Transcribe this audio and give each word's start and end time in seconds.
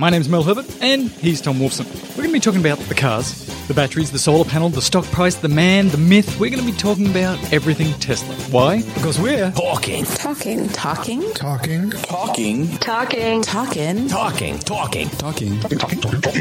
My 0.00 0.08
name's 0.08 0.30
Mel 0.30 0.42
Herbert, 0.42 0.64
and 0.80 1.10
he's 1.10 1.42
Tom 1.42 1.58
Wolfson. 1.58 1.84
We're 2.16 2.22
going 2.22 2.28
to 2.28 2.32
be 2.32 2.40
talking 2.40 2.60
about 2.60 2.78
the 2.78 2.94
cars, 2.94 3.46
the 3.68 3.74
batteries, 3.74 4.10
the 4.10 4.18
solar 4.18 4.46
panel, 4.46 4.70
the 4.70 4.80
stock 4.80 5.04
price, 5.04 5.34
the 5.34 5.50
man, 5.50 5.88
the 5.88 5.98
myth. 5.98 6.40
We're 6.40 6.48
going 6.48 6.64
to 6.64 6.72
be 6.72 6.74
talking 6.74 7.10
about 7.10 7.52
everything 7.52 7.92
Tesla. 8.00 8.34
Why? 8.50 8.80
Because 8.94 9.20
we're 9.20 9.50
Talking. 9.50 10.06
Talking. 10.06 10.68
Talking. 10.68 11.30
Talking. 11.34 11.90
Talking. 11.90 12.70
Talking. 12.78 13.42
Talking. 13.42 14.08
Talking. 14.08 15.10
Talking. 15.10 15.10
Talking. 15.10 15.60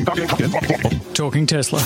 talking 0.06 1.00
Talking 1.14 1.46
Tesla. 1.46 1.82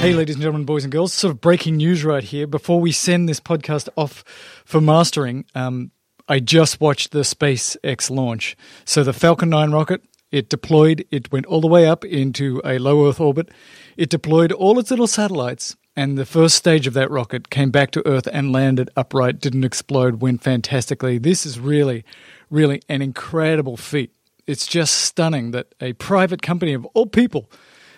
Hey, 0.00 0.14
ladies 0.14 0.34
and 0.34 0.42
gentlemen, 0.42 0.64
boys 0.64 0.82
and 0.82 0.90
girls, 0.90 1.12
sort 1.12 1.30
of 1.30 1.40
breaking 1.40 1.76
news 1.76 2.04
right 2.04 2.24
here. 2.24 2.48
Before 2.48 2.80
we 2.80 2.90
send 2.90 3.28
this 3.28 3.38
podcast 3.38 3.88
off 3.96 4.24
for 4.64 4.80
mastering, 4.80 5.44
um, 5.54 5.92
I 6.30 6.38
just 6.38 6.80
watched 6.80 7.10
the 7.10 7.20
SpaceX 7.20 8.10
launch. 8.10 8.56
So 8.84 9.02
the 9.02 9.12
Falcon 9.12 9.48
9 9.50 9.72
rocket, 9.72 10.02
it 10.30 10.48
deployed, 10.48 11.04
it 11.10 11.32
went 11.32 11.46
all 11.46 11.60
the 11.60 11.66
way 11.66 11.86
up 11.86 12.04
into 12.04 12.60
a 12.64 12.78
low 12.78 13.08
Earth 13.08 13.20
orbit. 13.20 13.50
It 13.96 14.10
deployed 14.10 14.52
all 14.52 14.78
its 14.78 14.90
little 14.90 15.06
satellites, 15.06 15.76
and 15.96 16.16
the 16.16 16.24
first 16.24 16.54
stage 16.54 16.86
of 16.86 16.94
that 16.94 17.10
rocket 17.10 17.50
came 17.50 17.70
back 17.70 17.90
to 17.92 18.06
Earth 18.06 18.28
and 18.32 18.52
landed 18.52 18.90
upright, 18.96 19.40
didn't 19.40 19.64
explode, 19.64 20.20
went 20.20 20.42
fantastically. 20.42 21.18
This 21.18 21.44
is 21.44 21.58
really, 21.58 22.04
really 22.48 22.80
an 22.88 23.02
incredible 23.02 23.76
feat. 23.76 24.12
It's 24.46 24.66
just 24.66 24.94
stunning 24.94 25.50
that 25.50 25.74
a 25.80 25.94
private 25.94 26.42
company 26.42 26.74
of 26.74 26.84
all 26.86 27.06
people 27.06 27.50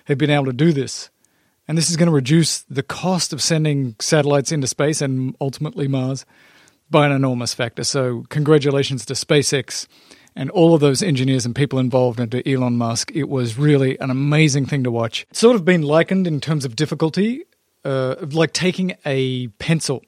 have 0.07 0.19
been 0.19 0.31
able 0.31 0.47
to 0.47 0.53
do 0.53 0.73
this. 0.73 1.11
And 1.69 1.79
this 1.79 1.91
is 1.91 1.97
going 1.97 2.09
to 2.09 2.15
reduce 2.15 2.62
the 2.62 2.83
cost 2.83 3.33
of 3.33 3.41
sending 3.41 3.95
satellites 4.01 4.53
into 4.53 4.67
space 4.67 5.01
and 5.01 5.37
ultimately 5.41 5.87
Mars 5.87 6.25
by 6.91 7.07
an 7.07 7.12
enormous 7.12 7.55
factor. 7.55 7.85
So, 7.85 8.25
congratulations 8.29 9.07
to 9.07 9.15
SpaceX 9.15 9.87
and 10.35 10.51
all 10.51 10.75
of 10.75 10.81
those 10.81 11.03
engineers 11.03 11.45
and 11.45 11.55
people 11.55 11.79
involved, 11.79 12.21
into 12.21 12.47
Elon 12.49 12.77
Musk. 12.77 13.11
It 13.15 13.29
was 13.29 13.59
really 13.59 13.98
an 13.98 14.11
amazing 14.11 14.67
thing 14.67 14.84
to 14.84 14.91
watch. 14.91 15.27
It's 15.31 15.41
sort 15.41 15.56
of 15.56 15.65
been 15.65 15.83
likened 15.83 16.27
in 16.27 16.41
terms 16.41 16.65
of 16.65 16.77
difficulty, 16.77 17.45
uh, 17.84 18.17
like 18.31 18.53
taking 18.53 18.97
a 19.05 19.48
pencil 19.59 20.03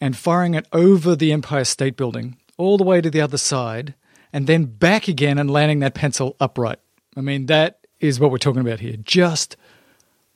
and 0.00 0.16
firing 0.16 0.54
it 0.54 0.66
over 0.72 1.14
the 1.14 1.32
Empire 1.32 1.64
State 1.64 1.96
Building 1.96 2.36
all 2.56 2.76
the 2.76 2.84
way 2.84 3.00
to 3.00 3.10
the 3.10 3.20
other 3.20 3.38
side, 3.38 3.94
and 4.32 4.46
then 4.46 4.64
back 4.66 5.08
again 5.08 5.38
and 5.38 5.50
landing 5.50 5.80
that 5.80 5.94
pencil 5.94 6.36
upright. 6.40 6.78
I 7.16 7.20
mean, 7.22 7.46
that 7.46 7.86
is 8.00 8.20
what 8.20 8.30
we're 8.30 8.38
talking 8.38 8.60
about 8.60 8.80
here. 8.80 8.96
Just 9.02 9.56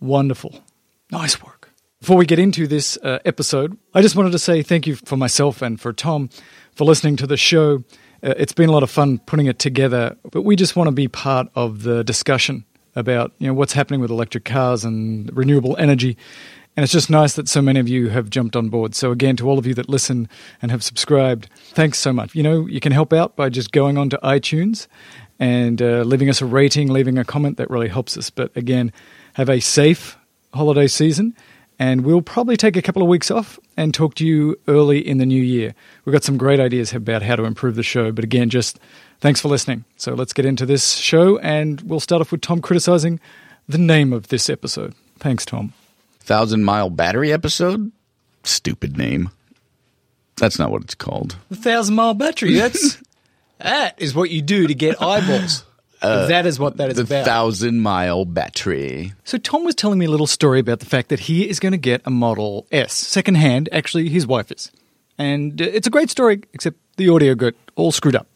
wonderful. 0.00 0.60
Nice 1.10 1.42
work. 1.42 1.70
Before 2.00 2.16
we 2.16 2.26
get 2.26 2.38
into 2.38 2.66
this 2.66 2.98
uh, 2.98 3.18
episode, 3.24 3.78
I 3.94 4.02
just 4.02 4.16
wanted 4.16 4.32
to 4.32 4.38
say 4.38 4.62
thank 4.62 4.86
you 4.86 4.96
for 4.96 5.16
myself 5.16 5.62
and 5.62 5.80
for 5.80 5.92
Tom 5.92 6.28
for 6.74 6.84
listening 6.84 7.16
to 7.16 7.26
the 7.26 7.36
show. 7.36 7.84
Uh, 8.24 8.32
it's 8.38 8.52
been 8.52 8.70
a 8.70 8.72
lot 8.72 8.82
of 8.82 8.90
fun 8.90 9.18
putting 9.26 9.46
it 9.46 9.58
together, 9.58 10.16
but 10.30 10.42
we 10.42 10.56
just 10.56 10.76
want 10.76 10.88
to 10.88 10.92
be 10.92 11.08
part 11.08 11.48
of 11.54 11.82
the 11.82 12.02
discussion 12.02 12.64
about 12.96 13.32
you 13.38 13.46
know 13.46 13.54
what's 13.54 13.74
happening 13.74 14.00
with 14.00 14.10
electric 14.10 14.44
cars 14.44 14.84
and 14.84 15.30
renewable 15.36 15.76
energy. 15.76 16.16
And 16.76 16.82
it's 16.82 16.92
just 16.92 17.10
nice 17.10 17.34
that 17.34 17.48
so 17.48 17.62
many 17.62 17.78
of 17.78 17.88
you 17.88 18.08
have 18.08 18.30
jumped 18.30 18.56
on 18.56 18.68
board. 18.68 18.96
So 18.96 19.12
again, 19.12 19.36
to 19.36 19.48
all 19.48 19.60
of 19.60 19.66
you 19.66 19.74
that 19.74 19.88
listen 19.88 20.28
and 20.60 20.72
have 20.72 20.82
subscribed, 20.82 21.48
thanks 21.68 21.98
so 21.98 22.12
much. 22.12 22.34
You 22.34 22.42
know, 22.42 22.66
you 22.66 22.80
can 22.80 22.90
help 22.90 23.12
out 23.12 23.36
by 23.36 23.48
just 23.48 23.70
going 23.70 23.96
on 23.96 24.10
to 24.10 24.18
iTunes 24.24 24.88
and 25.38 25.80
uh, 25.80 26.02
leaving 26.02 26.28
us 26.28 26.42
a 26.42 26.46
rating, 26.46 26.88
leaving 26.88 27.16
a 27.16 27.24
comment. 27.24 27.58
That 27.58 27.70
really 27.70 27.88
helps 27.88 28.16
us. 28.16 28.30
But 28.30 28.56
again, 28.56 28.92
have 29.34 29.48
a 29.48 29.60
safe 29.60 30.16
holiday 30.52 30.88
season, 30.88 31.36
and 31.78 32.04
we'll 32.04 32.22
probably 32.22 32.56
take 32.56 32.76
a 32.76 32.82
couple 32.82 33.02
of 33.02 33.08
weeks 33.08 33.30
off 33.30 33.58
and 33.76 33.92
talk 33.92 34.14
to 34.16 34.26
you 34.26 34.58
early 34.68 35.06
in 35.06 35.18
the 35.18 35.26
new 35.26 35.42
year. 35.42 35.74
We've 36.04 36.12
got 36.12 36.24
some 36.24 36.36
great 36.36 36.60
ideas 36.60 36.92
about 36.92 37.22
how 37.22 37.36
to 37.36 37.44
improve 37.44 37.74
the 37.74 37.82
show, 37.82 38.12
but 38.12 38.24
again, 38.24 38.50
just 38.50 38.78
thanks 39.20 39.40
for 39.40 39.48
listening. 39.48 39.84
So 39.96 40.14
let's 40.14 40.32
get 40.32 40.44
into 40.44 40.66
this 40.66 40.94
show, 40.94 41.38
and 41.38 41.80
we'll 41.82 42.00
start 42.00 42.20
off 42.20 42.32
with 42.32 42.40
Tom 42.40 42.60
criticizing 42.60 43.20
the 43.68 43.78
name 43.78 44.12
of 44.12 44.28
this 44.28 44.48
episode. 44.48 44.94
Thanks, 45.18 45.44
Tom. 45.44 45.72
Thousand 46.20 46.64
Mile 46.64 46.90
Battery 46.90 47.32
episode? 47.32 47.92
Stupid 48.42 48.96
name. 48.96 49.30
That's 50.36 50.58
not 50.58 50.70
what 50.70 50.82
it's 50.82 50.94
called. 50.94 51.36
The 51.48 51.56
thousand 51.56 51.94
mile 51.94 52.14
battery. 52.14 52.54
That's 52.54 52.98
that 53.58 54.00
is 54.00 54.14
what 54.14 54.30
you 54.30 54.42
do 54.42 54.66
to 54.66 54.74
get 54.74 55.00
eyeballs. 55.00 55.64
That 56.04 56.46
is 56.46 56.58
what 56.58 56.76
that 56.78 56.90
is 56.90 56.96
The 56.96 57.02
about. 57.02 57.24
Thousand 57.24 57.80
Mile 57.80 58.24
Battery. 58.24 59.12
So 59.24 59.38
Tom 59.38 59.64
was 59.64 59.74
telling 59.74 59.98
me 59.98 60.06
a 60.06 60.10
little 60.10 60.26
story 60.26 60.60
about 60.60 60.80
the 60.80 60.86
fact 60.86 61.08
that 61.08 61.20
he 61.20 61.48
is 61.48 61.60
going 61.60 61.72
to 61.72 61.78
get 61.78 62.02
a 62.04 62.10
Model 62.10 62.66
S 62.70 62.92
secondhand. 62.92 63.68
Actually, 63.72 64.08
his 64.08 64.26
wife 64.26 64.50
is, 64.52 64.70
and 65.18 65.60
uh, 65.60 65.64
it's 65.64 65.86
a 65.86 65.90
great 65.90 66.10
story. 66.10 66.42
Except 66.52 66.76
the 66.96 67.08
audio 67.08 67.34
got 67.34 67.54
all 67.76 67.92
screwed 67.92 68.16
up. 68.16 68.26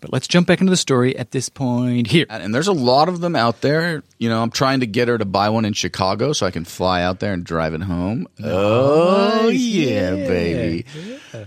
But 0.00 0.12
let's 0.12 0.28
jump 0.28 0.46
back 0.46 0.60
into 0.60 0.70
the 0.70 0.76
story 0.76 1.16
at 1.16 1.32
this 1.32 1.48
point 1.48 2.06
here. 2.06 2.24
And 2.30 2.54
there's 2.54 2.68
a 2.68 2.72
lot 2.72 3.08
of 3.08 3.20
them 3.20 3.34
out 3.34 3.62
there. 3.62 4.04
You 4.18 4.28
know, 4.28 4.40
I'm 4.40 4.50
trying 4.50 4.80
to 4.80 4.86
get 4.86 5.08
her 5.08 5.18
to 5.18 5.24
buy 5.24 5.48
one 5.48 5.64
in 5.64 5.72
Chicago 5.72 6.32
so 6.32 6.46
I 6.46 6.52
can 6.52 6.64
fly 6.64 7.02
out 7.02 7.18
there 7.18 7.32
and 7.32 7.42
drive 7.42 7.74
it 7.74 7.82
home. 7.82 8.28
Oh, 8.42 9.48
yeah, 9.48 10.12
baby. 10.12 10.86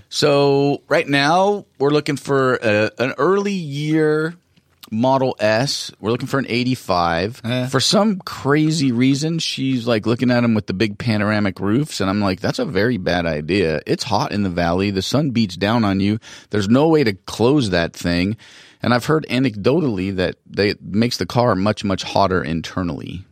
So, 0.10 0.82
right 0.90 1.08
now, 1.08 1.66
we're 1.80 1.92
looking 1.92 2.18
for 2.18 2.56
a, 2.56 2.92
an 3.00 3.14
early 3.18 3.54
year 3.54 4.36
Model 4.92 5.38
S. 5.40 5.90
We're 6.02 6.12
looking 6.12 6.28
for 6.28 6.38
an 6.38 6.46
85. 6.50 7.42
Eh. 7.44 7.68
For 7.68 7.80
some 7.80 8.20
crazy 8.20 8.92
reason, 8.92 9.40
she's 9.40 9.88
like 9.88 10.06
looking 10.06 10.30
at 10.30 10.42
them 10.42 10.54
with 10.54 10.68
the 10.68 10.74
big 10.74 10.98
panoramic 10.98 11.60
roofs. 11.62 12.02
And 12.02 12.10
I'm 12.10 12.20
like, 12.20 12.42
that's 12.42 12.60
a 12.60 12.66
very 12.66 12.98
bad 12.98 13.26
idea. 13.26 13.82
It's 13.88 14.04
hot 14.04 14.34
in 14.34 14.44
the 14.44 14.50
valley. 14.50 14.92
The 14.92 15.02
sun 15.02 15.32
beats 15.32 15.56
down 15.56 15.86
on 15.86 16.02
you. 16.02 16.20
There's 16.50 16.68
no 16.68 16.90
way 16.90 17.06
to 17.06 17.14
close 17.14 17.70
that 17.70 17.94
thing. 17.94 18.36
And 18.84 18.94
I've 18.94 19.06
heard 19.06 19.26
anecdotally 19.30 20.16
that 20.18 20.36
they, 20.46 20.70
it 20.70 20.82
makes 20.82 21.18
the 21.18 21.26
car 21.26 21.56
much, 21.56 21.84
much 21.84 22.04
hotter 22.04 22.44
internally. 22.44 23.24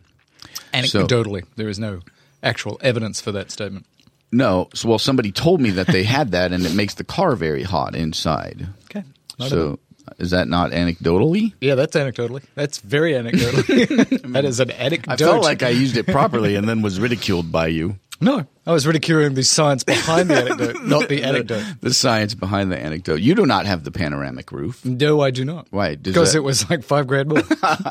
Anecdotally, 0.74 1.46
there 1.56 1.68
is 1.68 1.80
no 1.80 2.00
actual 2.42 2.78
evidence 2.82 3.20
for 3.20 3.32
that 3.34 3.52
statement. 3.52 3.86
No, 4.32 4.70
so 4.74 4.88
well, 4.88 5.00
somebody 5.00 5.32
told 5.32 5.60
me 5.60 5.72
that 5.72 5.88
they 5.88 6.04
had 6.04 6.32
that, 6.32 6.52
and 6.52 6.64
it 6.64 6.76
makes 6.76 6.94
the 6.94 7.04
car 7.04 7.36
very 7.36 7.64
hot 7.64 7.96
inside. 7.96 8.68
Okay. 8.86 9.04
So, 9.48 9.80
is 10.18 10.32
that 10.32 10.48
not 10.48 10.72
anecdotally? 10.72 11.54
yeah, 11.62 11.76
that's 11.76 11.96
anecdotally. 11.96 12.44
That's 12.56 12.80
very 12.80 13.16
anecdotal. 13.16 13.64
that 14.34 14.46
is 14.46 14.60
an 14.60 14.72
anecdote. 14.72 15.12
I 15.14 15.18
felt 15.18 15.44
like 15.44 15.64
I 15.64 15.70
used 15.70 15.98
it 15.98 16.08
properly, 16.08 16.56
and 16.56 16.68
then 16.68 16.82
was 16.82 17.00
ridiculed 17.00 17.52
by 17.52 17.68
you. 17.68 17.98
no. 18.22 18.46
I 18.68 18.72
was 18.72 18.86
ridiculing 18.86 19.34
the 19.34 19.42
science 19.42 19.84
behind 19.84 20.30
the 20.30 20.36
anecdote, 20.44 20.84
not 20.84 21.10
the 21.10 21.24
anecdote. 21.24 21.64
The 21.82 21.92
science 21.92 22.36
behind 22.36 22.72
the 22.72 22.78
anecdote. 22.78 23.20
You 23.20 23.34
do 23.34 23.48
not 23.48 23.66
have 23.66 23.84
the 23.84 23.90
panoramic 23.90 24.52
roof. 24.52 24.86
No, 24.86 25.22
I 25.22 25.32
do 25.32 25.44
not. 25.44 25.66
Why? 25.72 25.96
Because 25.96 26.34
that- 26.34 26.38
it 26.38 26.42
was 26.42 26.70
like 26.70 26.84
five 26.84 27.08
grand 27.08 27.30
more. 27.30 27.42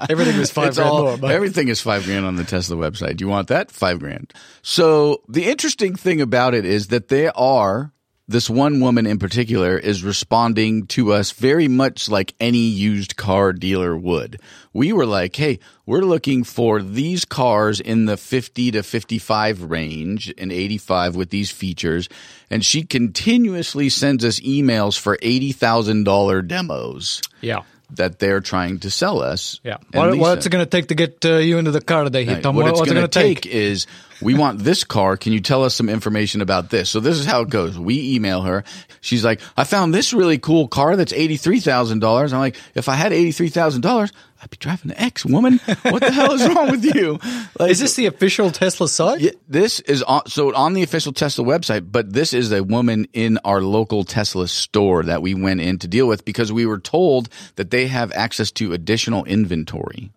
Everything 0.09 0.39
was 0.39 0.53
five 0.53 0.69
It's 0.69 0.77
grand 0.77 0.89
all- 0.91 1.03
more. 1.03 1.17
But 1.19 1.33
Everything 1.33 1.67
is 1.67 1.81
five 1.81 2.05
grand 2.05 2.25
on 2.27 2.37
the 2.37 2.45
Tesla 2.45 2.77
website. 2.77 3.17
Do 3.17 3.25
you 3.25 3.29
want 3.29 3.49
that? 3.49 3.73
Five 3.73 3.99
grand. 3.99 4.33
So 4.63 5.23
the 5.29 5.47
interesting 5.51 5.97
thing 5.97 6.21
about 6.21 6.55
it 6.55 6.65
is 6.65 6.89
that 6.89 7.09
they 7.09 7.27
are, 7.29 7.93
this 8.29 8.51
one 8.51 8.81
woman 8.81 9.07
in 9.07 9.19
particular 9.19 9.79
is 9.79 10.05
responding 10.05 10.87
to 10.89 11.15
us 11.15 11.33
very 11.33 11.67
much 11.67 12.11
like 12.11 12.35
any 12.39 12.59
used 12.59 13.17
car 13.17 13.55
dealer 13.55 13.97
would. 13.97 14.39
We 14.75 14.93
were 14.93 15.07
like, 15.07 15.35
hey, 15.35 15.59
we're 15.87 16.03
looking 16.03 16.45
for 16.45 16.83
these 16.83 17.25
cars 17.25 17.81
in 17.81 18.05
the 18.05 18.19
50 18.19 18.73
to 18.73 18.83
55 18.83 19.63
range 19.63 20.33
and 20.37 20.53
85 20.53 21.17
with 21.17 21.31
these 21.31 21.51
features. 21.51 22.11
And 22.51 22.63
she 22.63 22.83
continuously 22.83 23.89
sends 23.89 24.25
us 24.25 24.41
emails 24.41 24.99
for 24.99 25.17
$80,000 25.17 26.47
demos 26.47 27.23
yeah. 27.41 27.63
That 27.93 28.19
they're 28.19 28.41
trying 28.41 28.81
to 28.81 28.91
sell 28.91 29.21
us. 29.23 29.61
Yeah. 29.65 29.79
What, 29.93 30.17
what's 30.19 30.47
it 30.47 30.51
going 30.51 30.65
to 30.65 30.71
take 30.71 30.89
to 30.89 30.95
get 30.95 31.25
uh, 31.25 31.37
you 31.37 31.59
into 31.59 31.71
the 31.71 31.81
car 31.81 32.05
today, 32.05 32.27
Right. 32.27 32.43
Tom? 32.43 32.55
What 32.55 32.65
What- 32.65 32.73
it's 32.83 32.93
going 32.93 33.01
to 33.03 33.09
take 33.09 33.47
is 33.47 33.87
we 34.21 34.35
want 34.35 34.59
this 34.59 34.85
car. 34.85 35.17
Can 35.17 35.33
you 35.33 35.41
tell 35.41 35.65
us 35.65 35.75
some 35.75 35.89
information 35.89 36.41
about 36.43 36.71
this? 36.71 36.91
So 36.91 37.01
this 37.01 37.19
is 37.19 37.25
how 37.25 37.41
it 37.43 37.51
goes. 37.51 37.79
We 37.79 38.15
email 38.17 38.43
her. 38.43 38.65
She's 39.01 39.25
like, 39.25 39.41
I 39.57 39.65
found 39.65 39.95
this 39.95 40.13
really 40.13 40.39
cool 40.39 40.69
car 40.69 40.97
that's 40.97 41.13
$83,000. 41.13 42.33
I'm 42.33 42.39
like, 42.41 42.57
if 42.75 42.89
I 42.89 42.95
had 42.95 43.13
$83,000, 43.13 44.13
I'd 44.41 44.51
be 44.51 44.57
driving 44.59 44.89
the 44.91 45.01
X 45.01 45.25
woman. 45.27 45.59
What 45.83 46.01
the 46.01 46.13
hell 46.13 46.33
is 46.33 46.47
wrong 46.49 46.71
with 46.71 46.85
you? 46.85 47.19
Like, 47.59 47.71
Is 47.73 47.81
this 47.81 47.97
the 47.97 48.07
official 48.07 48.51
Tesla 48.51 48.89
site? 48.89 49.21
yeah, 49.21 49.31
this 49.49 49.81
is 49.81 50.03
on, 50.05 50.27
so 50.29 50.55
on 50.55 50.75
the 50.75 50.83
official 50.85 51.13
Tesla 51.13 51.45
website, 51.45 51.91
but 51.91 52.13
this 52.13 52.33
is 52.33 52.53
a 52.53 52.63
woman 52.63 53.09
in 53.13 53.39
our 53.45 53.61
local 53.61 54.05
Tesla 54.05 54.47
store 54.47 55.03
that 55.05 55.23
we 55.23 55.35
went 55.35 55.61
in 55.61 55.79
to 55.81 55.89
deal 55.89 56.07
with 56.07 56.25
because 56.25 56.53
we 56.53 56.67
were 56.67 56.79
told 56.79 57.29
that 57.57 57.71
they 57.71 57.89
have 57.89 58.13
access 58.13 58.51
to 58.53 58.73
additional 58.73 59.25
inventory 59.25 60.11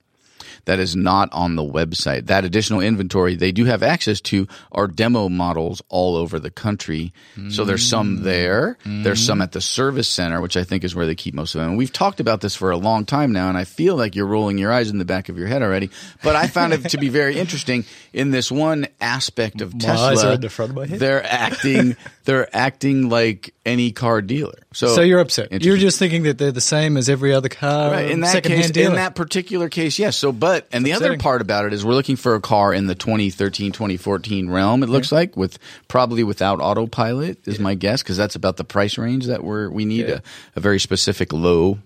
that 0.66 0.80
is 0.80 0.96
not 0.96 1.30
on 1.32 1.56
the 1.56 1.64
website. 1.64 2.28
That 2.28 2.46
additional 2.46 2.82
inventory 2.82 3.36
they 3.36 3.52
do 3.52 3.66
have 3.66 3.84
access 3.84 4.22
to 4.22 4.48
are 4.72 4.88
demo 4.88 5.30
models 5.30 5.82
all 5.90 6.16
over 6.16 6.40
the 6.40 6.52
country. 6.52 7.14
So 7.50 7.66
there's 7.66 7.88
some 7.88 8.18
mm. 8.18 8.24
there. 8.24 8.78
There's 8.86 9.24
some 9.24 9.40
mm. 9.40 9.44
at 9.44 9.52
the 9.52 9.62
service 9.62 10.08
center, 10.08 10.42
which 10.42 10.58
I 10.58 10.64
think 10.64 10.84
is 10.84 10.96
where 10.96 11.06
they 11.06 11.16
keep 11.16 11.34
most 11.34 11.56
of 11.56 11.62
them. 11.62 11.70
And 11.70 11.78
we've 11.78 11.92
talked 11.92 12.20
about 12.20 12.42
this 12.42 12.56
for 12.56 12.72
a 12.72 12.78
long 12.78 13.06
time 13.06 13.32
now, 13.32 13.50
and 13.50 13.58
I 13.58 13.64
feel 13.64 13.96
like 13.96 14.16
you're 14.16 14.26
rolling 14.26 14.58
your 14.58 14.72
eyes 14.72 14.90
in 14.90 14.98
the 14.98 15.06
back 15.06 15.30
of 15.30 15.38
your 15.38 15.48
head 15.48 15.62
already. 15.62 15.90
But 16.24 16.36
I 16.36 16.48
found 16.48 16.74
it 16.74 16.90
to 16.90 16.98
be 16.98 17.10
very 17.10 17.38
interesting 17.40 17.86
in 18.14 18.32
this 18.32 18.52
one 18.52 18.88
aspect 19.00 19.62
of 19.62 19.78
Tesla, 19.78 20.12
eyes 20.12 20.24
are 20.24 20.34
in 20.34 20.42
the 20.42 20.50
front 20.50 20.72
of 20.72 20.76
my 20.76 20.86
head. 20.86 21.00
they're 21.00 21.26
acting 21.26 21.96
they're 22.26 22.54
acting 22.56 23.10
like 23.10 23.54
any 23.66 23.92
car 23.92 24.22
dealer. 24.22 24.60
So, 24.74 24.88
So 24.88 25.02
you're 25.02 25.20
upset. 25.20 25.64
You're 25.64 25.78
just 25.78 26.00
thinking 26.00 26.24
that 26.24 26.38
they're 26.38 26.52
the 26.52 26.62
same 26.62 26.98
as 26.98 27.10
every 27.10 27.34
other 27.34 27.50
car. 27.50 27.92
Right, 27.92 28.10
in 28.10 28.22
that 28.22 28.44
case, 28.44 28.72
dealer. 28.72 28.90
in 28.90 28.96
that 28.96 29.16
particular 29.16 29.70
case, 29.70 30.00
yes. 30.00 30.18
So, 30.18 30.32
but 30.32 30.68
and 30.72 30.86
the 30.86 30.94
other 30.94 31.18
part 31.18 31.42
about 31.42 31.66
it 31.66 31.74
is 31.74 31.84
we're 31.84 31.94
looking 31.94 32.16
for 32.16 32.36
a 32.36 32.42
car 32.42 32.74
in 32.74 32.88
the 32.88 32.96
2013, 32.96 33.72
2014 33.72 34.50
realm. 34.50 34.84
It 34.84 34.90
looks 34.90 35.12
like 35.12 35.36
with 35.36 35.58
probably 35.88 36.24
without 36.24 36.60
autopilot 36.60 37.48
is 37.48 37.60
my 37.60 37.76
guess 37.76 38.02
because 38.04 38.18
that's 38.18 38.36
about 38.36 38.58
the 38.58 38.64
price 38.64 38.98
range 38.98 39.28
that 39.28 39.44
we're 39.44 39.70
we 39.70 39.86
need 39.86 40.10
a, 40.10 40.22
a 40.56 40.60
very 40.60 40.80
specific 40.80 41.34
low 41.34 41.80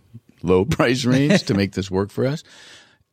low 0.44 0.66
price 0.66 1.06
range 1.06 1.44
to 1.44 1.54
make 1.56 1.74
this 1.74 1.90
work 1.90 2.12
for 2.12 2.26
us. 2.26 2.44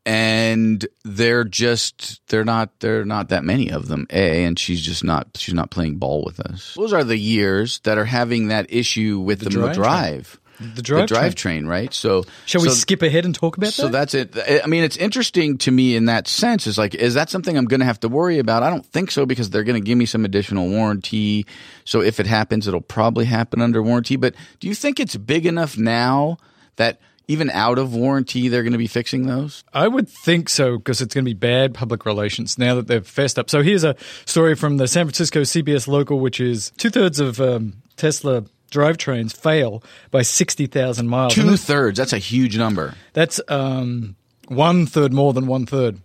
And 0.05 0.85
they're 1.05 1.45
just 1.45 2.21
they're 2.29 2.45
not 2.45 2.81
they're 2.81 3.05
not 3.05 3.29
that 3.29 3.45
many 3.45 3.71
of 3.71 3.87
them. 3.87 4.07
A 4.11 4.45
and 4.45 4.59
she's 4.59 4.81
just 4.81 5.05
not 5.05 5.29
she's 5.37 5.55
not 5.55 5.71
playing 5.71 5.99
ball 5.99 6.25
with 6.25 6.41
us. 6.41 6.75
Those 6.75 6.93
are 6.93 7.05
the 7.05 7.17
years 7.17 7.79
that 7.85 7.99
are 7.99 8.05
having 8.05 8.49
that 8.49 8.67
issue 8.73 9.21
with 9.21 9.41
the, 9.41 9.51
drive 9.51 9.75
drive. 9.77 10.41
The 10.75 10.83
drive 10.83 11.09
the 11.09 11.15
drivetrain, 11.15 11.67
right? 11.67 11.93
So 11.93 12.25
Shall 12.47 12.63
we 12.63 12.69
so- 12.69 12.75
skip 12.75 13.03
ahead 13.03 13.25
and 13.25 13.35
talk 13.35 13.57
about 13.57 13.73
so 13.73 13.89
that? 13.89 14.11
So 14.11 14.25
that's 14.25 14.37
it. 14.37 14.63
I 14.65 14.67
mean, 14.67 14.85
it's 14.85 14.97
interesting 14.97 15.59
to 15.59 15.71
me 15.71 15.97
in 15.97 16.07
that 16.07 16.29
sense. 16.29 16.67
Is 16.67 16.79
like, 16.79 16.95
is 16.95 17.15
that 17.15 17.31
something 17.31 17.57
I'm 17.57 17.65
going 17.65 17.81
to 17.81 17.87
have 17.87 18.01
to 18.01 18.09
worry 18.09 18.39
about? 18.39 18.63
I 18.63 18.71
don't 18.71 18.87
think 18.87 19.11
so 19.11 19.27
because 19.27 19.51
they're 19.51 19.65
going 19.65 19.81
to 19.81 19.85
give 19.85 19.99
me 19.99 20.07
some 20.07 20.25
additional 20.25 20.69
warranty. 20.69 21.47
So 21.85 22.01
if 22.01 22.21
it 22.21 22.27
happens, 22.27 22.69
it'll 22.69 22.81
probably 22.81 23.25
happen 23.25 23.61
under 23.61 23.83
warranty. 23.83 24.17
But 24.17 24.35
do 24.61 24.69
you 24.69 24.75
think 24.75 25.01
it's 25.01 25.17
big 25.17 25.47
enough 25.47 25.77
now 25.77 26.39
that 26.77 27.01
even 27.33 27.51
out 27.51 27.79
of 27.79 27.95
warranty, 27.95 28.49
they're 28.49 28.63
going 28.63 28.73
to 28.73 28.79
be 28.79 28.87
fixing 28.87 29.27
those? 29.27 29.65
I 29.73 29.89
would 29.89 30.09
think 30.09 30.49
so 30.49 30.79
because 30.79 31.01
it's 31.01 31.15
going 31.15 31.25
to 31.25 31.31
be 31.31 31.35
bad 31.35 31.75
public 31.75 32.07
relations 32.07 32.59
now 32.59 32.75
that 32.77 32.87
they've 32.87 33.07
fessed 33.07 33.39
up. 33.39 33.51
So 33.51 33.63
here's 33.63 33.85
a 33.85 33.97
story 34.25 34.55
from 34.55 34.77
the 34.77 34.87
San 34.87 35.07
Francisco 35.07 35.43
CBS 35.43 35.89
local, 35.89 36.21
which 36.21 36.41
is 36.41 36.73
two 36.77 36.91
thirds 36.91 37.21
of 37.21 37.41
um, 37.41 37.75
Tesla 37.97 38.45
drivetrains 38.71 39.37
fail 39.37 39.83
by 40.11 40.23
60,000 40.23 41.07
miles. 41.07 41.35
Two 41.35 41.57
thirds. 41.57 41.99
That's 41.99 42.13
a 42.13 42.19
huge 42.19 42.57
number. 42.57 42.95
That's 43.13 43.41
um, 43.49 44.17
one 44.49 44.87
third 44.87 45.13
more 45.13 45.33
than 45.33 45.47
one 45.47 45.67
third. 45.67 46.01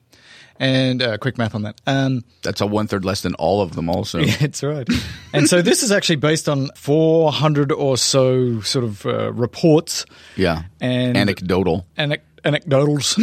And 0.59 1.01
uh, 1.03 1.17
quick 1.17 1.37
math 1.37 1.53
on 1.55 1.61
that. 1.63 1.79
Um, 1.85 2.23
That's 2.41 2.61
a 2.61 2.65
one 2.65 2.87
third 2.87 3.05
less 3.05 3.21
than 3.21 3.35
all 3.35 3.61
of 3.61 3.75
them. 3.75 3.89
Also, 3.89 4.19
Yeah, 4.21 4.35
it's 4.41 4.63
right. 4.63 4.87
and 5.33 5.47
so 5.47 5.61
this 5.61 5.83
is 5.83 5.91
actually 5.91 6.15
based 6.17 6.49
on 6.49 6.69
400 6.75 7.71
or 7.71 7.97
so 7.97 8.61
sort 8.61 8.83
of 8.85 9.05
uh, 9.05 9.31
reports 9.33 10.05
yeah. 10.35 10.63
and 10.81 11.15
Anecdotal. 11.17 11.85
anec- 11.97 12.21
anecdotals. 12.43 13.17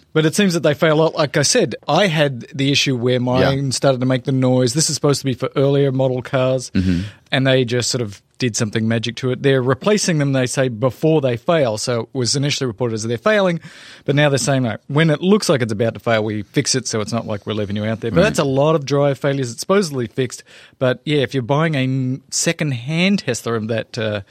but 0.13 0.25
it 0.25 0.35
seems 0.35 0.53
that 0.53 0.61
they 0.61 0.73
fail 0.73 0.93
a 0.95 1.01
lot. 1.03 1.15
Like 1.15 1.37
I 1.37 1.41
said, 1.43 1.75
I 1.87 2.07
had 2.07 2.41
the 2.53 2.71
issue 2.71 2.95
where 2.97 3.19
mine 3.19 3.65
Yeah. 3.65 3.69
started 3.71 3.99
to 4.01 4.05
make 4.05 4.23
the 4.25 4.31
noise. 4.31 4.73
This 4.73 4.89
is 4.89 4.95
supposed 4.95 5.19
to 5.21 5.25
be 5.25 5.33
for 5.33 5.49
earlier 5.55 5.91
model 5.91 6.21
cars, 6.21 6.69
Mm-hmm. 6.71 7.01
and 7.31 7.47
they 7.47 7.63
just 7.65 7.89
sort 7.89 8.01
of 8.01 8.21
did 8.37 8.55
something 8.55 8.87
magic 8.87 9.15
to 9.17 9.29
it. 9.31 9.43
They're 9.43 9.61
replacing 9.61 10.17
them, 10.17 10.33
they 10.33 10.47
say, 10.47 10.67
before 10.67 11.21
they 11.21 11.37
fail. 11.37 11.77
So 11.77 12.01
it 12.01 12.09
was 12.13 12.35
initially 12.35 12.65
reported 12.65 12.95
as 12.95 13.03
they're 13.03 13.19
failing, 13.19 13.59
but 14.03 14.15
now 14.15 14.29
they're 14.29 14.39
saying, 14.39 14.63
like, 14.63 14.79
when 14.87 15.11
it 15.11 15.21
looks 15.21 15.47
like 15.47 15.61
it's 15.61 15.71
about 15.71 15.93
to 15.93 15.99
fail, 15.99 16.23
we 16.23 16.41
fix 16.41 16.73
it 16.73 16.87
so 16.87 17.01
it's 17.01 17.13
not 17.13 17.27
like 17.27 17.45
we're 17.45 17.53
leaving 17.53 17.75
you 17.75 17.85
out 17.85 17.99
there. 17.99 18.09
But 18.09 18.23
that's 18.23 18.39
a 18.39 18.43
lot 18.43 18.73
of 18.73 18.83
drive 18.83 19.19
failures. 19.19 19.51
It's 19.51 19.59
supposedly 19.59 20.07
fixed. 20.07 20.43
But 20.79 21.01
yeah, 21.05 21.19
if 21.19 21.35
you're 21.35 21.43
buying 21.43 21.75
a 21.75 22.19
second 22.33 22.71
hand 22.71 23.19
Tesla 23.19 23.53
of 23.53 23.67
that, 23.67 23.95
uh, 23.99 24.21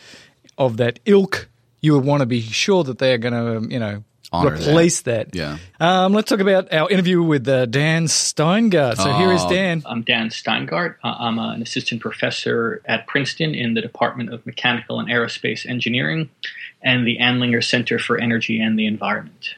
of 0.59 0.77
that 0.79 0.99
ilk, 1.07 1.49
you 1.81 1.95
would 1.95 2.05
want 2.05 2.21
to 2.21 2.27
be 2.27 2.41
sure 2.41 2.83
that 2.83 2.99
they're 2.99 3.17
going 3.17 3.33
to, 3.69 3.73
you 3.73 3.79
know, 3.79 4.03
Honor 4.33 4.51
that. 4.57 4.69
replace 4.69 5.01
that. 5.03 5.35
Yeah. 5.35 5.59
Um, 5.81 6.13
let's 6.13 6.29
talk 6.29 6.41
about 6.41 6.73
our 6.73 6.89
interview 6.89 7.23
with 7.23 7.49
uh, 7.49 7.67
Dan 7.67 8.05
Steingart. 8.07 8.97
So 8.97 9.13
here 9.15 9.33
is 9.33 9.43
Oh. 9.45 9.49
Dan. 9.51 9.83
I'm 9.87 10.03
Dan 10.03 10.29
Steingart. 10.29 10.97
Uh, 11.03 11.17
I'm 11.19 11.39
uh, 11.39 11.53
an 11.55 11.63
assistant 11.63 12.01
professor 12.01 12.81
at 12.85 13.07
Princeton 13.09 13.55
in 13.55 13.75
the 13.75 13.81
Department 13.81 14.33
of 14.33 14.45
Mechanical 14.47 15.01
and 15.01 15.09
Aerospace 15.09 15.67
Engineering 15.69 16.31
and 16.83 17.07
the 17.07 17.19
Andlinger 17.19 17.63
Center 17.63 17.99
for 17.99 18.19
Energy 18.21 18.61
and 18.61 18.79
the 18.79 18.87
Environment. 18.87 19.55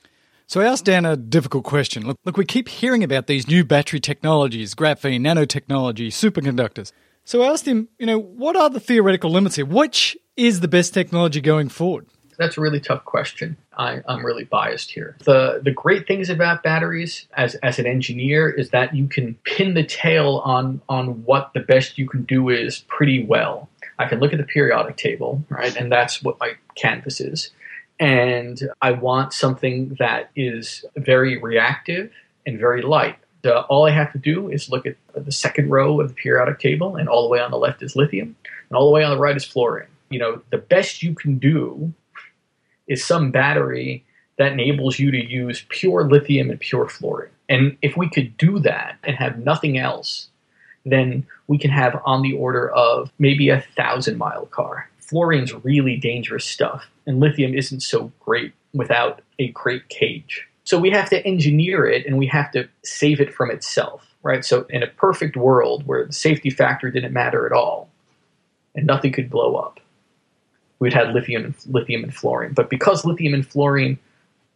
So 0.46 0.60
I 0.60 0.64
asked 0.64 0.84
Dan 0.86 1.04
a 1.06 1.16
difficult 1.16 1.64
question. 1.64 2.06
Look, 2.06 2.18
look, 2.24 2.36
we 2.36 2.44
keep 2.44 2.68
hearing 2.68 3.02
about 3.04 3.26
these 3.26 3.48
new 3.48 3.64
battery 3.64 4.00
technologies, 4.00 4.74
graphene, 4.74 5.20
nanotechnology, 5.20 6.08
superconductors. 6.08 6.92
So 7.24 7.42
I 7.42 7.52
asked 7.52 7.66
him, 7.66 7.88
you 7.98 8.06
know, 8.06 8.18
what 8.18 8.56
are 8.56 8.68
the 8.68 8.80
theoretical 8.80 9.30
limits 9.30 9.56
here? 9.56 9.64
Which 9.64 10.16
is 10.36 10.60
the 10.60 10.68
best 10.68 10.92
technology 10.92 11.40
going 11.40 11.68
forward? 11.68 12.06
That's 12.38 12.58
a 12.58 12.60
really 12.60 12.80
tough 12.80 13.04
question. 13.04 13.56
I, 13.76 14.02
I'm 14.06 14.24
really 14.24 14.44
biased 14.44 14.90
here. 14.90 15.16
The 15.24 15.60
the 15.62 15.70
great 15.70 16.06
things 16.06 16.28
about 16.28 16.62
batteries 16.62 17.26
as 17.34 17.54
as 17.56 17.78
an 17.78 17.86
engineer 17.86 18.50
is 18.50 18.70
that 18.70 18.94
you 18.94 19.06
can 19.06 19.34
pin 19.44 19.74
the 19.74 19.84
tail 19.84 20.42
on 20.44 20.80
on 20.88 21.24
what 21.24 21.52
the 21.54 21.60
best 21.60 21.98
you 21.98 22.08
can 22.08 22.24
do 22.24 22.48
is 22.48 22.80
pretty 22.88 23.24
well. 23.24 23.68
I 23.98 24.06
can 24.06 24.20
look 24.20 24.32
at 24.32 24.38
the 24.38 24.44
periodic 24.44 24.96
table, 24.96 25.44
right, 25.48 25.74
and 25.76 25.90
that's 25.90 26.22
what 26.22 26.38
my 26.40 26.52
canvas 26.74 27.20
is. 27.20 27.50
And 28.00 28.60
I 28.80 28.92
want 28.92 29.32
something 29.32 29.96
that 29.98 30.30
is 30.34 30.84
very 30.96 31.38
reactive 31.38 32.10
and 32.44 32.58
very 32.58 32.82
light. 32.82 33.16
The, 33.42 33.60
all 33.62 33.86
I 33.86 33.90
have 33.90 34.12
to 34.12 34.18
do 34.18 34.48
is 34.48 34.70
look 34.70 34.86
at 34.86 34.96
the 35.14 35.32
second 35.32 35.70
row 35.70 36.00
of 36.00 36.08
the 36.08 36.14
periodic 36.14 36.58
table, 36.58 36.96
and 36.96 37.08
all 37.08 37.22
the 37.22 37.28
way 37.28 37.40
on 37.40 37.50
the 37.50 37.58
left 37.58 37.82
is 37.82 37.94
lithium, 37.94 38.34
and 38.68 38.76
all 38.76 38.86
the 38.86 38.92
way 38.92 39.04
on 39.04 39.10
the 39.10 39.20
right 39.20 39.36
is 39.36 39.44
fluorine. 39.44 39.88
You 40.10 40.18
know, 40.18 40.42
the 40.50 40.58
best 40.58 41.02
you 41.02 41.14
can 41.14 41.38
do 41.38 41.92
is 42.86 43.04
some 43.04 43.30
battery 43.30 44.04
that 44.38 44.52
enables 44.52 44.98
you 44.98 45.10
to 45.10 45.24
use 45.24 45.64
pure 45.68 46.08
lithium 46.08 46.50
and 46.50 46.60
pure 46.60 46.88
fluorine. 46.88 47.30
And 47.48 47.76
if 47.82 47.96
we 47.96 48.08
could 48.08 48.36
do 48.36 48.58
that 48.60 48.96
and 49.04 49.16
have 49.16 49.38
nothing 49.38 49.78
else, 49.78 50.28
then 50.84 51.26
we 51.46 51.58
can 51.58 51.70
have 51.70 52.00
on 52.04 52.22
the 52.22 52.32
order 52.32 52.70
of 52.70 53.12
maybe 53.18 53.48
a 53.50 53.64
thousand 53.76 54.18
mile 54.18 54.46
car. 54.46 54.88
Fluorine's 55.00 55.52
really 55.64 55.96
dangerous 55.96 56.44
stuff, 56.44 56.86
and 57.06 57.20
lithium 57.20 57.54
isn't 57.54 57.80
so 57.80 58.10
great 58.20 58.54
without 58.72 59.20
a 59.38 59.48
great 59.48 59.88
cage. 59.88 60.48
So 60.64 60.78
we 60.78 60.90
have 60.90 61.10
to 61.10 61.24
engineer 61.26 61.86
it 61.86 62.06
and 62.06 62.16
we 62.16 62.26
have 62.28 62.50
to 62.52 62.68
save 62.84 63.20
it 63.20 63.34
from 63.34 63.50
itself, 63.50 64.06
right? 64.22 64.44
So 64.44 64.64
in 64.70 64.82
a 64.82 64.86
perfect 64.86 65.36
world 65.36 65.86
where 65.86 66.06
the 66.06 66.12
safety 66.12 66.50
factor 66.50 66.90
didn't 66.90 67.12
matter 67.12 67.44
at 67.44 67.52
all 67.52 67.90
and 68.74 68.86
nothing 68.86 69.12
could 69.12 69.28
blow 69.28 69.56
up, 69.56 69.80
we'd 70.82 70.92
have 70.92 71.14
lithium 71.14 71.54
lithium 71.68 72.02
and 72.02 72.12
fluorine. 72.12 72.52
But 72.52 72.68
because 72.68 73.04
lithium 73.04 73.34
and 73.34 73.46
fluorine 73.46 73.98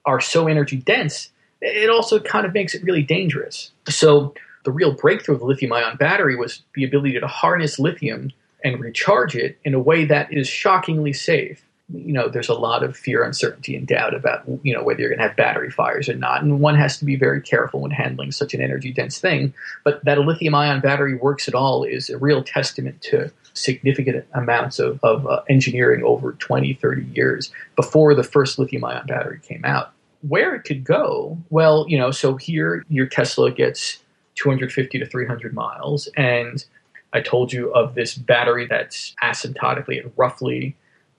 are 0.05 0.21
so 0.21 0.49
energy 0.49 0.77
dense, 0.79 1.31
it 1.61 1.89
also 1.89 2.19
kind 2.19 2.45
of 2.45 2.53
makes 2.53 2.75
it 2.75 2.83
really 2.83 3.05
dangerous. 3.05 3.71
So 3.89 4.35
the 4.65 4.73
real 4.73 4.93
breakthrough 4.93 5.37
of 5.37 5.41
the 5.41 5.47
lithium 5.47 5.73
ion 5.73 5.97
battery 5.97 6.35
was 6.35 6.63
the 6.75 6.83
ability 6.83 7.21
to 7.21 7.29
harness 7.29 7.79
lithium 7.79 8.33
and 8.65 8.81
recharge 8.81 9.37
it 9.37 9.57
in 9.65 9.73
a 9.73 9.79
way 9.79 10.05
that 10.05 10.33
is 10.33 10.49
shockingly 10.49 11.13
safe. 11.13 11.65
You 11.89 12.13
know, 12.13 12.29
there's 12.29 12.49
a 12.49 12.55
lot 12.55 12.83
of 12.83 12.97
fear, 12.97 13.23
uncertainty, 13.23 13.77
and 13.77 13.87
doubt 13.87 14.13
about 14.13 14.43
you 14.63 14.75
know 14.75 14.83
whether 14.83 15.01
you're 15.01 15.11
going 15.11 15.21
to 15.21 15.29
have 15.29 15.37
battery 15.37 15.71
fires 15.71 16.09
or 16.09 16.15
not, 16.15 16.43
and 16.43 16.61
one 16.61 16.75
has 16.75 16.99
to 16.99 17.05
be 17.05 17.17
very 17.17 17.41
careful 17.41 17.81
when 17.81 17.93
handling 17.93 18.33
such 18.33 18.55
an 18.55 18.61
energy 18.61 18.93
dense 18.93 19.19
thing. 19.19 19.55
But 19.85 20.05
that 20.05 20.19
a 20.19 20.23
lithium 20.23 20.55
ion 20.55 20.81
battery 20.81 21.15
works 21.15 21.47
at 21.47 21.55
all 21.55 21.85
is 21.85 22.11
a 22.11 22.19
real 22.19 22.43
testament 22.43 23.03
to 23.03 23.31
significant 23.57 24.25
amounts 24.35 24.79
of, 24.79 25.01
of 25.03 25.27
uh, 25.27 25.43
engineering 25.49 26.03
over 26.05 26.33
20, 26.33 26.75
30 26.75 27.05
years 27.15 27.51
before 27.75 28.15
the 28.15 28.23
first 28.23 28.59
lithium 28.59 28.85
ion 28.85 29.07
battery 29.07 29.41
came 29.43 29.65
out. 29.65 29.93
Where 30.23 30.55
it 30.55 30.65
could 30.65 30.85
go, 30.85 31.39
well, 31.51 31.87
you 31.89 31.99
know, 31.99 32.11
so 32.11 32.37
here 32.37 32.85
your 32.89 33.07
Tesla 33.07 33.51
gets 33.51 34.03
250 34.37 34.99
to 34.99 35.07
300 35.07 35.55
miles, 35.55 36.09
and 36.17 36.65
I 37.13 37.21
told 37.21 37.53
you 37.53 37.73
of 37.73 37.95
this 37.95 38.15
battery 38.15 38.67
that's 38.67 39.15
asymptotically 39.23 40.05
at 40.05 40.13
roughly 40.17 40.77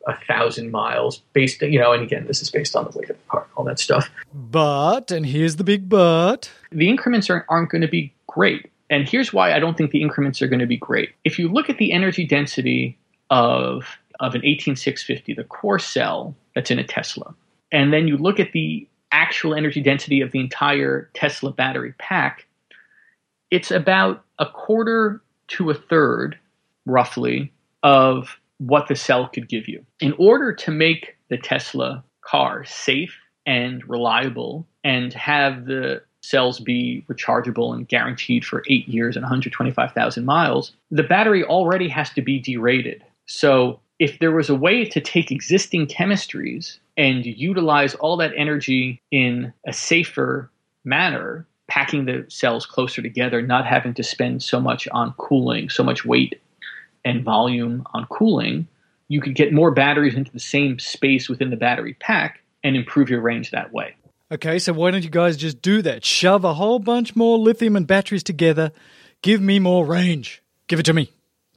a 0.07 0.15
thousand 0.25 0.71
miles 0.71 1.21
based 1.33 1.61
you 1.61 1.79
know 1.79 1.91
and 1.91 2.01
again 2.01 2.25
this 2.25 2.41
is 2.41 2.49
based 2.49 2.75
on 2.75 2.85
the 2.85 2.97
weight 2.97 3.09
of 3.09 3.17
the 3.17 3.29
car 3.29 3.45
all 3.55 3.63
that 3.63 3.77
stuff 3.79 4.09
But, 4.33 5.11
and 5.11 5.25
here's 5.25 5.57
the 5.57 5.63
big 5.63 5.89
but. 5.89 6.51
the 6.71 6.89
increments 6.89 7.29
aren't, 7.29 7.45
aren't 7.49 7.69
going 7.69 7.81
to 7.81 7.87
be 7.87 8.13
great. 8.27 8.71
And 8.89 9.07
here's 9.07 9.33
why 9.33 9.53
I 9.53 9.59
don't 9.59 9.77
think 9.77 9.91
the 9.91 10.01
increments 10.01 10.41
are 10.41 10.47
going 10.47 10.59
to 10.59 10.65
be 10.65 10.77
great. 10.77 11.09
If 11.25 11.37
you 11.37 11.49
look 11.49 11.69
at 11.69 11.77
the 11.77 11.91
energy 11.91 12.25
density 12.25 12.97
of, 13.29 13.97
of 14.19 14.35
an 14.35 14.41
18650, 14.45 15.33
the 15.33 15.43
core 15.43 15.79
cell 15.79 16.35
that's 16.55 16.71
in 16.71 16.79
a 16.79 16.83
Tesla, 16.85 17.33
and 17.71 17.91
then 17.91 18.07
you 18.07 18.17
look 18.17 18.39
at 18.39 18.53
the 18.53 18.87
actual 19.11 19.53
energy 19.53 19.81
density 19.81 20.21
of 20.21 20.31
the 20.31 20.39
entire 20.39 21.09
Tesla 21.13 21.51
battery 21.51 21.93
pack, 21.97 22.45
it's 23.51 23.71
about 23.71 24.23
a 24.39 24.45
quarter 24.45 25.21
to 25.49 25.69
a 25.69 25.73
third, 25.73 26.37
roughly, 26.85 27.51
of 27.83 28.37
what 28.59 28.87
the 28.87 28.95
cell 28.95 29.27
could 29.27 29.49
give 29.49 29.67
you. 29.67 29.85
In 29.99 30.13
order 30.17 30.53
to 30.53 30.71
make 30.71 31.15
the 31.29 31.37
Tesla 31.37 32.03
car 32.21 32.65
safe 32.65 33.15
and 33.45 33.87
reliable 33.87 34.67
and 34.83 35.13
have 35.13 35.65
the 35.65 36.01
cells 36.21 36.59
be 36.59 37.05
rechargeable 37.09 37.73
and 37.73 37.87
guaranteed 37.87 38.43
for 38.43 38.63
eight 38.69 38.87
years 38.87 39.15
and 39.15 39.23
125,000 39.23 40.25
miles, 40.25 40.73
the 40.91 41.03
battery 41.03 41.43
already 41.43 41.87
has 41.87 42.09
to 42.11 42.21
be 42.21 42.39
derated. 42.39 43.03
So, 43.25 43.79
if 43.99 44.19
there 44.19 44.31
was 44.31 44.47
a 44.47 44.55
way 44.55 44.85
to 44.85 45.01
take 45.01 45.31
existing 45.31 45.87
chemistries 45.87 46.77
and 46.97 47.25
utilize 47.25 47.95
all 47.95 48.15
that 48.17 48.31
energy 48.37 49.01
in 49.09 49.51
a 49.65 49.73
safer 49.73 50.51
manner, 50.85 51.47
packing 51.67 52.05
the 52.05 52.23
cells 52.29 52.67
closer 52.67 53.01
together, 53.01 53.41
not 53.41 53.65
having 53.65 53.95
to 53.95 54.03
spend 54.03 54.43
so 54.43 54.59
much 54.59 54.87
on 54.89 55.13
cooling, 55.17 55.69
so 55.69 55.83
much 55.83 56.05
weight 56.05 56.39
and 57.07 57.23
volume 57.23 57.87
on 57.93 58.05
cooling, 58.07 58.67
you 59.07 59.21
could 59.21 59.33
get 59.33 59.53
more 59.53 59.71
batteries 59.71 60.13
into 60.13 60.31
the 60.31 60.39
same 60.39 60.77
space 60.77 61.29
within 61.29 61.49
the 61.49 61.55
battery 61.55 61.93
pack 61.93 62.43
and 62.63 62.75
improve 62.75 63.09
your 63.09 63.21
range 63.21 63.51
that 63.51 63.71
way. 63.71 63.95
Okay, 64.29 64.59
so 64.59 64.73
why 64.73 64.91
don't 64.91 65.05
you 65.05 65.09
guys 65.09 65.37
just 65.37 65.61
do 65.61 65.81
that? 65.83 66.03
Shove 66.03 66.43
a 66.43 66.53
whole 66.53 66.79
bunch 66.79 67.15
more 67.15 67.37
lithium 67.37 67.77
and 67.77 67.87
batteries 67.87 68.23
together. 68.23 68.73
Give 69.21 69.41
me 69.41 69.57
more 69.57 69.85
range. 69.85 70.43
Give 70.67 70.79
it 70.79 70.85
to 70.87 70.93
me. 70.93 71.09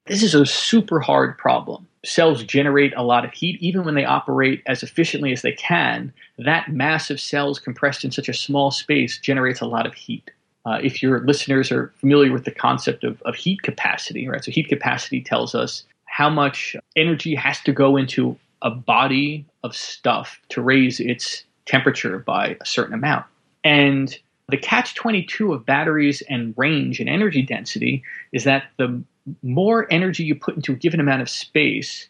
This 0.07 0.23
is 0.23 0.37
a 0.37 0.47
super 0.47 1.00
hard 1.00 1.37
problem. 1.37 1.88
Cells 2.04 2.45
generate 2.45 2.95
a 2.97 3.02
lot 3.02 3.25
of 3.25 3.33
heat. 3.33 3.61
Even 3.61 3.85
when 3.85 3.97
they 3.97 4.04
operate 4.04 4.62
as 4.66 4.85
efficiently 4.85 5.33
as 5.33 5.42
they 5.42 5.52
can, 5.52 6.12
that 6.38 6.73
mass 6.73 7.11
of 7.11 7.21
cells 7.21 7.59
compressed 7.59 8.04
in 8.04 8.12
such 8.12 8.28
a 8.28 8.35
small 8.35 8.71
space 8.71 9.19
generates 9.19 9.61
a 9.61 9.66
lot 9.66 9.85
of 9.85 9.95
heat. 9.95 10.30
Uh, 10.67 10.79
if 10.83 11.02
your 11.02 11.21
listeners 11.21 11.73
are 11.73 11.93
familiar 12.00 12.33
with 12.33 12.45
the 12.45 12.50
concept 12.50 13.02
of, 13.02 13.21
of 13.23 13.35
heat 13.35 13.62
capacity, 13.62 14.29
right? 14.29 14.45
So, 14.45 14.50
heat 14.50 14.69
capacity 14.69 15.23
tells 15.23 15.55
us 15.55 15.85
how 16.05 16.29
much 16.29 16.76
energy 16.97 17.35
has 17.35 17.61
to 17.61 17.73
go 17.73 17.97
into 17.97 18.37
a 18.62 18.71
body 18.71 19.47
of 19.64 19.75
stuff 19.75 20.40
to 20.50 20.61
raise 20.61 21.00
its 21.00 21.45
temperature 21.67 22.19
by 22.19 22.57
a 22.61 22.67
certain 22.67 22.95
amount. 22.95 23.25
And 23.64 24.17
the 24.49 24.57
catch 24.57 24.95
22 24.95 25.52
of 25.52 25.64
batteries 25.64 26.23
and 26.29 26.55
range 26.57 27.00
and 27.00 27.09
energy 27.09 27.43
density 27.43 28.02
is 28.33 28.45
that 28.45 28.64
the 28.76 29.02
more 29.43 29.87
energy 29.90 30.25
you 30.25 30.35
put 30.35 30.57
into 30.57 30.73
a 30.73 30.75
given 30.75 31.00
amount 31.00 31.23
of 31.23 31.31
space, 31.31 32.09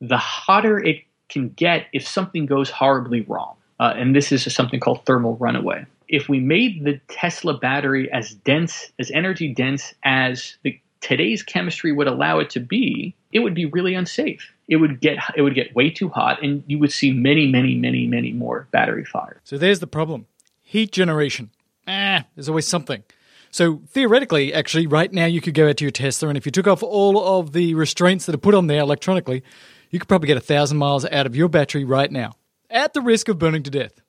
the 0.00 0.18
hotter 0.18 0.78
it 0.78 1.02
can 1.28 1.48
get 1.50 1.86
if 1.92 2.06
something 2.06 2.46
goes 2.46 2.70
horribly 2.70 3.22
wrong. 3.22 3.56
Uh, 3.80 3.94
and 3.96 4.14
this 4.14 4.30
is 4.30 4.52
something 4.54 4.78
called 4.78 5.04
thermal 5.06 5.36
runaway. 5.36 5.84
If 6.12 6.28
we 6.28 6.38
made 6.38 6.84
the 6.84 7.00
Tesla 7.08 7.58
battery 7.58 8.12
as 8.12 8.34
dense, 8.34 8.92
as 9.00 9.10
energy 9.10 9.52
dense 9.52 9.94
as 10.04 10.56
the, 10.62 10.78
today's 11.00 11.42
chemistry 11.42 11.90
would 11.90 12.06
allow 12.06 12.38
it 12.38 12.50
to 12.50 12.60
be, 12.60 13.16
it 13.32 13.40
would 13.40 13.54
be 13.54 13.64
really 13.64 13.94
unsafe. 13.94 14.52
It 14.68 14.76
would 14.76 15.00
get 15.00 15.16
it 15.36 15.42
would 15.42 15.54
get 15.54 15.74
way 15.74 15.90
too 15.90 16.10
hot, 16.10 16.42
and 16.42 16.62
you 16.66 16.78
would 16.78 16.92
see 16.92 17.12
many, 17.12 17.50
many, 17.50 17.74
many, 17.76 18.06
many 18.06 18.32
more 18.32 18.68
battery 18.70 19.06
fires. 19.06 19.40
So 19.44 19.56
there's 19.56 19.80
the 19.80 19.86
problem: 19.86 20.26
heat 20.60 20.92
generation. 20.92 21.50
Ah, 21.88 22.26
there's 22.34 22.48
always 22.48 22.68
something. 22.68 23.02
So 23.50 23.82
theoretically, 23.88 24.54
actually, 24.54 24.86
right 24.86 25.12
now 25.12 25.26
you 25.26 25.40
could 25.40 25.54
go 25.54 25.68
out 25.68 25.78
to 25.78 25.84
your 25.84 25.90
Tesla, 25.90 26.28
and 26.28 26.38
if 26.38 26.46
you 26.46 26.52
took 26.52 26.66
off 26.66 26.82
all 26.82 27.38
of 27.38 27.52
the 27.52 27.74
restraints 27.74 28.26
that 28.26 28.34
are 28.34 28.38
put 28.38 28.54
on 28.54 28.66
there 28.66 28.80
electronically, 28.80 29.42
you 29.90 29.98
could 29.98 30.08
probably 30.08 30.26
get 30.26 30.36
a 30.36 30.40
thousand 30.40 30.78
miles 30.78 31.04
out 31.06 31.26
of 31.26 31.34
your 31.34 31.48
battery 31.48 31.84
right 31.84 32.10
now, 32.12 32.32
at 32.70 32.92
the 32.92 33.00
risk 33.00 33.28
of 33.28 33.38
burning 33.38 33.62
to 33.62 33.70
death. 33.70 34.00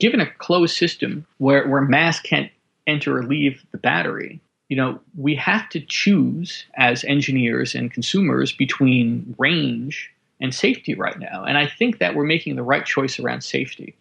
Given 0.00 0.20
a 0.20 0.30
closed 0.38 0.76
system 0.76 1.26
where 1.38 1.68
where 1.68 1.82
mass 1.82 2.18
can't 2.20 2.50
enter 2.86 3.18
or 3.18 3.22
leave 3.22 3.64
the 3.70 3.78
battery, 3.78 4.40
you 4.68 4.76
know, 4.76 5.00
we 5.16 5.34
have 5.36 5.68
to 5.70 5.80
choose 5.80 6.64
as 6.76 7.04
engineers 7.04 7.74
and 7.74 7.92
consumers 7.92 8.52
between 8.52 9.34
range 9.38 10.10
and 10.40 10.54
safety 10.54 10.94
right 10.94 11.18
now. 11.18 11.44
And 11.44 11.58
I 11.58 11.66
think 11.66 11.98
that 11.98 12.14
we're 12.14 12.24
making 12.24 12.56
the 12.56 12.62
right 12.62 12.84
choice 12.84 13.20
around 13.20 13.42
safety. 13.42 13.94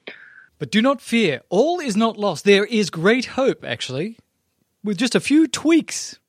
But 0.58 0.72
do 0.72 0.82
not 0.82 1.02
fear, 1.02 1.42
all 1.50 1.80
is 1.80 1.98
not 1.98 2.18
lost. 2.18 2.46
There 2.46 2.66
is 2.66 2.90
great 2.90 3.26
hope, 3.26 3.64
actually, 3.64 4.18
with 4.84 4.98
just 4.98 5.16
a 5.16 5.20
few 5.20 5.48
tweaks 5.48 6.20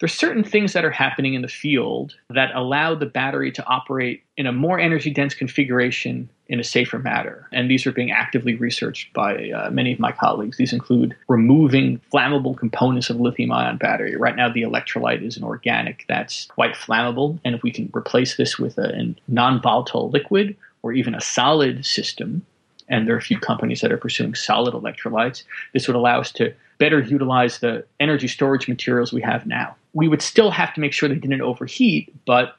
there's 0.00 0.14
certain 0.14 0.44
things 0.44 0.72
that 0.72 0.84
are 0.84 0.90
happening 0.90 1.34
in 1.34 1.42
the 1.42 1.48
field 1.48 2.14
that 2.30 2.54
allow 2.54 2.94
the 2.94 3.06
battery 3.06 3.50
to 3.52 3.66
operate 3.66 4.22
in 4.36 4.46
a 4.46 4.52
more 4.52 4.78
energy 4.78 5.10
dense 5.10 5.34
configuration 5.34 6.30
in 6.46 6.60
a 6.60 6.64
safer 6.64 6.98
manner. 6.98 7.48
And 7.52 7.70
these 7.70 7.86
are 7.86 7.92
being 7.92 8.10
actively 8.10 8.54
researched 8.54 9.12
by 9.12 9.50
uh, 9.50 9.70
many 9.70 9.92
of 9.92 9.98
my 9.98 10.12
colleagues. 10.12 10.56
These 10.56 10.72
include 10.72 11.16
removing 11.28 12.00
flammable 12.12 12.56
components 12.56 13.10
of 13.10 13.20
lithium 13.20 13.52
ion 13.52 13.76
battery. 13.76 14.16
Right 14.16 14.36
now, 14.36 14.48
the 14.50 14.62
electrolyte 14.62 15.26
is 15.26 15.36
an 15.36 15.44
organic 15.44 16.04
that's 16.08 16.46
quite 16.46 16.74
flammable. 16.74 17.38
And 17.44 17.54
if 17.54 17.62
we 17.62 17.70
can 17.70 17.90
replace 17.94 18.36
this 18.36 18.58
with 18.58 18.78
a, 18.78 18.94
a 18.94 19.14
non 19.26 19.60
volatile 19.60 20.10
liquid 20.10 20.56
or 20.82 20.92
even 20.92 21.14
a 21.14 21.20
solid 21.20 21.84
system, 21.84 22.46
and 22.88 23.06
there 23.06 23.14
are 23.14 23.18
a 23.18 23.22
few 23.22 23.38
companies 23.38 23.80
that 23.80 23.92
are 23.92 23.96
pursuing 23.96 24.34
solid 24.34 24.74
electrolytes, 24.74 25.42
this 25.72 25.86
would 25.86 25.96
allow 25.96 26.20
us 26.20 26.32
to 26.32 26.52
better 26.78 27.00
utilize 27.00 27.58
the 27.58 27.84
energy 28.00 28.28
storage 28.28 28.68
materials 28.68 29.12
we 29.12 29.22
have 29.22 29.46
now. 29.46 29.76
We 29.92 30.08
would 30.08 30.22
still 30.22 30.50
have 30.50 30.72
to 30.74 30.80
make 30.80 30.92
sure 30.92 31.08
they 31.08 31.16
didn't 31.16 31.42
overheat, 31.42 32.14
but 32.24 32.56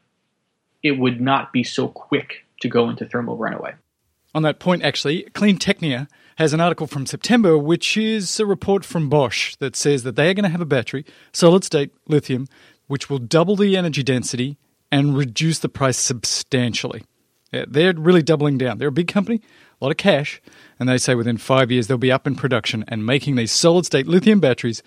it 0.84 0.94
would 0.94 1.20
not 1.22 1.52
be 1.52 1.64
so 1.64 1.88
quick 1.88 2.46
to 2.62 2.70
go 2.70 2.90
into 2.90 3.06
thermal 3.06 3.38
runaway. 3.38 3.74
On 4.36 4.44
that 4.44 4.60
point, 4.60 4.84
actually, 4.84 5.24
CleanTechnica 5.34 6.08
has 6.38 6.54
an 6.54 6.62
article 6.62 6.88
from 6.88 7.06
September, 7.06 7.58
which 7.58 7.98
is 7.98 8.40
a 8.40 8.46
report 8.46 8.86
from 8.86 9.10
Bosch 9.10 9.56
that 9.56 9.76
says 9.76 10.04
that 10.04 10.16
they 10.16 10.30
are 10.30 10.34
going 10.34 10.44
to 10.44 10.50
have 10.50 10.62
a 10.62 10.66
battery, 10.66 11.06
solid 11.34 11.64
state 11.64 11.92
lithium, 12.08 12.48
which 12.88 13.10
will 13.10 13.20
double 13.20 13.56
the 13.56 13.76
energy 13.76 14.04
density 14.04 14.58
and 14.92 15.18
reduce 15.18 15.60
the 15.60 15.70
price 15.70 15.98
substantially. 15.98 17.04
Yeah, 17.52 17.66
they're 17.68 17.94
really 17.94 18.22
doubling 18.22 18.58
down. 18.58 18.78
They're 18.78 18.90
a 18.90 18.92
big 18.92 19.08
company, 19.08 19.42
a 19.80 19.86
lot 19.86 19.92
of 19.92 19.98
cash, 19.98 20.42
and 20.80 20.90
they 20.90 20.98
say 20.98 21.16
within 21.16 21.38
five 21.38 21.72
years 21.72 21.88
they'll 21.88 21.98
be 21.98 22.12
up 22.12 22.28
in 22.28 22.36
production 22.36 22.84
and 22.88 23.06
making 23.06 23.36
these 23.36 23.52
solid 23.52 23.86
state 23.86 24.08
lithium 24.08 24.40
batteries 24.40 24.84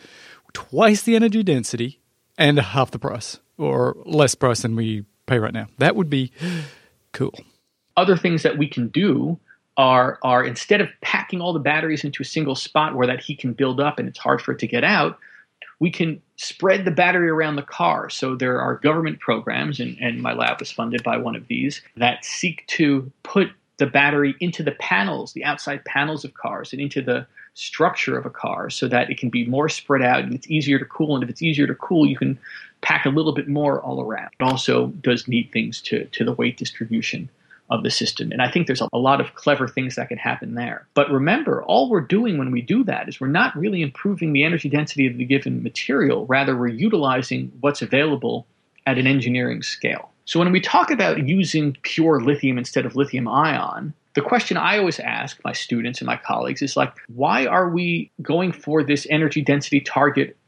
twice 0.52 1.02
the 1.02 1.16
energy 1.16 1.42
density 1.42 2.00
and 2.36 2.58
half 2.58 2.90
the 2.90 2.98
price, 2.98 3.38
or 3.56 3.96
less 4.04 4.34
price 4.34 4.62
than 4.62 4.76
we 4.76 5.04
pay 5.26 5.38
right 5.38 5.54
now. 5.54 5.68
That 5.78 5.96
would 5.96 6.10
be 6.10 6.32
cool. 7.12 7.34
Other 7.96 8.16
things 8.16 8.42
that 8.42 8.58
we 8.58 8.68
can 8.68 8.88
do 8.88 9.38
are 9.78 10.18
are 10.22 10.44
instead 10.44 10.82
of 10.82 10.88
packing 11.00 11.40
all 11.40 11.52
the 11.52 11.58
batteries 11.58 12.04
into 12.04 12.22
a 12.22 12.26
single 12.26 12.54
spot 12.54 12.94
where 12.94 13.06
that 13.06 13.20
heat 13.20 13.38
can 13.38 13.54
build 13.54 13.80
up 13.80 13.98
and 13.98 14.08
it's 14.08 14.18
hard 14.18 14.42
for 14.42 14.52
it 14.52 14.58
to 14.58 14.66
get 14.66 14.84
out, 14.84 15.18
we 15.80 15.90
can 15.90 16.20
spread 16.36 16.84
the 16.84 16.90
battery 16.90 17.28
around 17.28 17.56
the 17.56 17.62
car. 17.62 18.08
So 18.10 18.36
there 18.36 18.60
are 18.60 18.76
government 18.76 19.20
programs, 19.20 19.80
and, 19.80 19.96
and 20.00 20.22
my 20.22 20.32
lab 20.32 20.60
was 20.60 20.70
funded 20.70 21.02
by 21.02 21.16
one 21.16 21.34
of 21.34 21.48
these, 21.48 21.82
that 21.96 22.24
seek 22.24 22.66
to 22.68 23.10
put 23.22 23.48
the 23.82 23.90
battery 23.90 24.36
into 24.38 24.62
the 24.62 24.70
panels, 24.70 25.32
the 25.32 25.44
outside 25.44 25.84
panels 25.84 26.24
of 26.24 26.34
cars, 26.34 26.72
and 26.72 26.80
into 26.80 27.02
the 27.02 27.26
structure 27.54 28.16
of 28.16 28.24
a 28.24 28.30
car 28.30 28.70
so 28.70 28.86
that 28.86 29.10
it 29.10 29.18
can 29.18 29.28
be 29.28 29.44
more 29.44 29.68
spread 29.68 30.02
out 30.02 30.22
and 30.22 30.32
it's 30.32 30.48
easier 30.48 30.78
to 30.78 30.84
cool. 30.84 31.16
And 31.16 31.24
if 31.24 31.28
it's 31.28 31.42
easier 31.42 31.66
to 31.66 31.74
cool, 31.74 32.06
you 32.06 32.16
can 32.16 32.38
pack 32.80 33.06
a 33.06 33.08
little 33.08 33.32
bit 33.32 33.48
more 33.48 33.80
all 33.80 34.00
around. 34.00 34.30
It 34.38 34.44
also 34.44 34.86
does 34.86 35.26
neat 35.26 35.50
things 35.52 35.80
to, 35.82 36.04
to 36.04 36.24
the 36.24 36.32
weight 36.32 36.56
distribution 36.56 37.28
of 37.70 37.82
the 37.82 37.90
system. 37.90 38.30
And 38.30 38.40
I 38.40 38.48
think 38.48 38.68
there's 38.68 38.82
a 38.92 38.96
lot 38.96 39.20
of 39.20 39.34
clever 39.34 39.66
things 39.66 39.96
that 39.96 40.08
can 40.08 40.18
happen 40.18 40.54
there. 40.54 40.86
But 40.94 41.10
remember, 41.10 41.64
all 41.64 41.90
we're 41.90 42.02
doing 42.02 42.38
when 42.38 42.52
we 42.52 42.62
do 42.62 42.84
that 42.84 43.08
is 43.08 43.20
we're 43.20 43.26
not 43.26 43.56
really 43.56 43.82
improving 43.82 44.32
the 44.32 44.44
energy 44.44 44.68
density 44.68 45.08
of 45.08 45.16
the 45.16 45.24
given 45.24 45.64
material. 45.64 46.24
Rather, 46.26 46.56
we're 46.56 46.68
utilizing 46.68 47.50
what's 47.60 47.82
available 47.82 48.46
at 48.86 48.96
an 48.96 49.08
engineering 49.08 49.62
scale. 49.62 50.11
So 50.32 50.38
when 50.38 50.50
we 50.50 50.62
talk 50.62 50.90
about 50.90 51.28
using 51.28 51.76
pure 51.82 52.18
lithium 52.18 52.56
instead 52.56 52.86
of 52.86 52.96
lithium 52.96 53.28
ion, 53.28 53.92
the 54.14 54.22
question 54.22 54.56
I 54.56 54.78
always 54.78 54.98
ask 54.98 55.38
my 55.44 55.52
students 55.52 56.00
and 56.00 56.06
my 56.06 56.16
colleagues 56.16 56.62
is 56.62 56.74
like, 56.74 56.96
why 57.08 57.44
are 57.44 57.68
we 57.68 58.10
going 58.22 58.52
for 58.52 58.82
this 58.82 59.06
energy 59.10 59.42
density 59.42 59.78
target 59.78 60.38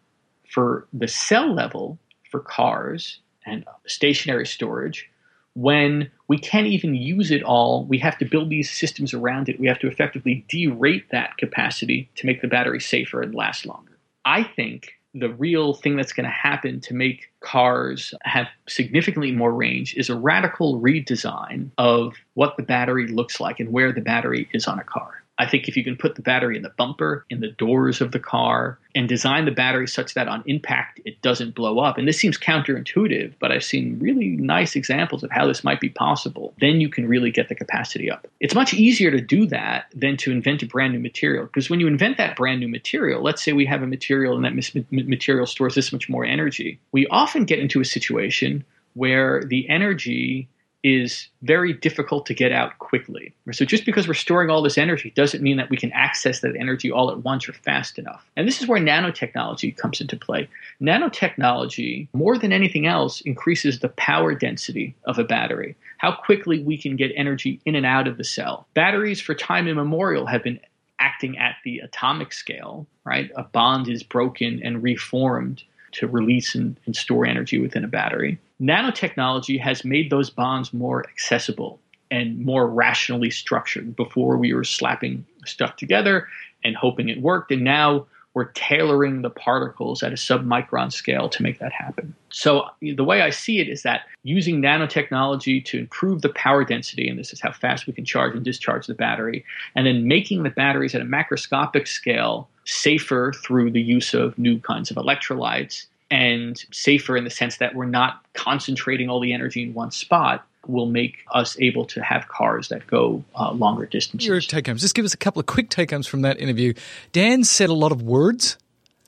for 0.48 0.88
the 0.94 1.06
cell 1.06 1.52
level 1.52 1.98
for 2.30 2.40
cars 2.40 3.20
and 3.44 3.66
stationary 3.86 4.46
storage 4.46 5.10
when 5.52 6.10
we 6.28 6.38
can't 6.38 6.66
even 6.66 6.94
use 6.94 7.30
it 7.30 7.42
all? 7.42 7.84
We 7.84 7.98
have 7.98 8.16
to 8.20 8.24
build 8.24 8.48
these 8.48 8.70
systems 8.70 9.12
around 9.12 9.50
it. 9.50 9.60
We 9.60 9.66
have 9.66 9.80
to 9.80 9.86
effectively 9.86 10.46
derate 10.50 11.10
that 11.10 11.36
capacity 11.36 12.08
to 12.16 12.24
make 12.24 12.40
the 12.40 12.48
battery 12.48 12.80
safer 12.80 13.20
and 13.20 13.34
last 13.34 13.66
longer. 13.66 13.98
I 14.24 14.44
think 14.44 14.94
the 15.14 15.32
real 15.34 15.74
thing 15.74 15.96
that's 15.96 16.12
going 16.12 16.24
to 16.24 16.30
happen 16.30 16.80
to 16.80 16.94
make 16.94 17.30
cars 17.40 18.12
have 18.22 18.46
significantly 18.68 19.32
more 19.32 19.54
range 19.54 19.94
is 19.94 20.10
a 20.10 20.16
radical 20.16 20.80
redesign 20.80 21.70
of 21.78 22.14
what 22.34 22.56
the 22.56 22.62
battery 22.62 23.06
looks 23.06 23.40
like 23.40 23.60
and 23.60 23.72
where 23.72 23.92
the 23.92 24.00
battery 24.00 24.48
is 24.52 24.66
on 24.66 24.78
a 24.78 24.84
car. 24.84 25.23
I 25.38 25.46
think 25.48 25.66
if 25.66 25.76
you 25.76 25.82
can 25.82 25.96
put 25.96 26.14
the 26.14 26.22
battery 26.22 26.56
in 26.56 26.62
the 26.62 26.70
bumper, 26.70 27.24
in 27.28 27.40
the 27.40 27.50
doors 27.50 28.00
of 28.00 28.12
the 28.12 28.20
car, 28.20 28.78
and 28.94 29.08
design 29.08 29.44
the 29.44 29.50
battery 29.50 29.88
such 29.88 30.14
that 30.14 30.28
on 30.28 30.44
impact 30.46 31.00
it 31.04 31.20
doesn't 31.22 31.56
blow 31.56 31.80
up, 31.80 31.98
and 31.98 32.06
this 32.06 32.18
seems 32.18 32.38
counterintuitive, 32.38 33.34
but 33.40 33.50
I've 33.50 33.64
seen 33.64 33.98
really 33.98 34.28
nice 34.28 34.76
examples 34.76 35.24
of 35.24 35.30
how 35.32 35.46
this 35.46 35.64
might 35.64 35.80
be 35.80 35.88
possible, 35.88 36.54
then 36.60 36.80
you 36.80 36.88
can 36.88 37.08
really 37.08 37.32
get 37.32 37.48
the 37.48 37.54
capacity 37.54 38.10
up. 38.10 38.28
It's 38.38 38.54
much 38.54 38.74
easier 38.74 39.10
to 39.10 39.20
do 39.20 39.46
that 39.46 39.86
than 39.94 40.16
to 40.18 40.30
invent 40.30 40.62
a 40.62 40.66
brand 40.66 40.92
new 40.92 41.00
material, 41.00 41.46
because 41.46 41.68
when 41.68 41.80
you 41.80 41.88
invent 41.88 42.16
that 42.18 42.36
brand 42.36 42.60
new 42.60 42.68
material, 42.68 43.22
let's 43.22 43.42
say 43.42 43.52
we 43.52 43.66
have 43.66 43.82
a 43.82 43.86
material 43.86 44.36
and 44.36 44.44
that 44.44 44.84
material 44.90 45.46
stores 45.46 45.74
this 45.74 45.92
much 45.92 46.08
more 46.08 46.24
energy, 46.24 46.78
we 46.92 47.06
often 47.08 47.44
get 47.44 47.58
into 47.58 47.80
a 47.80 47.84
situation 47.84 48.64
where 48.94 49.42
the 49.44 49.68
energy 49.68 50.48
is 50.84 51.28
very 51.40 51.72
difficult 51.72 52.26
to 52.26 52.34
get 52.34 52.52
out 52.52 52.78
quickly. 52.78 53.34
So 53.52 53.64
just 53.64 53.86
because 53.86 54.06
we're 54.06 54.12
storing 54.12 54.50
all 54.50 54.60
this 54.60 54.76
energy 54.76 55.12
doesn't 55.16 55.42
mean 55.42 55.56
that 55.56 55.70
we 55.70 55.78
can 55.78 55.90
access 55.92 56.40
that 56.40 56.54
energy 56.56 56.92
all 56.92 57.10
at 57.10 57.24
once 57.24 57.48
or 57.48 57.54
fast 57.54 57.98
enough. 57.98 58.24
And 58.36 58.46
this 58.46 58.60
is 58.60 58.68
where 58.68 58.80
nanotechnology 58.80 59.74
comes 59.78 60.02
into 60.02 60.18
play. 60.18 60.46
Nanotechnology, 60.82 62.08
more 62.12 62.36
than 62.36 62.52
anything 62.52 62.86
else, 62.86 63.22
increases 63.22 63.78
the 63.78 63.88
power 63.88 64.34
density 64.34 64.94
of 65.04 65.18
a 65.18 65.24
battery, 65.24 65.74
how 65.96 66.12
quickly 66.12 66.62
we 66.62 66.76
can 66.76 66.96
get 66.96 67.12
energy 67.16 67.60
in 67.64 67.74
and 67.74 67.86
out 67.86 68.06
of 68.06 68.18
the 68.18 68.24
cell. 68.24 68.66
Batteries 68.74 69.22
for 69.22 69.34
time 69.34 69.66
immemorial 69.66 70.26
have 70.26 70.42
been 70.42 70.60
acting 70.98 71.38
at 71.38 71.56
the 71.64 71.78
atomic 71.78 72.34
scale, 72.34 72.86
right? 73.04 73.30
A 73.36 73.42
bond 73.42 73.88
is 73.88 74.02
broken 74.02 74.60
and 74.62 74.82
reformed 74.82 75.62
to 75.92 76.06
release 76.06 76.54
and, 76.54 76.78
and 76.84 76.94
store 76.94 77.24
energy 77.24 77.58
within 77.58 77.84
a 77.84 77.88
battery. 77.88 78.38
Nanotechnology 78.64 79.60
has 79.60 79.84
made 79.84 80.08
those 80.08 80.30
bonds 80.30 80.72
more 80.72 81.04
accessible 81.06 81.78
and 82.10 82.38
more 82.38 82.66
rationally 82.66 83.30
structured. 83.30 83.94
Before 83.94 84.38
we 84.38 84.54
were 84.54 84.64
slapping 84.64 85.26
stuff 85.44 85.76
together 85.76 86.28
and 86.62 86.74
hoping 86.74 87.10
it 87.10 87.20
worked, 87.20 87.52
and 87.52 87.62
now 87.62 88.06
we're 88.32 88.50
tailoring 88.52 89.20
the 89.20 89.30
particles 89.30 90.02
at 90.02 90.12
a 90.12 90.16
submicron 90.16 90.92
scale 90.92 91.28
to 91.28 91.42
make 91.42 91.58
that 91.58 91.72
happen. 91.72 92.14
So 92.30 92.64
the 92.80 93.04
way 93.04 93.20
I 93.20 93.30
see 93.30 93.60
it 93.60 93.68
is 93.68 93.82
that 93.82 94.02
using 94.22 94.62
nanotechnology 94.62 95.64
to 95.66 95.78
improve 95.78 96.22
the 96.22 96.30
power 96.30 96.64
density, 96.64 97.06
and 97.08 97.18
this 97.18 97.32
is 97.32 97.40
how 97.40 97.52
fast 97.52 97.86
we 97.86 97.92
can 97.92 98.04
charge 98.04 98.34
and 98.34 98.44
discharge 98.44 98.86
the 98.86 98.94
battery, 98.94 99.44
and 99.76 99.86
then 99.86 100.08
making 100.08 100.42
the 100.42 100.50
batteries 100.50 100.94
at 100.94 101.02
a 101.02 101.04
macroscopic 101.04 101.86
scale 101.86 102.48
safer 102.64 103.32
through 103.44 103.70
the 103.70 103.82
use 103.82 104.14
of 104.14 104.38
new 104.38 104.58
kinds 104.58 104.90
of 104.90 104.96
electrolytes 104.96 105.86
and 106.10 106.62
safer 106.72 107.16
in 107.16 107.24
the 107.24 107.30
sense 107.30 107.56
that 107.58 107.74
we're 107.74 107.86
not 107.86 108.24
concentrating 108.34 109.08
all 109.08 109.20
the 109.20 109.32
energy 109.32 109.62
in 109.62 109.74
one 109.74 109.90
spot 109.90 110.46
will 110.66 110.86
make 110.86 111.18
us 111.32 111.56
able 111.60 111.84
to 111.84 112.02
have 112.02 112.26
cars 112.28 112.68
that 112.68 112.86
go 112.86 113.22
uh, 113.38 113.52
longer 113.52 113.84
distances. 113.86 114.26
Your 114.26 114.40
take 114.40 114.66
homes. 114.66 114.80
Just 114.80 114.94
give 114.94 115.04
us 115.04 115.12
a 115.14 115.18
couple 115.18 115.40
of 115.40 115.46
quick 115.46 115.68
take 115.68 115.90
homes 115.90 116.06
from 116.06 116.22
that 116.22 116.38
interview. 116.40 116.72
Dan 117.12 117.44
said 117.44 117.68
a 117.68 117.74
lot 117.74 117.92
of 117.92 118.02
words. 118.02 118.56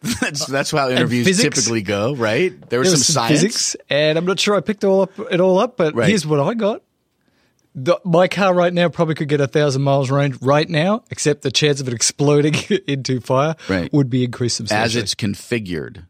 that's 0.21 0.45
that's 0.47 0.71
how 0.71 0.91
interviews 0.91 1.41
typically 1.41 1.81
go, 1.81 2.15
right? 2.15 2.53
There 2.69 2.79
was 2.81 2.89
There 2.91 2.97
some, 2.97 3.01
was 3.01 3.07
science. 3.07 3.31
physics, 3.41 3.77
and 3.89 4.19
I'm 4.19 4.27
not 4.27 4.39
sure 4.39 4.55
I 4.55 4.61
picked 4.61 4.85
all 4.85 5.03
up 5.03 5.19
it 5.31 5.41
all 5.41 5.59
up, 5.59 5.79
but 5.79 5.95
Right. 5.95 6.09
here's 6.11 6.27
what 6.27 6.39
I 6.39 6.53
got. 6.55 6.83
The, 7.75 7.99
my 8.05 8.27
car 8.29 8.55
right 8.55 8.73
now 8.73 8.89
probably 8.89 9.15
could 9.15 9.29
get 9.29 9.41
a 9.41 9.47
thousand 9.47 9.83
miles 9.83 10.11
range 10.11 10.37
right 10.41 10.69
now, 10.69 11.05
except 11.11 11.43
the 11.43 11.51
chance 11.51 11.81
of 11.81 11.89
it 11.89 11.95
exploding 11.95 12.55
into 12.87 13.21
fire 13.21 13.55
Right. 13.69 13.93
would 13.93 14.09
be 14.11 14.25
increased 14.25 14.57
substantially. 14.59 14.85
As 14.85 14.97
it's 14.97 15.15
configured, 15.15 16.05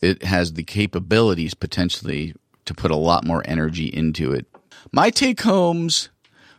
it 0.00 0.22
has 0.22 0.52
the 0.52 0.64
capabilities 0.64 1.54
potentially 1.54 2.34
to 2.64 2.74
put 2.74 2.90
a 2.90 2.96
lot 2.96 3.24
more 3.24 3.42
energy 3.46 3.86
into 3.86 4.32
it. 4.32 4.46
My 4.92 5.10
take 5.10 5.40
homes 5.40 6.10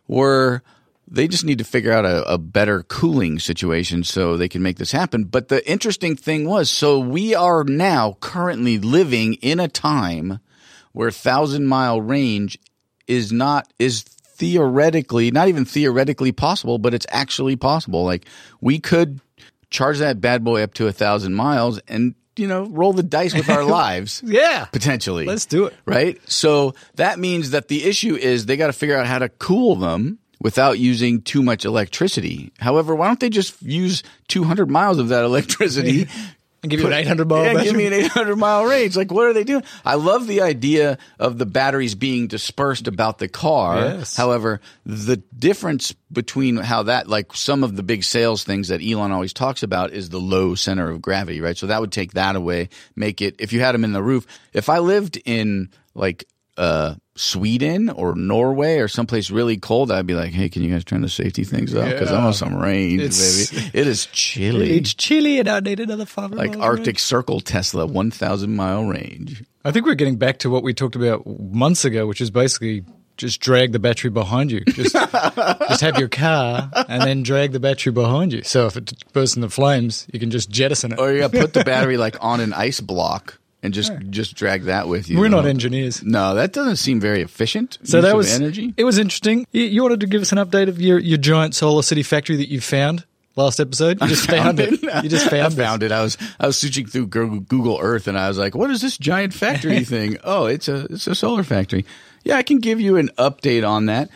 were 0.07 0.63
they 1.09 1.27
just 1.27 1.45
need 1.45 1.57
to 1.59 1.63
figure 1.63 1.93
out 1.93 2.05
a, 2.05 2.33
a 2.33 2.37
better 2.37 2.83
cooling 2.83 3.39
situation 3.39 4.03
so 4.03 4.35
they 4.35 4.49
can 4.49 4.61
make 4.61 4.77
this 4.77 4.91
happen. 4.91 5.23
But 5.23 5.47
the 5.47 5.67
interesting 5.69 6.15
thing 6.15 6.45
was 6.45 6.69
so 6.69 6.99
we 6.99 7.33
are 7.33 7.63
now 7.63 8.17
currently 8.19 8.77
living 8.77 9.35
in 9.35 9.59
a 9.59 9.69
time 9.69 10.39
where 10.91 11.11
thousand 11.11 11.67
mile 11.67 12.01
range 12.01 12.59
is 13.07 13.31
not 13.31 13.71
is 13.79 14.01
theoretically 14.01 15.31
not 15.31 15.47
even 15.47 15.65
theoretically 15.65 16.31
possible, 16.31 16.77
but 16.77 16.93
it's 16.93 17.07
actually 17.09 17.55
possible. 17.55 18.03
Like 18.03 18.25
we 18.59 18.79
could 18.79 19.21
charge 19.69 19.99
that 19.99 20.21
bad 20.21 20.43
boy 20.43 20.61
up 20.61 20.73
to 20.75 20.87
a 20.87 20.91
thousand 20.91 21.33
miles 21.33 21.79
and 21.87 22.15
you 22.39 22.47
know 22.47 22.65
roll 22.67 22.93
the 22.93 23.03
dice 23.03 23.33
with 23.33 23.49
our 23.49 23.63
lives 23.81 24.21
yeah, 24.25 24.65
potentially. 24.65 25.25
let's 25.25 25.45
do 25.45 25.65
it. 25.65 25.73
right? 25.85 26.19
So 26.29 26.73
that 26.95 27.19
means 27.19 27.51
that 27.51 27.67
the 27.67 27.83
issue 27.83 28.15
is 28.15 28.45
they 28.45 28.57
got 28.57 28.67
to 28.67 28.73
figure 28.73 28.95
out 28.97 29.07
how 29.07 29.19
to 29.19 29.29
cool 29.29 29.75
them 29.75 30.19
without 30.39 30.77
using 30.79 31.21
too 31.21 31.41
much 31.41 31.65
electricity. 31.65 32.51
However, 32.59 32.95
why 32.95 33.07
don't 33.07 33.19
they 33.19 33.29
just 33.29 33.59
use 33.61 34.03
200 34.27 34.69
miles 34.69 34.99
of 34.99 35.09
that 35.09 35.23
electricity? 35.23 36.07
And 36.63 36.71
give 36.71 36.79
you 36.79 36.87
an 36.87 36.93
800 36.93 37.27
mile 37.27 37.43
yeah, 37.43 37.53
battery. 37.53 37.65
give 37.65 37.75
me 37.75 37.85
an 37.85 37.93
800 37.93 38.35
mile 38.35 38.65
range. 38.65 38.97
Like, 38.97 39.11
what 39.11 39.27
are 39.27 39.33
they 39.33 39.43
doing? 39.43 39.63
I 39.85 39.95
love 39.95 40.25
the 40.25 40.41
idea 40.41 40.97
of 41.19 41.37
the 41.37 41.45
batteries 41.45 41.93
being 41.93 42.27
dispersed 42.27 42.87
about 42.87 43.19
the 43.19 43.27
car. 43.27 43.77
Yes. 43.77 44.15
However, 44.15 44.59
the 44.85 45.17
difference 45.17 45.93
between 46.11 46.57
how 46.57 46.83
that, 46.83 47.07
like 47.07 47.33
some 47.33 47.63
of 47.63 47.75
the 47.75 47.83
big 47.83 48.03
sales 48.03 48.43
things 48.43 48.69
that 48.69 48.81
Elon 48.81 49.11
always 49.11 49.33
talks 49.33 49.61
about 49.61 49.91
is 49.91 50.09
the 50.09 50.19
low 50.19 50.55
center 50.55 50.89
of 50.89 51.01
gravity, 51.01 51.41
right? 51.41 51.57
So 51.57 51.67
that 51.67 51.79
would 51.79 51.91
take 51.91 52.13
that 52.13 52.35
away, 52.35 52.69
make 52.95 53.21
it, 53.21 53.35
if 53.39 53.53
you 53.53 53.59
had 53.59 53.73
them 53.73 53.83
in 53.83 53.93
the 53.93 54.03
roof, 54.03 54.25
if 54.53 54.67
I 54.69 54.79
lived 54.79 55.19
in 55.25 55.69
like, 55.93 56.25
uh, 56.57 56.95
Sweden 57.15 57.89
or 57.89 58.15
Norway 58.15 58.77
or 58.77 58.87
someplace 58.87 59.29
really 59.31 59.57
cold, 59.57 59.91
I'd 59.91 60.05
be 60.07 60.13
like, 60.15 60.31
"Hey, 60.31 60.49
can 60.49 60.61
you 60.63 60.71
guys 60.71 60.83
turn 60.83 61.01
the 61.01 61.09
safety 61.09 61.43
things 61.43 61.73
up? 61.75 61.85
Because 61.85 62.11
I 62.11 62.23
want 62.23 62.35
some 62.35 62.55
range, 62.55 63.01
It's- 63.01 63.49
baby. 63.51 63.69
It 63.73 63.87
is 63.87 64.05
chilly. 64.07 64.77
It's 64.77 64.93
chilly, 64.93 65.39
and 65.39 65.47
I 65.49 65.59
need 65.59 65.79
another 65.79 66.05
five. 66.05 66.31
like 66.31 66.57
Arctic 66.57 66.99
Circle 66.99 67.39
Tesla, 67.41 67.85
one 67.85 68.11
thousand 68.11 68.55
mile 68.55 68.85
range. 68.85 69.43
I 69.65 69.71
think 69.71 69.85
we're 69.85 69.95
getting 69.95 70.17
back 70.17 70.39
to 70.39 70.49
what 70.49 70.63
we 70.63 70.73
talked 70.73 70.95
about 70.95 71.25
months 71.27 71.85
ago, 71.85 72.07
which 72.07 72.21
is 72.21 72.31
basically 72.31 72.83
just 73.17 73.41
drag 73.41 73.71
the 73.71 73.79
battery 73.79 74.11
behind 74.11 74.51
you. 74.51 74.61
Just, 74.65 74.93
just 75.69 75.81
have 75.81 75.97
your 75.97 76.07
car 76.07 76.69
and 76.87 77.01
then 77.01 77.23
drag 77.23 77.51
the 77.51 77.59
battery 77.59 77.91
behind 77.91 78.31
you. 78.31 78.43
So 78.43 78.67
if 78.67 78.77
it 78.77 78.93
bursts 79.11 79.35
into 79.35 79.49
flames, 79.49 80.05
you 80.13 80.19
can 80.19 80.29
just 80.29 80.49
jettison 80.51 80.93
it. 80.93 80.99
Or 80.99 81.11
you 81.11 81.27
put 81.27 81.53
the 81.53 81.63
battery 81.65 81.97
like 81.97 82.15
on 82.23 82.39
an 82.41 82.53
ice 82.53 82.79
block 82.79 83.39
and 83.63 83.73
just 83.73 83.91
just 84.09 84.35
drag 84.35 84.63
that 84.63 84.87
with 84.87 85.09
you. 85.09 85.19
We're 85.19 85.29
not 85.29 85.45
engineers. 85.45 86.03
No, 86.03 86.35
that 86.35 86.53
doesn't 86.53 86.77
seem 86.77 86.99
very 86.99 87.21
efficient. 87.21 87.77
So 87.83 88.01
that 88.01 88.15
was 88.15 88.33
energy. 88.33 88.73
It 88.77 88.83
was 88.83 88.97
interesting. 88.97 89.47
You, 89.51 89.81
wanted 89.83 90.01
to 90.01 90.07
give 90.07 90.21
us 90.21 90.31
an 90.31 90.37
update 90.37 90.67
of 90.67 90.79
your, 90.79 90.99
your 90.99 91.17
giant 91.17 91.55
solar 91.55 91.81
city 91.81 92.03
factory 92.03 92.35
that 92.37 92.49
you 92.49 92.61
found 92.61 93.05
last 93.35 93.59
episode. 93.59 94.01
You 94.01 94.07
just 94.07 94.29
found, 94.29 94.59
it. 94.59 94.71
You 94.81 95.09
just 95.09 95.27
I 95.33 95.41
found, 95.41 95.55
found 95.55 95.83
it. 95.83 95.91
I 95.91 96.01
was 96.01 96.17
I 96.39 96.47
was 96.47 96.57
searching 96.57 96.85
through 96.85 97.07
Google 97.07 97.39
Google 97.39 97.79
Earth 97.81 98.07
and 98.07 98.17
I 98.17 98.27
was 98.27 98.37
like, 98.37 98.55
"What 98.55 98.69
is 98.69 98.81
this 98.81 98.97
giant 98.97 99.33
factory 99.33 99.83
thing?" 99.83 100.17
Oh, 100.23 100.45
it's 100.45 100.67
a 100.67 100.85
it's 100.85 101.07
a 101.07 101.15
solar 101.15 101.43
factory. 101.43 101.85
Yeah, 102.23 102.37
I 102.37 102.43
can 102.43 102.59
give 102.59 102.81
you 102.81 102.97
an 102.97 103.09
update 103.17 103.67
on 103.67 103.85
that. 103.85 104.09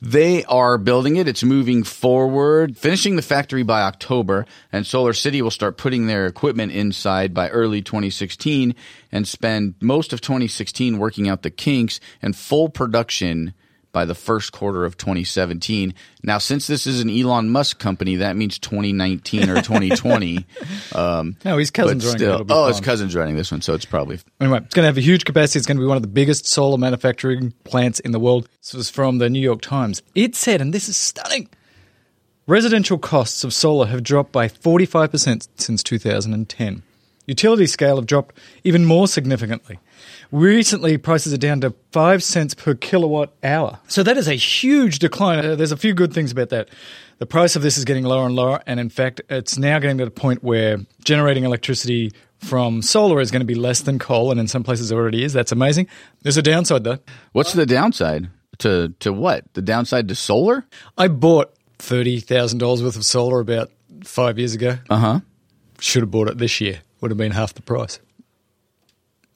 They 0.00 0.44
are 0.44 0.76
building 0.76 1.16
it. 1.16 1.26
It's 1.26 1.42
moving 1.42 1.82
forward, 1.82 2.76
finishing 2.76 3.16
the 3.16 3.22
factory 3.22 3.62
by 3.62 3.82
October, 3.82 4.44
and 4.70 4.86
Solar 4.86 5.14
City 5.14 5.40
will 5.40 5.50
start 5.50 5.78
putting 5.78 6.06
their 6.06 6.26
equipment 6.26 6.72
inside 6.72 7.32
by 7.32 7.48
early 7.48 7.80
2016 7.80 8.74
and 9.10 9.26
spend 9.26 9.74
most 9.80 10.12
of 10.12 10.20
2016 10.20 10.98
working 10.98 11.28
out 11.28 11.42
the 11.42 11.50
kinks 11.50 11.98
and 12.20 12.36
full 12.36 12.68
production 12.68 13.54
by 13.96 14.04
the 14.04 14.14
first 14.14 14.52
quarter 14.52 14.84
of 14.84 14.98
2017. 14.98 15.94
Now, 16.22 16.36
since 16.36 16.66
this 16.66 16.86
is 16.86 17.00
an 17.00 17.08
Elon 17.08 17.48
Musk 17.48 17.78
company, 17.78 18.16
that 18.16 18.36
means 18.36 18.58
2019 18.58 19.48
or 19.48 19.62
2020. 19.62 20.44
Um, 20.94 21.36
No, 21.44 21.56
his 21.58 21.70
cousin's 21.70 22.04
running 22.04 22.18
still, 22.18 22.46
oh, 22.48 22.68
his 22.68 22.80
cousin's 22.80 23.14
running 23.14 23.36
this 23.36 23.50
one, 23.50 23.60
so 23.60 23.74
it's 23.74 23.84
probably 23.84 24.18
Anyway, 24.40 24.58
it's 24.58 24.74
going 24.74 24.82
to 24.84 24.86
have 24.86 24.96
a 24.96 25.02
huge 25.02 25.24
capacity. 25.24 25.58
It's 25.58 25.66
going 25.66 25.76
to 25.76 25.80
be 25.80 25.86
one 25.86 25.96
of 25.96 26.02
the 26.02 26.08
biggest 26.08 26.46
solar 26.46 26.78
manufacturing 26.78 27.52
plants 27.64 28.00
in 28.00 28.12
the 28.12 28.20
world. 28.20 28.48
This 28.62 28.74
was 28.74 28.90
from 28.90 29.18
the 29.18 29.28
New 29.28 29.40
York 29.40 29.62
Times. 29.62 30.02
It 30.14 30.34
said, 30.34 30.60
and 30.60 30.72
this 30.72 30.88
is 30.88 30.96
stunning 30.96 31.48
residential 32.46 32.98
costs 32.98 33.44
of 33.44 33.52
solar 33.52 33.86
have 33.86 34.02
dropped 34.02 34.32
by 34.32 34.48
45% 34.48 35.48
since 35.56 35.82
2010. 35.82 36.82
Utility 37.26 37.66
scale 37.66 37.96
have 37.96 38.06
dropped 38.06 38.36
even 38.62 38.84
more 38.84 39.08
significantly. 39.08 39.78
Recently, 40.32 40.98
prices 40.98 41.32
are 41.32 41.38
down 41.38 41.60
to 41.62 41.74
5 41.92 42.22
cents 42.22 42.54
per 42.54 42.74
kilowatt 42.74 43.32
hour. 43.42 43.78
So 43.88 44.02
that 44.02 44.16
is 44.16 44.28
a 44.28 44.34
huge 44.34 44.98
decline. 44.98 45.44
Uh, 45.44 45.54
there's 45.54 45.72
a 45.72 45.76
few 45.76 45.94
good 45.94 46.12
things 46.12 46.32
about 46.32 46.50
that. 46.50 46.68
The 47.18 47.26
price 47.26 47.56
of 47.56 47.62
this 47.62 47.78
is 47.78 47.84
getting 47.84 48.04
lower 48.04 48.26
and 48.26 48.34
lower, 48.34 48.62
and 48.66 48.78
in 48.78 48.90
fact, 48.90 49.22
it's 49.30 49.56
now 49.56 49.78
getting 49.78 49.98
to 49.98 50.04
the 50.04 50.10
point 50.10 50.42
where 50.44 50.78
generating 51.02 51.44
electricity 51.44 52.12
from 52.38 52.82
solar 52.82 53.20
is 53.20 53.30
going 53.30 53.40
to 53.40 53.46
be 53.46 53.54
less 53.54 53.80
than 53.80 53.98
coal, 53.98 54.30
and 54.30 54.38
in 54.38 54.48
some 54.48 54.62
places 54.62 54.90
it 54.90 54.94
already 54.94 55.24
is. 55.24 55.32
That's 55.32 55.52
amazing. 55.52 55.86
There's 56.22 56.36
a 56.36 56.42
downside 56.42 56.84
though. 56.84 56.98
What's 57.32 57.54
the 57.54 57.64
downside 57.66 58.28
to 58.58 58.94
to 59.00 59.12
what? 59.12 59.44
The 59.54 59.62
downside 59.62 60.08
to 60.08 60.14
solar? 60.14 60.66
I 60.98 61.08
bought 61.08 61.54
thirty 61.78 62.20
thousand 62.20 62.58
dollars 62.58 62.82
worth 62.82 62.96
of 62.96 63.04
solar 63.04 63.40
about 63.40 63.70
five 64.04 64.38
years 64.38 64.54
ago. 64.54 64.78
Uh 64.90 64.98
huh. 64.98 65.20
Should 65.80 66.02
have 66.02 66.10
bought 66.10 66.28
it 66.28 66.38
this 66.38 66.60
year. 66.60 66.80
Would 67.00 67.10
have 67.10 67.18
been 67.18 67.32
half 67.32 67.54
the 67.54 67.62
price. 67.62 67.98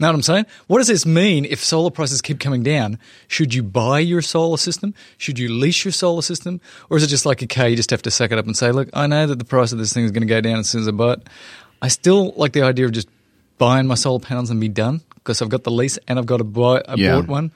Know 0.00 0.08
what 0.08 0.14
I'm 0.14 0.22
saying? 0.22 0.46
What 0.66 0.78
does 0.78 0.86
this 0.88 1.04
mean 1.04 1.44
if 1.44 1.62
solar 1.62 1.90
prices 1.90 2.22
keep 2.22 2.40
coming 2.40 2.62
down? 2.62 2.98
Should 3.28 3.52
you 3.52 3.62
buy 3.62 3.98
your 3.98 4.22
solar 4.22 4.56
system? 4.56 4.94
Should 5.18 5.38
you 5.38 5.52
lease 5.52 5.84
your 5.84 5.92
solar 5.92 6.22
system? 6.22 6.60
Or 6.88 6.96
is 6.96 7.02
it 7.02 7.08
just 7.08 7.26
like 7.26 7.42
a 7.42 7.46
car, 7.46 7.68
you 7.68 7.76
just 7.76 7.90
have 7.90 8.00
to 8.02 8.10
suck 8.10 8.32
it 8.32 8.38
up 8.38 8.46
and 8.46 8.56
say, 8.56 8.72
look, 8.72 8.88
I 8.94 9.06
know 9.06 9.26
that 9.26 9.38
the 9.38 9.44
price 9.44 9.72
of 9.72 9.78
this 9.78 9.92
thing 9.92 10.04
is 10.04 10.10
going 10.10 10.22
to 10.22 10.26
go 10.26 10.40
down 10.40 10.58
as 10.58 10.70
soon 10.70 10.80
as 10.80 10.88
I 10.88 10.92
buy 10.92 11.12
it. 11.14 11.28
I 11.82 11.88
still 11.88 12.32
like 12.36 12.52
the 12.54 12.62
idea 12.62 12.86
of 12.86 12.92
just 12.92 13.08
buying 13.58 13.86
my 13.86 13.94
solar 13.94 14.20
panels 14.20 14.48
and 14.48 14.58
be 14.58 14.68
done 14.68 15.02
because 15.16 15.42
I've 15.42 15.50
got 15.50 15.64
the 15.64 15.70
lease 15.70 15.98
and 16.08 16.18
I've 16.18 16.24
got 16.26 16.38
to 16.38 16.44
buy 16.44 16.82
a 16.88 16.96
Yeah. 16.96 17.16
bought 17.16 17.28
one. 17.28 17.52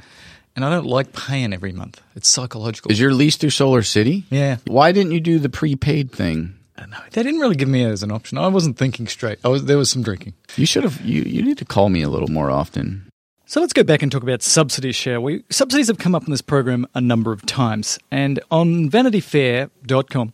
And 0.54 0.64
I 0.64 0.70
don't 0.70 0.86
like 0.86 1.12
paying 1.14 1.52
every 1.54 1.72
month. 1.72 2.00
It's 2.14 2.28
psychological. 2.28 2.92
Is 2.92 3.00
your 3.00 3.12
lease 3.12 3.36
through 3.36 3.50
Solar 3.50 3.82
City? 3.82 4.24
Yeah. 4.30 4.58
Why 4.66 4.92
didn't 4.92 5.12
you 5.12 5.18
do 5.20 5.38
the 5.40 5.48
prepaid 5.48 6.12
thing? 6.12 6.54
I 6.84 6.86
don't 6.86 6.90
know. 6.90 7.04
They 7.12 7.22
didn't 7.22 7.40
really 7.40 7.56
give 7.56 7.68
me 7.68 7.82
it 7.82 7.88
as 7.88 8.02
an 8.02 8.10
option. 8.10 8.36
I 8.36 8.48
wasn't 8.48 8.76
thinking 8.76 9.06
straight. 9.06 9.38
I 9.42 9.48
was 9.48 9.64
there 9.64 9.78
was 9.78 9.90
some 9.90 10.02
drinking. 10.02 10.34
You 10.56 10.66
should 10.66 10.84
have. 10.84 11.00
You 11.00 11.22
you 11.22 11.42
need 11.42 11.56
to 11.58 11.64
call 11.64 11.88
me 11.88 12.02
a 12.02 12.10
little 12.10 12.28
more 12.28 12.50
often. 12.50 13.08
So 13.46 13.60
let's 13.60 13.72
go 13.72 13.82
back 13.82 14.02
and 14.02 14.12
talk 14.12 14.22
about 14.22 14.42
subsidies, 14.42 14.94
shall 14.94 15.22
we? 15.22 15.44
Subsidies 15.50 15.88
have 15.88 15.96
come 15.96 16.14
up 16.14 16.24
in 16.24 16.30
this 16.30 16.42
program 16.42 16.86
a 16.94 17.00
number 17.00 17.32
of 17.32 17.46
times. 17.46 17.98
And 18.10 18.38
on 18.50 18.90
vanityfair.com, 18.90 20.32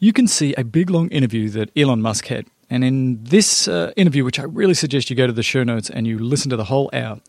you 0.00 0.12
can 0.12 0.26
see 0.26 0.54
a 0.54 0.64
big 0.64 0.90
long 0.90 1.08
interview 1.08 1.48
that 1.50 1.70
Elon 1.76 2.02
Musk 2.02 2.26
had. 2.26 2.46
And 2.68 2.82
in 2.82 3.22
this 3.22 3.68
uh, 3.68 3.92
interview, 3.96 4.24
which 4.24 4.40
I 4.40 4.44
really 4.44 4.74
suggest 4.74 5.10
you 5.10 5.16
go 5.16 5.26
to 5.26 5.32
the 5.32 5.42
show 5.42 5.62
notes 5.62 5.90
and 5.90 6.06
you 6.06 6.18
listen 6.18 6.50
to 6.50 6.56
the 6.56 6.64
whole 6.64 6.90
hour, 6.92 7.20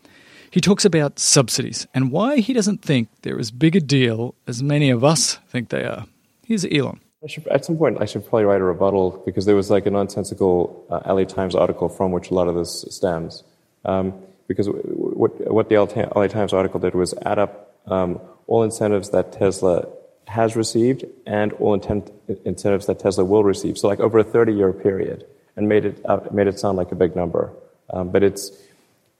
he 0.50 0.60
talks 0.60 0.84
about 0.84 1.18
subsidies 1.20 1.86
and 1.94 2.10
why 2.10 2.38
he 2.38 2.52
doesn't 2.52 2.82
think 2.82 3.08
they're 3.22 3.38
as 3.38 3.50
big 3.50 3.76
a 3.76 3.80
deal 3.80 4.34
as 4.48 4.62
many 4.62 4.90
of 4.90 5.04
us 5.04 5.38
think 5.48 5.68
they 5.68 5.84
are. 5.84 6.06
Here's 6.46 6.64
Elon. 6.64 7.00
I 7.24 7.26
should, 7.26 7.46
at 7.48 7.64
some 7.64 7.78
point, 7.78 7.98
I 8.00 8.04
should 8.04 8.22
probably 8.28 8.44
write 8.44 8.60
a 8.60 8.64
rebuttal 8.64 9.22
because 9.24 9.46
there 9.46 9.56
was 9.56 9.70
like 9.70 9.86
a 9.86 9.90
nonsensical 9.90 10.84
uh, 10.90 11.12
LA 11.12 11.24
Times 11.24 11.54
article 11.54 11.88
from 11.88 12.12
which 12.12 12.30
a 12.30 12.34
lot 12.34 12.48
of 12.48 12.54
this 12.54 12.84
stems. 12.90 13.42
Um, 13.84 14.12
because 14.46 14.66
w- 14.66 14.82
w- 14.82 15.52
what, 15.52 15.68
the 15.70 16.10
LA 16.14 16.26
Times 16.26 16.52
article 16.52 16.78
did 16.80 16.94
was 16.94 17.14
add 17.24 17.38
up 17.38 17.74
um, 17.86 18.20
all 18.46 18.62
incentives 18.62 19.10
that 19.10 19.32
Tesla 19.32 19.88
has 20.26 20.54
received 20.54 21.04
and 21.26 21.52
all 21.54 21.72
intent, 21.72 22.10
incentives 22.44 22.86
that 22.86 22.98
Tesla 22.98 23.24
will 23.24 23.42
receive. 23.42 23.78
So, 23.78 23.88
like 23.88 24.00
over 24.00 24.18
a 24.18 24.24
30 24.24 24.52
year 24.52 24.72
period, 24.72 25.26
and 25.56 25.68
made 25.68 25.84
it, 25.84 26.00
uh, 26.04 26.20
made 26.30 26.46
it 26.46 26.58
sound 26.58 26.76
like 26.76 26.92
a 26.92 26.94
big 26.94 27.14
number. 27.16 27.52
Um, 27.90 28.10
but 28.10 28.22
it's, 28.22 28.50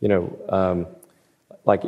you 0.01 0.09
know, 0.09 0.39
um, 0.49 0.87
like 1.65 1.83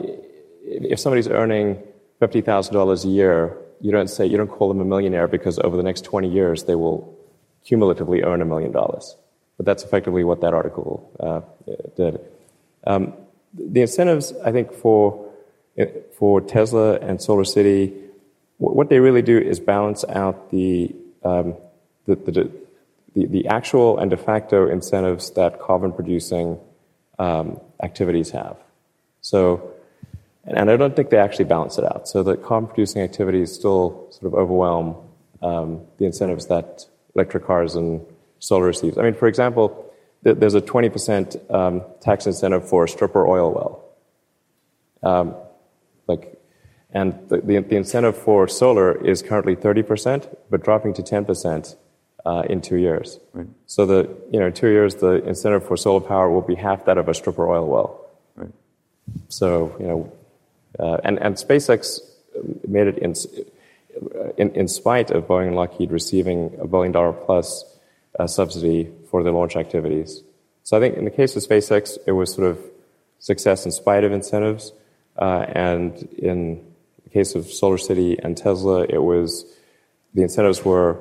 if 0.64 1.00
somebody's 1.00 1.28
earning 1.28 1.82
$50,000 2.20 3.04
a 3.04 3.08
year, 3.08 3.56
you 3.80 3.92
don't 3.92 4.08
say, 4.08 4.26
you 4.26 4.36
don't 4.36 4.48
call 4.48 4.68
them 4.68 4.80
a 4.80 4.84
millionaire 4.84 5.28
because 5.28 5.58
over 5.58 5.76
the 5.76 5.82
next 5.82 6.04
20 6.04 6.28
years 6.28 6.64
they 6.64 6.74
will 6.74 7.16
cumulatively 7.64 8.22
earn 8.22 8.40
a 8.40 8.44
million 8.44 8.72
dollars. 8.72 9.16
But 9.56 9.66
that's 9.66 9.82
effectively 9.84 10.24
what 10.24 10.40
that 10.42 10.54
article 10.54 11.10
uh, 11.18 11.40
did. 11.96 12.20
Um, 12.86 13.14
the 13.54 13.80
incentives, 13.80 14.32
I 14.44 14.52
think, 14.52 14.72
for, 14.72 15.32
for 16.18 16.40
Tesla 16.40 16.96
and 16.96 17.20
Solar 17.20 17.44
City, 17.44 17.92
what 18.58 18.88
they 18.88 19.00
really 19.00 19.22
do 19.22 19.38
is 19.38 19.60
balance 19.60 20.04
out 20.08 20.50
the, 20.50 20.94
um, 21.24 21.54
the, 22.06 22.16
the, 22.16 22.50
the, 23.14 23.26
the, 23.26 23.46
actual 23.48 23.98
and 23.98 24.10
de 24.10 24.16
facto 24.16 24.68
incentives 24.68 25.30
that 25.32 25.60
carbon 25.60 25.92
producing 25.92 26.58
um, 27.18 27.60
activities 27.82 28.30
have. 28.30 28.56
So, 29.20 29.72
and 30.46 30.70
I 30.70 30.76
don't 30.76 30.94
think 30.94 31.10
they 31.10 31.18
actually 31.18 31.46
balance 31.46 31.78
it 31.78 31.84
out. 31.84 32.08
So 32.08 32.22
the 32.22 32.36
carbon 32.36 32.68
producing 32.68 33.02
activities 33.02 33.52
still 33.52 34.08
sort 34.10 34.32
of 34.32 34.34
overwhelm 34.34 34.96
um, 35.42 35.82
the 35.98 36.06
incentives 36.06 36.46
that 36.46 36.86
electric 37.14 37.44
cars 37.44 37.74
and 37.74 38.04
solar 38.38 38.66
receives. 38.66 38.98
I 38.98 39.02
mean, 39.02 39.14
for 39.14 39.28
example, 39.28 39.92
th- 40.24 40.36
there's 40.38 40.54
a 40.54 40.60
20% 40.60 41.52
um, 41.52 41.82
tax 42.00 42.26
incentive 42.26 42.68
for 42.68 42.84
a 42.84 42.88
stripper 42.88 43.26
oil 43.26 43.52
well. 43.52 43.84
Um, 45.02 45.34
like, 46.06 46.40
and 46.90 47.28
the, 47.28 47.38
the, 47.38 47.58
the, 47.60 47.76
incentive 47.76 48.16
for 48.16 48.48
solar 48.48 49.04
is 49.04 49.22
currently 49.22 49.56
30%, 49.56 50.34
but 50.50 50.64
dropping 50.64 50.94
to 50.94 51.02
10% 51.02 51.76
uh, 52.24 52.42
in 52.48 52.60
two 52.60 52.76
years. 52.76 53.20
Right. 53.32 53.46
So 53.66 53.86
the 53.86 54.08
you 54.32 54.40
know 54.40 54.46
in 54.46 54.52
two 54.52 54.68
years 54.68 54.96
the 54.96 55.24
incentive 55.26 55.64
for 55.66 55.76
solar 55.76 56.00
power 56.00 56.28
will 56.28 56.42
be 56.42 56.56
half 56.56 56.84
that 56.86 56.98
of 56.98 57.08
a 57.08 57.14
stripper 57.14 57.48
oil 57.48 57.68
well. 57.68 58.10
Right. 58.34 58.50
So 59.28 59.76
you 59.78 59.86
know 59.86 60.12
uh, 60.78 60.98
and, 61.04 61.18
and 61.18 61.36
SpaceX 61.36 62.00
made 62.66 62.86
it 62.86 62.98
in, 62.98 63.14
in, 64.36 64.50
in, 64.54 64.68
spite 64.68 65.10
of 65.10 65.26
Boeing 65.26 65.48
and 65.48 65.56
Lockheed 65.56 65.90
receiving 65.90 66.56
a 66.60 66.66
billion 66.66 66.92
dollar 66.92 67.12
plus 67.12 67.64
uh, 68.18 68.26
subsidy 68.26 68.92
for 69.10 69.22
their 69.22 69.32
launch 69.32 69.56
activities. 69.56 70.22
So 70.64 70.76
I 70.76 70.80
think 70.80 70.96
in 70.96 71.04
the 71.04 71.10
case 71.10 71.36
of 71.36 71.42
SpaceX, 71.42 71.96
it 72.06 72.12
was 72.12 72.34
sort 72.34 72.50
of 72.50 72.58
success 73.18 73.64
in 73.64 73.72
spite 73.72 74.04
of 74.04 74.12
incentives. 74.12 74.72
Uh, 75.16 75.46
and 75.48 76.02
in 76.18 76.64
the 77.04 77.10
case 77.10 77.34
of 77.34 77.46
Solar 77.46 77.78
City 77.78 78.18
and 78.22 78.36
Tesla, 78.36 78.84
it 78.88 79.02
was 79.02 79.46
the 80.14 80.22
incentives 80.22 80.64
were, 80.64 80.98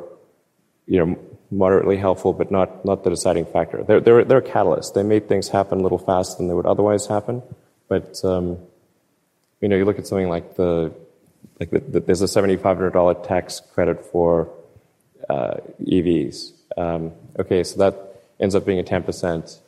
you 0.85 1.03
know, 1.03 1.19
moderately 1.51 1.97
helpful, 1.97 2.33
but 2.33 2.51
not, 2.51 2.85
not 2.85 3.03
the 3.03 3.09
deciding 3.09 3.45
factor. 3.45 3.83
They're, 3.83 3.99
they're, 3.99 4.23
they're 4.23 4.37
a 4.39 4.41
catalyst. 4.41 4.93
They 4.93 5.03
made 5.03 5.27
things 5.27 5.49
happen 5.49 5.79
a 5.79 5.83
little 5.83 5.97
faster 5.97 6.37
than 6.37 6.47
they 6.47 6.53
would 6.53 6.65
otherwise 6.65 7.07
happen, 7.07 7.41
but 7.87 8.23
um, 8.23 8.57
you 9.61 9.69
know, 9.69 9.75
you 9.75 9.85
look 9.85 9.99
at 9.99 10.07
something 10.07 10.29
like 10.29 10.55
the, 10.55 10.93
like 11.59 11.69
the, 11.69 11.79
the, 11.79 11.99
there's 12.01 12.21
a 12.21 12.25
$7,500 12.25 13.27
tax 13.27 13.61
credit 13.73 14.05
for 14.05 14.51
uh, 15.29 15.55
EVs. 15.81 16.51
Um, 16.77 17.13
okay, 17.39 17.63
so 17.63 17.77
that 17.77 18.21
ends 18.39 18.55
up 18.55 18.65
being 18.65 18.79
a 18.79 18.83
10% 18.83 19.59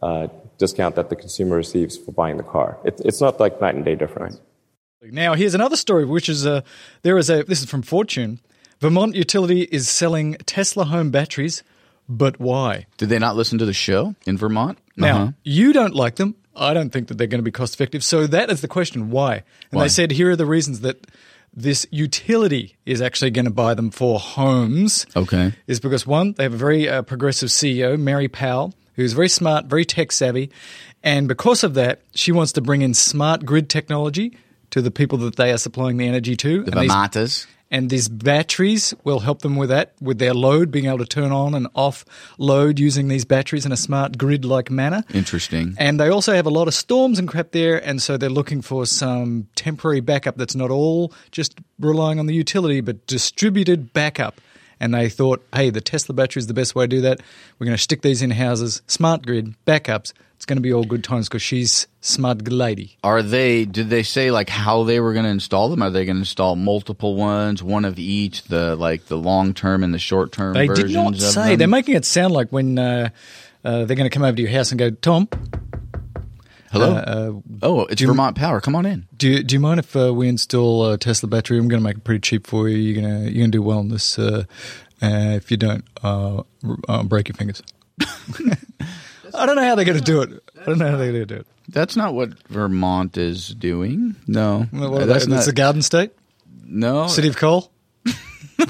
uh, 0.00 0.28
discount 0.58 0.96
that 0.96 1.08
the 1.08 1.16
consumer 1.16 1.56
receives 1.56 1.96
for 1.96 2.12
buying 2.12 2.36
the 2.36 2.42
car. 2.42 2.78
It, 2.84 3.00
it's 3.04 3.20
not 3.20 3.40
like 3.40 3.60
night 3.60 3.74
and 3.74 3.84
day 3.84 3.94
difference. 3.94 4.40
Right. 5.02 5.12
Now, 5.12 5.34
here's 5.34 5.54
another 5.54 5.76
story, 5.76 6.04
which 6.04 6.28
is 6.28 6.46
a, 6.46 6.62
there 7.02 7.18
is 7.18 7.30
a, 7.30 7.42
this 7.42 7.62
is 7.62 7.68
from 7.68 7.82
Fortune. 7.82 8.40
Vermont 8.80 9.14
Utility 9.14 9.62
is 9.62 9.88
selling 9.88 10.34
Tesla 10.46 10.84
home 10.84 11.10
batteries, 11.10 11.62
but 12.08 12.40
why? 12.40 12.86
Did 12.96 13.08
they 13.08 13.18
not 13.18 13.36
listen 13.36 13.58
to 13.58 13.64
the 13.64 13.72
show 13.72 14.14
in 14.26 14.36
Vermont? 14.36 14.78
Now, 14.96 15.16
uh-huh. 15.16 15.32
you 15.44 15.72
don't 15.72 15.94
like 15.94 16.16
them. 16.16 16.34
I 16.54 16.74
don't 16.74 16.90
think 16.90 17.08
that 17.08 17.18
they're 17.18 17.26
going 17.26 17.40
to 17.40 17.44
be 17.44 17.50
cost 17.50 17.74
effective. 17.74 18.04
So 18.04 18.26
that 18.26 18.50
is 18.50 18.60
the 18.60 18.68
question. 18.68 19.10
Why? 19.10 19.34
And 19.34 19.44
Why? 19.70 19.84
they 19.84 19.88
said 19.88 20.10
here 20.10 20.30
are 20.30 20.36
the 20.36 20.46
reasons 20.46 20.80
that 20.80 21.06
this 21.54 21.86
utility 21.90 22.76
is 22.86 23.02
actually 23.02 23.30
going 23.30 23.44
to 23.44 23.50
buy 23.50 23.74
them 23.74 23.90
for 23.90 24.18
homes. 24.18 25.06
Okay. 25.14 25.52
Is 25.66 25.80
because 25.80 26.06
one, 26.06 26.32
they 26.32 26.44
have 26.44 26.54
a 26.54 26.58
very 26.58 26.88
uh, 26.88 27.02
progressive 27.02 27.50
CEO, 27.50 27.98
Mary 27.98 28.28
Powell, 28.28 28.74
who's 28.94 29.12
very 29.12 29.28
smart, 29.28 29.66
very 29.66 29.84
tech 29.84 30.12
savvy. 30.12 30.50
And 31.02 31.28
because 31.28 31.64
of 31.64 31.74
that, 31.74 32.00
she 32.14 32.32
wants 32.32 32.52
to 32.52 32.60
bring 32.60 32.82
in 32.82 32.94
smart 32.94 33.44
grid 33.44 33.68
technology 33.68 34.36
to 34.70 34.80
the 34.80 34.90
people 34.90 35.18
that 35.18 35.36
they 35.36 35.52
are 35.52 35.58
supplying 35.58 35.96
the 35.98 36.06
energy 36.06 36.36
to. 36.36 36.62
The 36.62 36.70
Vermonters 36.70 37.46
and 37.72 37.88
these 37.88 38.06
batteries 38.06 38.92
will 39.02 39.20
help 39.20 39.40
them 39.40 39.56
with 39.56 39.70
that, 39.70 39.94
with 40.00 40.18
their 40.18 40.34
load, 40.34 40.70
being 40.70 40.84
able 40.84 40.98
to 40.98 41.06
turn 41.06 41.32
on 41.32 41.54
and 41.54 41.66
off 41.74 42.04
load 42.36 42.78
using 42.78 43.08
these 43.08 43.24
batteries 43.24 43.64
in 43.64 43.72
a 43.72 43.76
smart 43.78 44.18
grid 44.18 44.44
like 44.44 44.70
manner. 44.70 45.02
Interesting. 45.14 45.74
And 45.78 45.98
they 45.98 46.10
also 46.10 46.34
have 46.34 46.44
a 46.44 46.50
lot 46.50 46.68
of 46.68 46.74
storms 46.74 47.18
and 47.18 47.26
crap 47.26 47.52
there, 47.52 47.84
and 47.84 48.00
so 48.00 48.18
they're 48.18 48.28
looking 48.28 48.60
for 48.60 48.84
some 48.84 49.48
temporary 49.56 50.00
backup 50.00 50.36
that's 50.36 50.54
not 50.54 50.70
all 50.70 51.14
just 51.30 51.58
relying 51.80 52.18
on 52.18 52.26
the 52.26 52.34
utility, 52.34 52.82
but 52.82 53.06
distributed 53.06 53.94
backup. 53.94 54.38
And 54.78 54.92
they 54.92 55.08
thought, 55.08 55.42
hey, 55.54 55.70
the 55.70 55.80
Tesla 55.80 56.14
battery 56.14 56.40
is 56.40 56.48
the 56.48 56.54
best 56.54 56.74
way 56.74 56.84
to 56.84 56.88
do 56.88 57.00
that. 57.02 57.20
We're 57.58 57.66
going 57.66 57.76
to 57.76 57.82
stick 57.82 58.02
these 58.02 58.20
in 58.20 58.32
houses, 58.32 58.82
smart 58.86 59.24
grid, 59.24 59.54
backups 59.64 60.12
it's 60.42 60.46
going 60.46 60.56
to 60.56 60.60
be 60.60 60.72
all 60.72 60.82
good 60.82 61.04
times 61.04 61.28
because 61.28 61.40
she's 61.40 61.86
smart 62.00 62.48
lady. 62.48 62.98
Are 63.04 63.22
they? 63.22 63.64
Did 63.64 63.90
they 63.90 64.02
say 64.02 64.32
like 64.32 64.48
how 64.48 64.82
they 64.82 64.98
were 64.98 65.12
going 65.12 65.24
to 65.24 65.30
install 65.30 65.68
them? 65.68 65.84
Are 65.84 65.90
they 65.90 66.04
going 66.04 66.16
to 66.16 66.22
install 66.22 66.56
multiple 66.56 67.14
ones, 67.14 67.62
one 67.62 67.84
of 67.84 67.96
each, 67.96 68.42
the 68.42 68.74
like 68.74 69.04
the 69.04 69.16
long 69.16 69.54
term 69.54 69.84
and 69.84 69.94
the 69.94 70.00
short 70.00 70.32
term? 70.32 70.54
They 70.54 70.66
did 70.66 70.90
not 70.90 71.14
say. 71.14 71.50
Them? 71.50 71.58
They're 71.58 71.68
making 71.68 71.94
it 71.94 72.04
sound 72.04 72.34
like 72.34 72.48
when 72.48 72.76
uh, 72.76 73.10
uh, 73.64 73.84
they're 73.84 73.94
going 73.94 73.98
to 73.98 74.10
come 74.10 74.24
over 74.24 74.34
to 74.34 74.42
your 74.42 74.50
house 74.50 74.72
and 74.72 74.80
go, 74.80 74.90
Tom. 74.90 75.28
Hello. 76.72 76.90
Uh, 76.90 76.98
uh 76.98 77.40
oh, 77.62 77.84
it's 77.84 78.02
Vermont 78.02 78.36
Power. 78.36 78.60
Come 78.60 78.74
on 78.74 78.84
in. 78.84 79.06
Do 79.16 79.28
you, 79.28 79.44
Do 79.44 79.54
you 79.54 79.60
mind 79.60 79.78
if 79.78 79.94
uh, 79.94 80.12
we 80.12 80.26
install 80.28 80.90
a 80.90 80.98
Tesla 80.98 81.28
battery? 81.28 81.56
I'm 81.58 81.68
going 81.68 81.80
to 81.80 81.84
make 81.84 81.98
it 81.98 82.04
pretty 82.04 82.20
cheap 82.20 82.48
for 82.48 82.68
you. 82.68 82.78
You're 82.78 83.00
going 83.00 83.26
to 83.26 83.30
you're 83.30 83.46
to 83.46 83.50
do 83.52 83.62
well 83.62 83.78
on 83.78 83.90
this. 83.90 84.18
Uh, 84.18 84.42
if 85.00 85.52
you 85.52 85.56
don't, 85.56 85.84
break 87.08 87.28
your 87.28 87.36
fingers. 87.36 87.62
I 89.34 89.46
don't 89.46 89.56
know 89.56 89.64
how 89.64 89.74
they're 89.74 89.84
going 89.84 89.98
to 89.98 90.04
do 90.04 90.22
it. 90.22 90.42
I 90.60 90.64
don't 90.64 90.78
know 90.78 90.90
how 90.90 90.96
they're 90.96 91.12
going 91.12 91.26
to 91.26 91.34
do 91.34 91.40
it. 91.40 91.46
That's 91.68 91.96
not 91.96 92.14
what 92.14 92.30
Vermont 92.48 93.16
is 93.16 93.48
doing. 93.54 94.16
No, 94.26 94.66
well, 94.72 95.06
that's 95.06 95.26
not. 95.26 95.38
It's 95.38 95.48
a 95.48 95.52
garden 95.52 95.82
state. 95.82 96.12
No, 96.64 97.06
city 97.06 97.28
of 97.28 97.36
coal. 97.36 97.70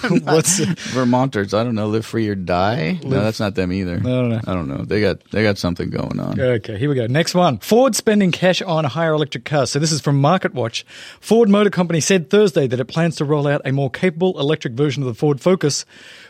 What's 0.25 0.59
Vermonters? 0.59 1.55
I 1.55 1.65
don't 1.65 1.75
know. 1.75 1.89
Live 1.89 2.07
free 2.07 2.29
or 2.29 2.35
die. 2.35 2.99
Live. 3.03 3.05
No, 3.05 3.23
that's 3.23 3.41
not 3.41 3.55
them 3.55 3.73
either. 3.73 3.97
I 3.97 4.03
don't 4.03 4.29
know. 4.29 4.41
I 4.47 4.55
don't 4.55 4.69
know. 4.69 4.85
They 4.85 5.01
got 5.01 5.23
they 5.31 5.43
got 5.43 5.59
something 5.59 5.91
going 5.91 6.19
on. 6.21 6.41
Okay, 6.41 6.79
here 6.79 6.89
we 6.89 6.95
go. 6.95 7.07
Next 7.07 7.35
one. 7.35 7.59
Ford 7.59 7.95
spending 7.95 8.33
cash 8.33 8.63
on 8.63 8.85
higher 8.85 9.13
electric 9.13 9.45
cars. 9.45 9.71
So 9.71 9.79
this 9.79 9.93
is 9.93 10.01
from 10.01 10.21
MarketWatch. 10.21 10.85
Ford 11.21 11.49
Motor 11.49 11.71
Company 11.71 12.01
said 12.01 12.31
Thursday 12.31 12.67
that 12.67 12.81
it 12.81 12.85
plans 12.87 13.17
to 13.17 13.25
roll 13.25 13.47
out 13.47 13.63
a 13.65 13.73
more 13.73 13.91
capable 13.91 14.39
electric 14.39 14.75
version 14.75 15.03
of 15.03 15.09
the 15.09 15.15
Ford 15.15 15.41
Focus, 15.41 15.85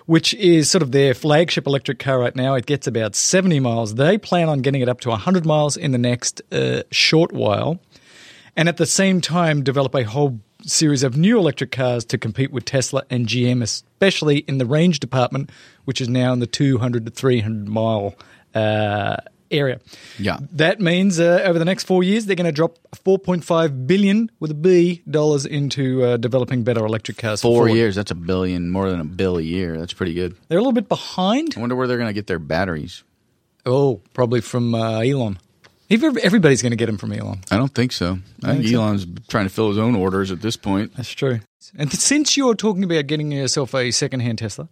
which 0.06 0.34
is 0.34 0.70
sort 0.70 0.82
of 0.82 0.92
their 0.92 1.14
flagship 1.14 1.66
electric 1.66 1.98
car 1.98 2.18
right 2.18 2.36
now. 2.36 2.54
It 2.54 2.66
gets 2.66 2.86
about 2.86 3.14
70 3.14 3.60
miles. 3.60 3.94
They 3.94 4.18
plan 4.18 4.48
on 4.48 4.60
getting 4.60 4.80
it 4.82 4.88
up 4.88 5.00
to 5.00 5.10
100 5.10 5.46
miles 5.46 5.76
in 5.76 5.92
the 5.92 5.98
next 5.98 6.42
uh, 6.52 6.82
short 6.90 7.32
while, 7.32 7.80
and 8.56 8.68
at 8.68 8.76
the 8.76 8.86
same 8.86 9.20
time 9.20 9.62
develop 9.62 9.94
a 9.94 10.04
whole 10.04 10.40
series 10.64 11.02
of 11.02 11.16
new 11.16 11.38
electric 11.38 11.72
cars 11.72 12.04
to 12.06 12.18
compete 12.18 12.52
with 12.52 12.64
Tesla 12.64 13.04
and 13.10 13.26
GM, 13.26 13.62
especially 13.62 14.38
in 14.38 14.58
the 14.58 14.66
range 14.66 15.00
department, 15.00 15.50
which 15.84 16.00
is 16.00 16.08
now 16.08 16.32
in 16.32 16.40
the 16.40 16.46
200 16.46 17.06
to 17.06 17.12
300 17.12 17.68
mile 17.68 18.14
uh, 18.54 19.16
area. 19.50 19.80
Yeah, 20.18 20.38
that 20.52 20.80
means 20.80 21.20
uh, 21.20 21.42
over 21.44 21.58
the 21.58 21.64
next 21.64 21.84
four 21.84 22.02
years 22.02 22.26
they're 22.26 22.36
going 22.36 22.46
to 22.46 22.52
drop 22.52 22.78
4.5 23.04 23.86
billion 23.86 24.30
with 24.40 24.50
a 24.50 24.54
B 24.54 25.02
dollars 25.08 25.44
into 25.46 26.02
uh, 26.04 26.16
developing 26.16 26.64
better 26.64 26.84
electric 26.84 27.18
cars. 27.18 27.42
Four 27.42 27.68
years, 27.68 27.94
that's 27.94 28.10
a 28.10 28.16
billion, 28.16 28.70
more 28.70 28.90
than 28.90 29.00
a 29.00 29.04
bill 29.04 29.38
a 29.38 29.42
year. 29.42 29.78
That's 29.78 29.92
pretty 29.92 30.14
good. 30.14 30.36
They're 30.48 30.58
a 30.58 30.62
little 30.62 30.72
bit 30.72 30.88
behind. 30.88 31.54
I 31.56 31.60
wonder 31.60 31.76
where 31.76 31.86
they're 31.86 31.98
going 31.98 32.08
to 32.08 32.14
get 32.14 32.26
their 32.26 32.38
batteries. 32.38 33.04
Oh, 33.64 34.00
probably 34.12 34.40
from 34.40 34.74
uh, 34.74 35.00
Elon. 35.00 35.38
Everybody's 35.90 36.62
going 36.62 36.70
to 36.70 36.76
get 36.76 36.86
them 36.86 36.96
from 36.96 37.12
Elon. 37.12 37.40
I 37.50 37.56
don't 37.56 37.74
think 37.74 37.92
so. 37.92 38.18
I, 38.42 38.56
think, 38.56 38.72
Elon's 38.72 39.06
trying 39.28 39.44
to 39.44 39.50
fill 39.50 39.68
his 39.68 39.78
own 39.78 39.94
orders 39.94 40.30
at 40.30 40.40
this 40.40 40.56
point. 40.56 40.94
That's 40.96 41.10
true. 41.12 41.40
And 41.76 41.92
since 41.92 42.36
you're 42.36 42.54
talking 42.54 42.82
about 42.84 43.06
getting 43.06 43.30
yourself 43.32 43.74
a 43.74 43.90
second-hand 43.90 44.38
Tesla, 44.38 44.68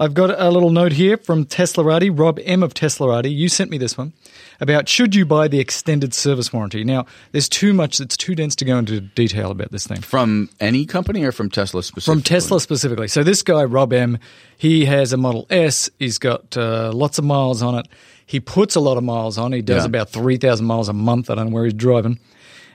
I've 0.00 0.14
got 0.14 0.30
a 0.40 0.50
little 0.50 0.70
note 0.70 0.92
here 0.92 1.18
from 1.18 1.44
Teslarati, 1.44 2.10
Rob 2.18 2.38
M 2.42 2.62
of 2.62 2.72
Teslarati. 2.72 3.30
You 3.36 3.50
sent 3.50 3.70
me 3.70 3.76
this 3.76 3.98
one 3.98 4.14
about 4.58 4.88
should 4.88 5.14
you 5.14 5.26
buy 5.26 5.46
the 5.46 5.60
extended 5.60 6.14
service 6.14 6.54
warranty. 6.54 6.84
Now, 6.84 7.04
there's 7.32 7.50
too 7.50 7.74
much 7.74 7.98
that's 7.98 8.16
too 8.16 8.34
dense 8.34 8.56
to 8.56 8.64
go 8.64 8.78
into 8.78 9.02
detail 9.02 9.50
about 9.50 9.72
this 9.72 9.86
thing. 9.86 10.00
From 10.00 10.48
any 10.58 10.86
company 10.86 11.22
or 11.24 11.32
from 11.32 11.50
Tesla 11.50 11.82
specifically? 11.82 12.14
From 12.14 12.22
Tesla 12.22 12.60
specifically. 12.62 13.08
So 13.08 13.22
this 13.22 13.42
guy, 13.42 13.62
Rob 13.64 13.92
M, 13.92 14.18
he 14.56 14.86
has 14.86 15.12
a 15.12 15.18
Model 15.18 15.46
S. 15.50 15.90
He's 15.98 16.18
got 16.18 16.56
uh, 16.56 16.92
lots 16.94 17.18
of 17.18 17.24
miles 17.26 17.60
on 17.60 17.74
it. 17.74 17.86
He 18.24 18.40
puts 18.40 18.76
a 18.76 18.80
lot 18.80 18.96
of 18.96 19.04
miles 19.04 19.36
on. 19.36 19.52
He 19.52 19.60
does 19.60 19.82
Yeah. 19.82 19.86
about 19.88 20.08
3,000 20.08 20.64
miles 20.64 20.88
a 20.88 20.94
month. 20.94 21.28
I 21.28 21.34
don't 21.34 21.50
know 21.50 21.54
where 21.54 21.64
he's 21.64 21.74
driving. 21.74 22.18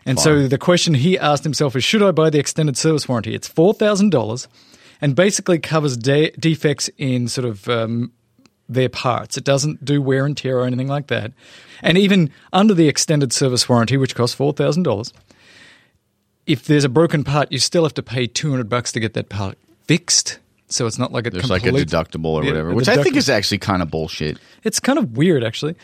And 0.06 0.20
so 0.20 0.48
the 0.48 0.60
question 0.60 0.94
he 0.94 1.18
asked 1.18 1.44
himself 1.44 1.76
is 1.76 1.84
should 1.84 2.04
I 2.04 2.12
buy 2.12 2.30
the 2.30 2.38
extended 2.38 2.78
service 2.78 3.10
warranty? 3.10 3.34
It's 3.34 3.50
$4,000 3.50 4.48
and 5.02 5.16
basically 5.16 5.60
covers 5.60 5.98
de- 5.98 6.32
defects 6.32 6.90
in 6.98 7.28
sort 7.28 7.46
of 7.46 7.68
um, 7.70 8.12
their 8.68 8.90
parts. 8.90 9.38
It 9.38 9.44
doesn't 9.44 9.84
do 9.84 10.02
wear 10.02 10.26
and 10.26 10.36
tear 10.36 10.60
or 10.60 10.66
anything 10.66 10.88
like 10.88 11.08
that. 11.08 11.32
And 11.82 11.98
even 11.98 12.32
under 12.54 12.74
the 12.74 12.88
extended 12.88 13.34
service 13.34 13.68
warranty, 13.70 13.98
which 13.98 14.16
costs 14.16 14.36
$4,000, 14.36 15.12
if 16.46 16.66
there's 16.66 16.84
a 16.84 16.90
broken 16.90 17.24
part, 17.24 17.52
you 17.52 17.60
still 17.60 17.84
have 17.84 17.94
to 17.96 18.04
pay 18.04 18.28
200 18.28 18.70
bucks 18.70 18.92
to 18.94 19.00
get 19.00 19.14
that 19.14 19.30
part 19.30 19.58
fixed. 19.84 20.40
So 20.68 20.88
it's 20.88 20.98
not 20.98 21.12
like 21.12 21.28
a 21.28 21.30
There's 21.30 21.50
like 21.50 21.66
a 21.66 21.72
deductible 21.72 22.26
or 22.26 22.44
whatever, 22.44 22.72
a 22.72 22.76
which 22.76 22.88
I 22.88 23.02
think 23.02 23.16
is 23.16 23.30
actually 23.30 23.60
kind 23.60 23.82
of 23.82 23.92
bullshit. 23.92 24.38
It's 24.64 24.80
kind 24.80 24.98
of 24.98 25.16
weird, 25.16 25.44
actually. 25.44 25.76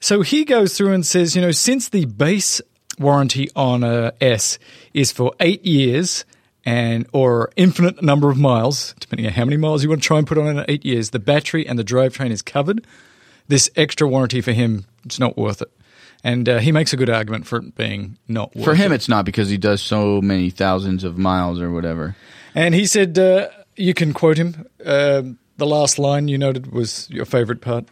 So 0.00 0.22
he 0.22 0.44
goes 0.44 0.76
through 0.76 0.92
and 0.92 1.04
says, 1.04 1.34
you 1.34 1.42
know, 1.42 1.50
since 1.50 1.88
the 1.88 2.04
base 2.04 2.60
warranty 3.00 3.48
on 3.56 3.82
a 3.82 4.12
S 4.20 4.58
is 4.94 5.10
for 5.10 5.32
eight 5.40 5.64
years 5.64 6.24
and 6.68 7.06
or 7.12 7.50
infinite 7.56 8.02
number 8.02 8.28
of 8.30 8.36
miles, 8.36 8.94
depending 9.00 9.26
on 9.26 9.32
how 9.32 9.44
many 9.44 9.56
miles 9.56 9.82
you 9.82 9.88
want 9.88 10.02
to 10.02 10.06
try 10.06 10.18
and 10.18 10.26
put 10.26 10.36
on 10.36 10.46
in 10.58 10.64
eight 10.68 10.84
years, 10.84 11.10
the 11.10 11.18
battery 11.18 11.66
and 11.66 11.78
the 11.78 11.84
drivetrain 11.84 12.30
is 12.30 12.42
covered. 12.42 12.86
This 13.48 13.70
extra 13.74 14.06
warranty 14.06 14.42
for 14.42 14.52
him, 14.52 14.84
it's 15.04 15.18
not 15.18 15.38
worth 15.38 15.62
it. 15.62 15.70
And 16.22 16.48
uh, 16.48 16.58
he 16.58 16.72
makes 16.72 16.92
a 16.92 16.96
good 16.96 17.08
argument 17.08 17.46
for 17.46 17.58
it 17.60 17.74
being 17.74 18.18
not 18.28 18.54
worth 18.54 18.64
For 18.64 18.74
him, 18.74 18.92
it. 18.92 18.96
it's 18.96 19.08
not 19.08 19.24
because 19.24 19.48
he 19.48 19.56
does 19.56 19.80
so 19.80 20.20
many 20.20 20.50
thousands 20.50 21.04
of 21.04 21.16
miles 21.16 21.58
or 21.60 21.70
whatever. 21.70 22.16
And 22.54 22.74
he 22.74 22.86
said, 22.86 23.18
uh, 23.18 23.48
you 23.76 23.94
can 23.94 24.12
quote 24.12 24.36
him. 24.36 24.66
Um 24.84 25.38
the 25.56 25.66
last 25.66 25.98
line 25.98 26.28
you 26.28 26.38
noted 26.38 26.70
was 26.72 27.08
your 27.10 27.24
favorite 27.24 27.60
part. 27.60 27.84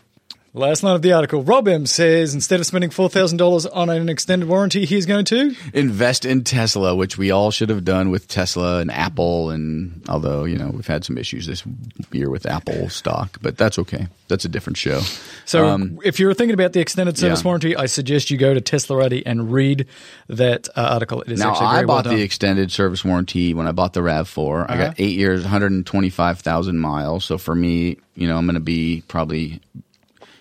Last 0.58 0.82
line 0.82 0.94
of 0.96 1.02
the 1.02 1.12
article. 1.12 1.42
Rob 1.42 1.68
M 1.68 1.84
says 1.84 2.32
instead 2.32 2.60
of 2.60 2.66
spending 2.66 2.88
$4,000 2.88 3.68
on 3.76 3.90
an 3.90 4.08
extended 4.08 4.48
warranty, 4.48 4.86
he's 4.86 5.04
going 5.04 5.26
to. 5.26 5.54
Invest 5.74 6.24
in 6.24 6.44
Tesla, 6.44 6.94
which 6.96 7.18
we 7.18 7.30
all 7.30 7.50
should 7.50 7.68
have 7.68 7.84
done 7.84 8.08
with 8.08 8.26
Tesla 8.26 8.78
and 8.78 8.90
Apple. 8.90 9.50
And 9.50 10.00
although, 10.08 10.44
you 10.44 10.56
know, 10.56 10.68
we've 10.70 10.86
had 10.86 11.04
some 11.04 11.18
issues 11.18 11.46
this 11.46 11.62
year 12.10 12.30
with 12.30 12.46
Apple 12.46 12.88
stock, 12.88 13.36
but 13.42 13.58
that's 13.58 13.78
okay. 13.80 14.08
That's 14.28 14.46
a 14.46 14.48
different 14.48 14.78
show. 14.78 15.00
So 15.44 15.66
Um, 15.66 15.98
if 16.02 16.18
you're 16.18 16.32
thinking 16.32 16.54
about 16.54 16.72
the 16.72 16.80
extended 16.80 17.18
service 17.18 17.40
yeah. 17.40 17.44
warranty, 17.44 17.76
I 17.76 17.84
suggest 17.84 18.30
you 18.30 18.38
go 18.38 18.54
to 18.54 18.60
Teslarati 18.62 19.22
and 19.26 19.52
read 19.52 19.86
that 20.30 20.68
uh, 20.74 20.88
article. 20.92 21.20
It 21.20 21.32
is 21.32 21.38
Now, 21.40 21.50
actually 21.50 21.66
I 21.66 21.76
well 21.80 21.86
bought 21.88 22.04
done. 22.04 22.16
the 22.16 22.22
extended 22.22 22.72
service 22.72 23.04
warranty 23.04 23.52
when 23.52 23.66
I 23.66 23.72
bought 23.72 23.92
the 23.92 24.00
RAV4. 24.00 24.70
I 24.70 24.72
Uh-huh. 24.72 24.84
got 24.86 24.94
eight 25.00 25.16
years, 25.18 25.42
125,000 25.42 26.78
miles. 26.78 27.26
So 27.26 27.36
for 27.36 27.54
me, 27.54 27.98
you 28.14 28.26
know, 28.26 28.38
I'm 28.38 28.46
going 28.46 28.54
to 28.54 28.60
be 28.60 29.02
probably 29.06 29.60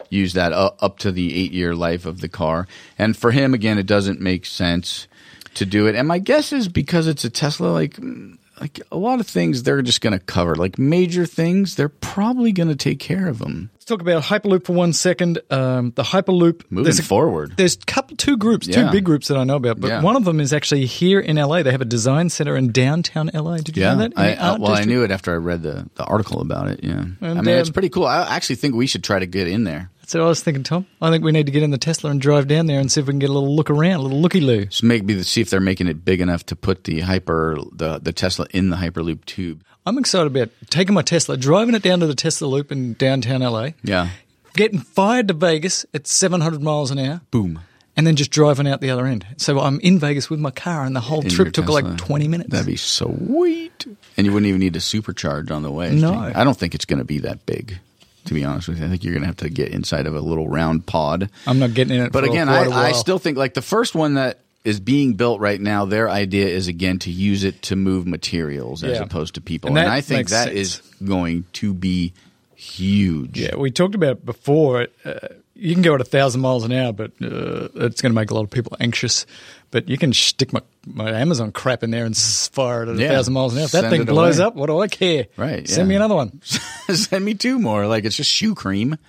use 0.09 0.33
that 0.33 0.53
up 0.53 0.99
to 0.99 1.11
the 1.11 1.35
eight 1.35 1.51
year 1.51 1.75
life 1.75 2.05
of 2.05 2.21
the 2.21 2.29
car. 2.29 2.67
And 2.97 3.15
for 3.15 3.31
him, 3.31 3.53
again, 3.53 3.77
it 3.77 3.85
doesn't 3.85 4.19
make 4.21 4.45
sense 4.45 5.07
to 5.55 5.65
do 5.65 5.87
it. 5.87 5.95
And 5.95 6.07
my 6.07 6.19
guess 6.19 6.51
is 6.53 6.67
because 6.67 7.07
it's 7.07 7.23
a 7.23 7.29
Tesla, 7.29 7.67
like, 7.67 7.95
mm, 7.95 8.37
like 8.59 8.79
a 8.91 8.97
lot 8.97 9.19
of 9.19 9.27
things 9.27 9.63
they're 9.63 9.81
just 9.81 9.99
going 10.01 10.13
to 10.17 10.19
cover. 10.19 10.55
Like 10.55 10.79
major 10.79 11.25
things, 11.25 11.75
they're 11.75 11.89
probably 11.89 12.51
going 12.53 12.69
to 12.69 12.75
take 12.75 12.99
care 12.99 13.27
of 13.27 13.39
them. 13.39 13.69
Let's 13.73 13.83
talk 13.85 14.01
about 14.01 14.23
Hyperloop 14.23 14.65
for 14.65 14.71
one 14.73 14.93
second. 14.93 15.39
Um, 15.51 15.91
the 15.95 16.03
Hyperloop. 16.03 16.63
Moving 16.69 16.85
there's 16.85 16.99
a- 16.99 17.03
forward. 17.03 17.53
There's 17.57 17.75
couple, 17.75 18.15
two 18.17 18.35
groups, 18.37 18.65
two 18.67 18.89
big 18.91 19.03
groups 19.03 19.27
that 19.27 19.37
I 19.37 19.43
know 19.43 19.57
about, 19.57 19.79
but 19.79 19.89
Yeah. 19.89 20.01
one 20.01 20.15
of 20.15 20.23
them 20.25 20.39
is 20.39 20.53
actually 20.53 20.85
here 20.85 21.19
in 21.19 21.37
LA. 21.37 21.63
They 21.63 21.71
have 21.71 21.81
a 21.81 21.85
design 21.85 22.29
center 22.29 22.55
in 22.55 22.71
downtown 22.71 23.29
LA. 23.33 23.57
Did 23.57 23.75
you 23.77 23.83
know 23.83 23.97
that? 23.97 24.13
I, 24.15 24.33
uh, 24.35 24.57
well, 24.57 24.71
I 24.73 24.85
knew 24.85 25.03
it 25.03 25.11
after 25.11 25.33
I 25.33 25.37
read 25.37 25.61
the, 25.61 25.87
the 25.95 26.03
article 26.05 26.39
about 26.41 26.69
it. 26.69 26.79
Yeah, 26.81 27.03
I 27.21 27.27
And, 27.27 27.45
mean, 27.45 27.57
it's 27.57 27.69
um, 27.69 27.73
pretty 27.73 27.89
cool. 27.89 28.05
I 28.05 28.35
actually 28.35 28.55
think 28.55 28.73
we 28.75 28.87
should 28.87 29.03
try 29.03 29.19
to 29.19 29.25
get 29.27 29.47
in 29.47 29.65
there. 29.65 29.91
That's 30.05 30.13
what 30.13 30.21
I 30.23 30.27
was 30.27 30.43
thinking, 30.43 30.61
Tom. 30.63 30.85
I 31.01 31.09
think 31.09 31.23
we 31.23 31.31
need 31.31 31.47
to 31.47 31.51
get 31.51 31.63
in 31.63 31.71
the 31.71 31.79
Tesla 31.79 32.11
and 32.11 32.21
drive 32.21 32.47
down 32.47 32.67
there 32.67 32.79
and 32.79 32.91
see 32.91 33.01
if 33.01 33.07
we 33.07 33.11
can 33.13 33.17
get 33.19 33.31
a 33.31 33.33
little 33.33 33.55
look 33.55 33.71
around, 33.71 33.95
a 33.95 34.01
little 34.03 34.21
looky 34.21 34.39
loo. 34.39 34.65
Just 34.65 34.83
maybe 34.83 35.19
see 35.23 35.41
if 35.41 35.49
they're 35.49 35.59
making 35.59 35.87
it 35.87 36.05
big 36.05 36.21
enough 36.21 36.45
to 36.45 36.55
put 36.55 36.83
the 36.83 36.99
hyper 36.99 37.57
the 37.71 37.97
the 37.97 38.13
Tesla 38.13 38.45
in 38.51 38.69
the 38.69 38.75
Hyperloop 38.77 39.25
tube. 39.25 39.63
I'm 39.83 39.97
excited 39.97 40.27
about 40.27 40.49
taking 40.69 40.93
my 40.93 41.01
Tesla, 41.01 41.37
driving 41.37 41.73
it 41.73 41.81
down 41.81 42.01
to 42.01 42.05
the 42.07 42.13
Tesla 42.13 42.45
loop 42.45 42.71
in 42.71 42.93
downtown 42.93 43.41
LA, 43.41 43.69
Yeah, 43.83 44.09
getting 44.53 44.79
fired 44.79 45.27
to 45.29 45.33
Vegas 45.33 45.87
at 45.93 46.05
700 46.05 46.61
miles 46.61 46.91
an 46.91 46.99
hour, 46.99 47.21
boom. 47.31 47.59
and 47.97 48.05
then 48.05 48.15
just 48.15 48.29
driving 48.29 48.67
out 48.67 48.81
the 48.81 48.91
other 48.91 49.07
end. 49.07 49.25
So 49.37 49.59
I'm 49.59 49.79
in 49.79 49.97
Vegas 49.97 50.29
with 50.29 50.39
my 50.39 50.51
car, 50.51 50.85
and 50.85 50.95
the 50.95 50.99
whole 51.01 51.21
In 51.21 51.29
trip 51.29 51.51
took 51.51 51.65
Tesla. 51.65 51.81
like 51.81 51.97
20 51.97 52.27
minutes. 52.27 52.51
That'd 52.51 52.67
be 52.67 52.75
sweet. 52.77 53.87
And 54.17 54.25
you 54.27 54.33
wouldn't 54.33 54.47
even 54.49 54.59
need 54.59 54.73
to 54.73 54.79
supercharge 54.79 55.49
on 55.51 55.63
the 55.63 55.71
way. 55.71 55.95
No. 55.95 56.13
I 56.13 56.43
don't 56.43 56.57
think 56.57 56.75
it's 56.75 56.85
going 56.85 56.99
to 56.99 57.05
be 57.05 57.19
that 57.19 57.45
big. 57.47 57.79
To 58.25 58.33
be 58.33 58.43
honest 58.43 58.67
with 58.67 58.79
you, 58.79 58.85
I 58.85 58.89
think 58.89 59.03
you're 59.03 59.13
going 59.13 59.21
to 59.21 59.27
have 59.27 59.37
to 59.37 59.49
get 59.49 59.69
inside 59.69 60.07
of 60.07 60.15
a 60.15 60.19
little 60.19 60.47
round 60.47 60.85
pod. 60.85 61.29
I'm 61.45 61.59
not 61.59 61.73
getting 61.73 61.95
in 61.97 62.03
it. 62.05 62.11
But 62.11 62.23
again, 62.23 62.49
I, 62.49 62.63
I 62.69 62.91
still 62.93 63.19
think 63.19 63.37
like 63.37 63.53
the 63.53 63.61
first 63.61 63.93
one 63.95 64.15
that 64.15 64.39
is 64.63 64.79
being 64.79 65.13
built 65.13 65.39
right 65.39 65.61
now, 65.61 65.85
their 65.85 66.09
idea 66.09 66.47
is 66.47 66.67
again 66.67 66.97
to 66.99 67.11
use 67.11 67.43
it 67.43 67.61
to 67.63 67.75
move 67.75 68.07
materials 68.07 68.83
as 68.83 68.97
Yeah. 68.97 69.03
opposed 69.03 69.35
to 69.35 69.41
people. 69.41 69.69
And 69.69 69.77
And, 69.77 69.87
I 69.89 70.01
think 70.01 70.29
that 70.29 70.45
sense. 70.47 70.55
is 70.57 70.81
going 71.07 71.45
to 71.53 71.71
be 71.73 72.13
huge. 72.55 73.39
Yeah, 73.39 73.55
we 73.57 73.69
talked 73.71 73.95
about 73.95 74.09
it 74.11 74.25
before. 74.25 74.87
Uh, 75.03 75.19
you 75.55 75.73
can 75.73 75.81
go 75.81 75.95
at 75.95 76.01
a 76.01 76.05
thousand 76.05 76.41
miles 76.41 76.63
an 76.65 76.71
hour, 76.71 76.91
but 76.91 77.11
uh, 77.21 77.69
it's 77.75 78.01
going 78.01 78.11
to 78.11 78.15
make 78.15 78.29
a 78.29 78.33
lot 78.35 78.43
of 78.43 78.51
people 78.51 78.75
anxious. 78.79 79.25
But 79.71 79.89
you 79.89 79.97
can 79.97 80.13
stick 80.13 80.53
my, 80.53 80.61
my 80.85 81.09
Amazon 81.09 81.51
crap 81.51 81.81
in 81.83 81.91
there 81.91 82.05
and 82.05 82.15
fire 82.15 82.83
it 82.83 82.89
at 82.89 82.99
a 82.99 83.07
thousand 83.07 83.33
miles 83.33 83.53
an 83.53 83.59
hour. 83.59 83.65
If 83.65 83.71
that 83.71 83.81
Send 83.81 83.91
thing 83.91 84.05
blows 84.05 84.39
away. 84.39 84.47
up, 84.47 84.55
what 84.55 84.67
do 84.67 84.79
I 84.79 84.87
care? 84.87 85.27
Right, 85.37 85.67
Send 85.67 85.87
yeah. 85.87 85.89
me 85.89 85.95
another 85.95 86.15
one. 86.15 86.41
Send 86.43 87.25
me 87.25 87.33
two 87.33 87.57
more. 87.59 87.87
Like 87.87 88.05
it's 88.05 88.15
just 88.15 88.29
shoe 88.29 88.53
cream. 88.55 88.97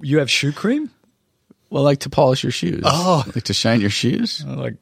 You 0.00 0.18
have 0.20 0.30
shoe 0.30 0.52
cream? 0.52 0.90
Well, 1.70 1.82
like 1.82 2.00
to 2.00 2.10
polish 2.10 2.42
your 2.44 2.52
shoes. 2.52 2.82
Oh. 2.84 3.24
like 3.34 3.44
to 3.44 3.52
shine 3.54 3.80
your 3.80 3.90
shoes. 3.90 4.44
Like 4.44 4.76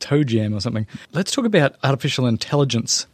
toe 0.00 0.24
jam 0.24 0.54
or 0.54 0.60
something. 0.60 0.86
Let's 1.12 1.30
talk 1.30 1.44
about 1.44 1.76
artificial 1.84 2.26
intelligence. 2.26 3.06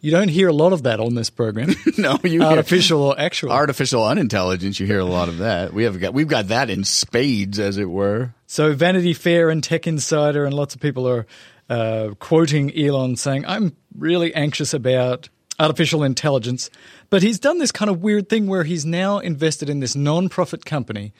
You 0.00 0.10
don't 0.10 0.28
hear 0.28 0.48
a 0.48 0.52
lot 0.52 0.72
of 0.72 0.84
that 0.84 0.98
on 1.00 1.14
this 1.14 1.28
program. 1.30 1.74
no, 1.98 2.18
you 2.24 2.40
hear- 2.40 2.42
artificial 2.42 3.02
or 3.02 3.20
actual. 3.20 3.52
artificial 3.52 4.04
unintelligence. 4.06 4.80
You 4.80 4.86
hear 4.86 5.00
a 5.00 5.04
lot 5.04 5.28
of 5.28 5.38
that. 5.38 5.72
We 5.74 5.84
have 5.84 6.00
got 6.00 6.14
we've 6.14 6.28
got 6.28 6.48
that 6.48 6.70
in 6.70 6.84
spades, 6.84 7.58
as 7.58 7.76
it 7.76 7.90
were. 7.90 8.34
So 8.46 8.72
Vanity 8.74 9.12
Fair 9.12 9.50
and 9.50 9.62
Tech 9.62 9.86
Insider 9.86 10.44
and 10.44 10.54
lots 10.54 10.74
of 10.74 10.80
people 10.80 11.06
are 11.08 11.26
uh, 11.68 12.14
quoting 12.18 12.76
Elon 12.76 13.16
saying, 13.16 13.44
"I'm 13.46 13.76
really 13.96 14.34
anxious 14.34 14.72
about 14.74 15.28
artificial 15.58 16.02
intelligence," 16.02 16.70
but 17.10 17.22
he's 17.22 17.38
done 17.38 17.58
this 17.58 17.70
kind 17.70 17.90
of 17.90 18.00
weird 18.02 18.28
thing 18.28 18.46
where 18.46 18.64
he's 18.64 18.86
now 18.86 19.18
invested 19.18 19.68
in 19.68 19.80
this 19.80 19.94
non-profit 19.94 20.64
company, 20.64 21.12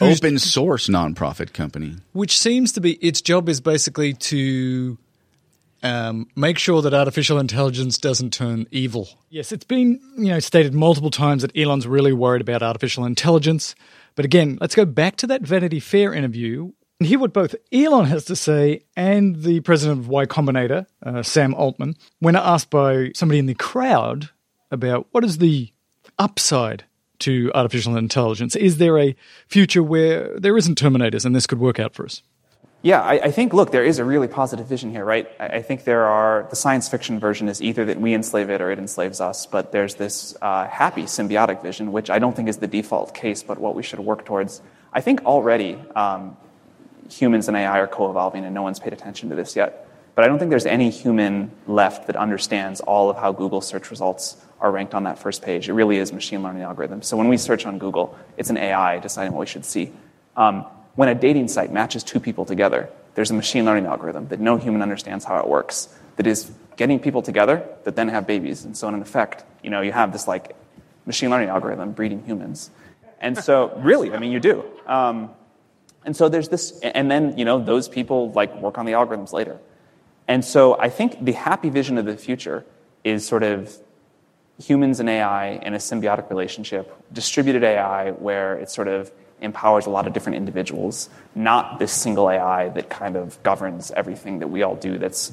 Open 0.00 0.38
source 0.38 0.86
nonprofit 0.88 1.52
company. 1.52 1.96
which 2.12 2.38
seems 2.38 2.70
to 2.72 2.80
be 2.80 2.92
its 3.04 3.20
job 3.20 3.48
is 3.48 3.60
basically 3.60 4.14
to 4.14 4.96
um, 5.82 6.28
make 6.36 6.58
sure 6.58 6.82
that 6.82 6.94
artificial 6.94 7.38
intelligence 7.38 7.98
doesn't 7.98 8.32
turn 8.32 8.66
evil. 8.70 9.08
Yes, 9.30 9.52
it's 9.52 9.64
been 9.64 10.00
you 10.16 10.28
know 10.28 10.40
stated 10.40 10.74
multiple 10.74 11.10
times 11.10 11.42
that 11.42 11.56
Elon's 11.56 11.86
really 11.86 12.12
worried 12.12 12.42
about 12.42 12.62
artificial 12.62 13.04
intelligence. 13.04 13.74
But 14.14 14.24
again, 14.24 14.58
let's 14.60 14.74
go 14.74 14.84
back 14.84 15.16
to 15.16 15.26
that 15.28 15.42
Vanity 15.42 15.80
Fair 15.80 16.12
interview 16.12 16.72
and 17.00 17.08
hear 17.08 17.18
what 17.18 17.32
both 17.32 17.54
Elon 17.72 18.06
has 18.06 18.24
to 18.24 18.36
say 18.36 18.80
and 18.96 19.42
the 19.42 19.60
president 19.60 20.00
of 20.00 20.08
Y 20.08 20.26
Combinator, 20.26 20.86
uh, 21.04 21.22
Sam 21.22 21.54
Altman, 21.54 21.94
when 22.18 22.34
asked 22.34 22.70
by 22.70 23.12
somebody 23.14 23.38
in 23.38 23.46
the 23.46 23.54
crowd 23.54 24.30
about 24.70 25.06
what 25.12 25.24
is 25.24 25.38
the 25.38 25.72
upside 26.18 26.84
to 27.20 27.50
artificial 27.54 27.96
intelligence. 27.96 28.56
Is 28.56 28.78
there 28.78 28.98
a 28.98 29.14
future 29.48 29.82
where 29.82 30.38
there 30.38 30.56
isn't 30.56 30.78
Terminators 30.78 31.24
and 31.24 31.34
this 31.34 31.46
could 31.46 31.58
work 31.58 31.78
out 31.78 31.94
for 31.94 32.04
us? 32.04 32.22
Yeah, 32.80 33.02
I, 33.02 33.14
I 33.14 33.30
think, 33.32 33.52
look, 33.52 33.72
there 33.72 33.84
is 33.84 33.98
a 33.98 34.04
really 34.04 34.28
positive 34.28 34.66
vision 34.66 34.92
here, 34.92 35.04
right? 35.04 35.28
I, 35.40 35.46
I 35.46 35.62
think 35.62 35.82
there 35.82 36.04
are, 36.04 36.46
the 36.48 36.56
science 36.56 36.88
fiction 36.88 37.18
version 37.18 37.48
is 37.48 37.60
either 37.60 37.84
that 37.86 38.00
we 38.00 38.14
enslave 38.14 38.50
it 38.50 38.60
or 38.60 38.70
it 38.70 38.78
enslaves 38.78 39.20
us, 39.20 39.46
but 39.46 39.72
there's 39.72 39.96
this 39.96 40.36
uh, 40.40 40.68
happy 40.68 41.02
symbiotic 41.02 41.60
vision, 41.60 41.90
which 41.90 42.08
I 42.08 42.20
don't 42.20 42.36
think 42.36 42.48
is 42.48 42.58
the 42.58 42.68
default 42.68 43.14
case, 43.14 43.42
but 43.42 43.58
what 43.58 43.74
we 43.74 43.82
should 43.82 43.98
work 43.98 44.24
towards. 44.24 44.62
I 44.92 45.00
think 45.00 45.24
already 45.24 45.74
um, 45.96 46.36
humans 47.10 47.48
and 47.48 47.56
AI 47.56 47.80
are 47.80 47.88
co 47.88 48.10
evolving, 48.10 48.44
and 48.44 48.54
no 48.54 48.62
one's 48.62 48.78
paid 48.78 48.92
attention 48.92 49.28
to 49.30 49.34
this 49.34 49.56
yet. 49.56 49.88
But 50.14 50.24
I 50.24 50.28
don't 50.28 50.38
think 50.38 50.50
there's 50.50 50.66
any 50.66 50.90
human 50.90 51.50
left 51.66 52.06
that 52.06 52.16
understands 52.16 52.80
all 52.80 53.10
of 53.10 53.16
how 53.16 53.32
Google 53.32 53.60
search 53.60 53.90
results 53.90 54.36
are 54.60 54.70
ranked 54.70 54.94
on 54.94 55.04
that 55.04 55.18
first 55.18 55.42
page. 55.42 55.68
It 55.68 55.72
really 55.72 55.98
is 55.98 56.12
machine 56.12 56.42
learning 56.44 56.62
algorithms. 56.62 57.04
So 57.04 57.16
when 57.16 57.28
we 57.28 57.36
search 57.36 57.66
on 57.66 57.78
Google, 57.78 58.16
it's 58.36 58.50
an 58.50 58.56
AI 58.56 58.98
deciding 58.98 59.32
what 59.32 59.40
we 59.40 59.46
should 59.46 59.64
see. 59.64 59.92
Um, 60.36 60.64
when 60.98 61.08
a 61.08 61.14
dating 61.14 61.46
site 61.46 61.72
matches 61.72 62.02
two 62.02 62.18
people 62.18 62.44
together, 62.44 62.88
there's 63.14 63.30
a 63.30 63.34
machine 63.34 63.64
learning 63.64 63.86
algorithm 63.86 64.26
that 64.30 64.40
no 64.40 64.56
human 64.56 64.82
understands 64.82 65.24
how 65.24 65.38
it 65.38 65.46
works, 65.46 65.88
that 66.16 66.26
is 66.26 66.50
getting 66.76 66.98
people 66.98 67.22
together 67.22 67.64
that 67.84 67.94
then 67.94 68.08
have 68.08 68.26
babies. 68.26 68.64
And 68.64 68.76
so 68.76 68.88
in 68.88 69.00
effect, 69.00 69.44
you 69.62 69.70
know, 69.70 69.80
you 69.80 69.92
have 69.92 70.12
this 70.12 70.26
like 70.26 70.56
machine 71.06 71.30
learning 71.30 71.50
algorithm 71.50 71.92
breeding 71.92 72.24
humans. 72.24 72.72
And 73.20 73.38
so, 73.38 73.72
really, 73.76 74.12
I 74.12 74.18
mean, 74.18 74.32
you 74.32 74.40
do. 74.40 74.64
Um, 74.88 75.30
and 76.04 76.16
so 76.16 76.28
there's 76.28 76.48
this, 76.48 76.80
and 76.80 77.08
then 77.08 77.38
you 77.38 77.44
know 77.44 77.62
those 77.62 77.88
people 77.88 78.32
like 78.32 78.52
work 78.56 78.76
on 78.76 78.84
the 78.84 78.92
algorithms 78.92 79.32
later. 79.32 79.56
And 80.26 80.44
so 80.44 80.76
I 80.80 80.88
think 80.88 81.24
the 81.24 81.30
happy 81.30 81.70
vision 81.70 81.96
of 81.98 82.06
the 82.06 82.16
future 82.16 82.66
is 83.04 83.24
sort 83.24 83.44
of 83.44 83.72
humans 84.60 84.98
and 84.98 85.08
AI 85.08 85.60
in 85.62 85.74
a 85.74 85.78
symbiotic 85.78 86.28
relationship, 86.28 86.92
distributed 87.12 87.62
AI 87.62 88.10
where 88.10 88.56
it's 88.56 88.74
sort 88.74 88.88
of 88.88 89.12
empowers 89.40 89.86
a 89.86 89.90
lot 89.90 90.06
of 90.06 90.12
different 90.12 90.36
individuals, 90.36 91.08
not 91.34 91.78
this 91.78 91.92
single 91.92 92.30
AI 92.30 92.68
that 92.70 92.90
kind 92.90 93.16
of 93.16 93.42
governs 93.42 93.90
everything 93.92 94.40
that 94.40 94.48
we 94.48 94.62
all 94.62 94.76
do 94.76 94.98
that's 94.98 95.32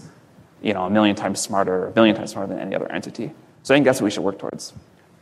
you 0.62 0.74
know, 0.74 0.84
a 0.86 0.90
million 0.90 1.16
times 1.16 1.40
smarter, 1.40 1.88
a 1.88 1.92
billion 1.92 2.16
times 2.16 2.32
smarter 2.32 2.54
than 2.54 2.60
any 2.60 2.76
other 2.76 2.92
entity. 2.92 3.32
So 3.64 3.74
I 3.74 3.78
think 3.78 3.86
that's 3.86 4.02
what 4.02 4.06
we 4.06 4.12
should 4.12 4.24
work 4.24 4.40
towards. 4.40 4.74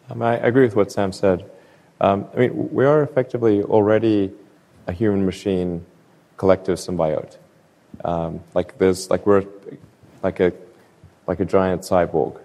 Um, 0.09 0.21
I 0.21 0.35
agree 0.37 0.63
with 0.63 0.75
what 0.75 0.91
Sam 0.91 1.11
said. 1.11 1.49
Um, 1.99 2.27
I 2.33 2.39
mean, 2.39 2.73
we 2.73 2.85
are 2.85 3.03
effectively 3.03 3.63
already 3.63 4.31
a 4.87 4.91
human-machine 4.93 5.85
collective 6.37 6.77
symbiote. 6.77 7.37
Um, 8.03 8.41
like 8.53 8.77
there's, 8.77 9.09
like 9.09 9.25
we're, 9.25 9.45
like 10.21 10.39
a, 10.39 10.53
like 11.27 11.39
a 11.39 11.45
giant 11.45 11.81
cyborg. 11.81 12.39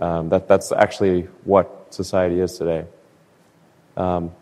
Um, 0.00 0.28
that, 0.30 0.48
that's 0.48 0.72
actually 0.72 1.22
what 1.44 1.94
society 1.94 2.40
is 2.40 2.58
today. 2.58 2.84
Um, 3.96 4.32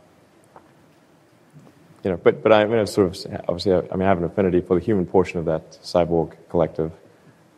you 2.07 2.13
know, 2.13 2.19
but, 2.19 2.41
but 2.41 2.53
I 2.53 2.65
mean, 2.67 2.87
sort 2.87 3.09
of, 3.09 3.41
obviously, 3.49 3.73
I 3.73 3.97
mean, 3.97 4.03
I 4.03 4.05
have 4.05 4.19
an 4.19 4.25
affinity 4.25 4.61
for 4.61 4.79
the 4.79 4.85
human 4.85 5.07
portion 5.07 5.41
of 5.41 5.47
that 5.47 5.73
cyborg 5.83 6.37
collective. 6.49 6.93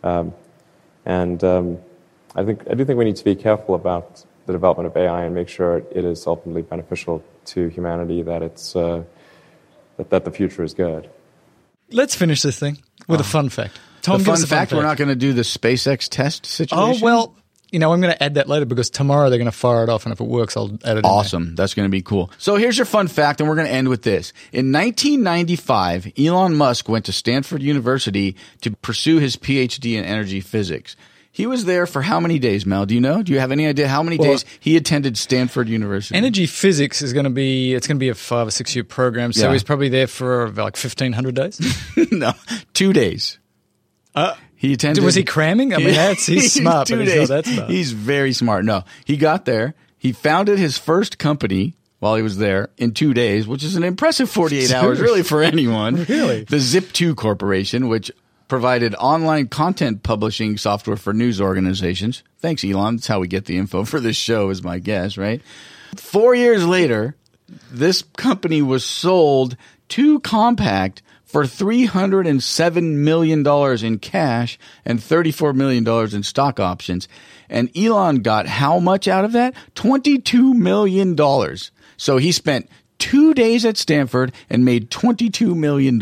Um, 0.02 0.32
and 1.04 1.44
um, 1.44 1.78
I, 2.34 2.46
think, 2.46 2.62
I 2.70 2.72
do 2.72 2.86
think 2.86 2.98
we 2.98 3.04
need 3.04 3.16
to 3.16 3.24
be 3.24 3.34
careful 3.34 3.74
about 3.74 4.24
the 4.46 4.54
development 4.54 4.86
of 4.86 4.96
AI 4.96 5.24
and 5.24 5.34
make 5.34 5.50
sure 5.50 5.82
it 5.90 6.02
is 6.02 6.26
ultimately 6.26 6.62
beneficial 6.62 7.22
to 7.44 7.68
humanity, 7.68 8.22
that, 8.22 8.42
it's, 8.42 8.74
uh, 8.74 9.04
that, 9.98 10.08
that 10.08 10.24
the 10.24 10.30
future 10.30 10.64
is 10.64 10.72
good. 10.72 11.10
Let's 11.90 12.14
finish 12.14 12.40
this 12.40 12.58
thing 12.58 12.78
with 13.06 13.20
oh. 13.20 13.24
a 13.24 13.26
fun 13.26 13.50
fact. 13.50 13.78
Tom, 14.00 14.20
the 14.20 14.24
fun, 14.24 14.36
fact, 14.36 14.48
fun 14.48 14.58
fact, 14.58 14.72
we're 14.72 14.82
not 14.82 14.96
going 14.96 15.08
to 15.08 15.14
do 15.14 15.34
the 15.34 15.42
SpaceX 15.42 16.08
test 16.08 16.46
situation? 16.46 16.78
Oh, 16.78 16.98
well, 17.02 17.34
you 17.70 17.78
know, 17.78 17.92
I'm 17.92 18.00
going 18.00 18.12
to 18.12 18.22
add 18.22 18.34
that 18.34 18.48
later 18.48 18.64
because 18.64 18.90
tomorrow 18.90 19.28
they're 19.28 19.38
going 19.38 19.50
to 19.50 19.56
fire 19.56 19.82
it 19.82 19.88
off, 19.88 20.04
and 20.04 20.12
if 20.12 20.20
it 20.20 20.26
works, 20.26 20.56
I'll 20.56 20.78
add 20.84 20.98
it. 20.98 21.04
Awesome, 21.04 21.54
that's 21.54 21.74
going 21.74 21.86
to 21.86 21.90
be 21.90 22.02
cool. 22.02 22.30
So 22.38 22.56
here's 22.56 22.78
your 22.78 22.86
fun 22.86 23.08
fact, 23.08 23.40
and 23.40 23.48
we're 23.48 23.56
going 23.56 23.66
to 23.66 23.72
end 23.72 23.88
with 23.88 24.02
this. 24.02 24.32
In 24.52 24.72
1995, 24.72 26.12
Elon 26.18 26.54
Musk 26.54 26.88
went 26.88 27.04
to 27.06 27.12
Stanford 27.12 27.62
University 27.62 28.36
to 28.62 28.70
pursue 28.70 29.18
his 29.18 29.36
PhD 29.36 29.98
in 29.98 30.04
energy 30.04 30.40
physics. 30.40 30.96
He 31.30 31.46
was 31.46 31.66
there 31.66 31.86
for 31.86 32.02
how 32.02 32.18
many 32.18 32.38
days, 32.38 32.66
Mel? 32.66 32.84
Do 32.84 32.94
you 32.94 33.00
know? 33.00 33.22
Do 33.22 33.32
you 33.32 33.38
have 33.38 33.52
any 33.52 33.66
idea 33.66 33.86
how 33.86 34.02
many 34.02 34.16
well, 34.16 34.30
days 34.30 34.44
he 34.58 34.76
attended 34.76 35.16
Stanford 35.16 35.68
University? 35.68 36.16
Energy 36.16 36.46
physics 36.46 37.00
is 37.00 37.12
going 37.12 37.24
to 37.24 37.30
be 37.30 37.74
it's 37.74 37.86
going 37.86 37.96
to 37.96 38.00
be 38.00 38.08
a 38.08 38.14
five 38.14 38.48
or 38.48 38.50
six 38.50 38.74
year 38.74 38.82
program, 38.82 39.32
so 39.32 39.46
yeah. 39.46 39.52
he's 39.52 39.62
probably 39.62 39.88
there 39.88 40.06
for 40.06 40.50
like 40.50 40.76
fifteen 40.76 41.12
hundred 41.12 41.36
days. 41.36 41.60
no, 42.10 42.32
two 42.72 42.92
days. 42.92 43.38
Uh, 44.14 44.34
he 44.58 44.72
attended. 44.72 45.04
Was 45.04 45.14
he 45.14 45.22
cramming? 45.24 45.72
I 45.72 45.78
mean, 45.78 45.94
that's 45.94 46.26
he's 46.26 46.52
smart, 46.52 46.88
but 46.90 47.00
he's 47.00 47.14
not 47.14 47.28
that 47.28 47.46
smart. 47.46 47.70
He's 47.70 47.92
very 47.92 48.32
smart. 48.32 48.64
No, 48.64 48.82
he 49.04 49.16
got 49.16 49.44
there. 49.44 49.74
He 49.96 50.12
founded 50.12 50.58
his 50.58 50.76
first 50.76 51.18
company 51.18 51.76
while 52.00 52.16
he 52.16 52.22
was 52.22 52.38
there 52.38 52.70
in 52.76 52.92
two 52.92 53.14
days, 53.14 53.46
which 53.46 53.62
is 53.62 53.76
an 53.76 53.84
impressive 53.84 54.28
48 54.28 54.72
hours, 54.74 55.00
really, 55.00 55.22
for 55.22 55.42
anyone. 55.42 56.04
really? 56.04 56.42
The 56.44 56.56
Zip2 56.56 57.16
Corporation, 57.16 57.88
which 57.88 58.10
provided 58.48 58.94
online 58.96 59.46
content 59.46 60.02
publishing 60.02 60.56
software 60.56 60.96
for 60.96 61.12
news 61.12 61.40
organizations. 61.40 62.24
Thanks, 62.38 62.64
Elon. 62.64 62.96
That's 62.96 63.06
how 63.06 63.20
we 63.20 63.28
get 63.28 63.44
the 63.44 63.58
info 63.58 63.84
for 63.84 64.00
this 64.00 64.16
show, 64.16 64.50
is 64.50 64.62
my 64.62 64.78
guess, 64.80 65.16
right? 65.16 65.40
Four 65.96 66.34
years 66.34 66.66
later, 66.66 67.14
this 67.70 68.02
company 68.16 68.62
was 68.62 68.84
sold 68.84 69.56
to 69.90 70.20
Compaq 70.20 71.00
for 71.28 71.44
$307 71.44 72.82
million 72.94 73.46
in 73.84 73.98
cash 73.98 74.58
and 74.84 74.98
$34 74.98 75.54
million 75.54 75.86
in 76.14 76.22
stock 76.22 76.58
options. 76.58 77.06
And 77.50 77.70
Elon 77.76 78.22
got 78.22 78.46
how 78.46 78.78
much 78.78 79.06
out 79.06 79.26
of 79.26 79.32
that? 79.32 79.54
$22 79.74 80.54
million. 80.54 81.16
So 81.98 82.16
he 82.16 82.32
spent 82.32 82.68
two 82.98 83.34
days 83.34 83.66
at 83.66 83.76
Stanford 83.76 84.32
and 84.48 84.64
made 84.64 84.90
$22 84.90 85.54
million. 85.54 85.98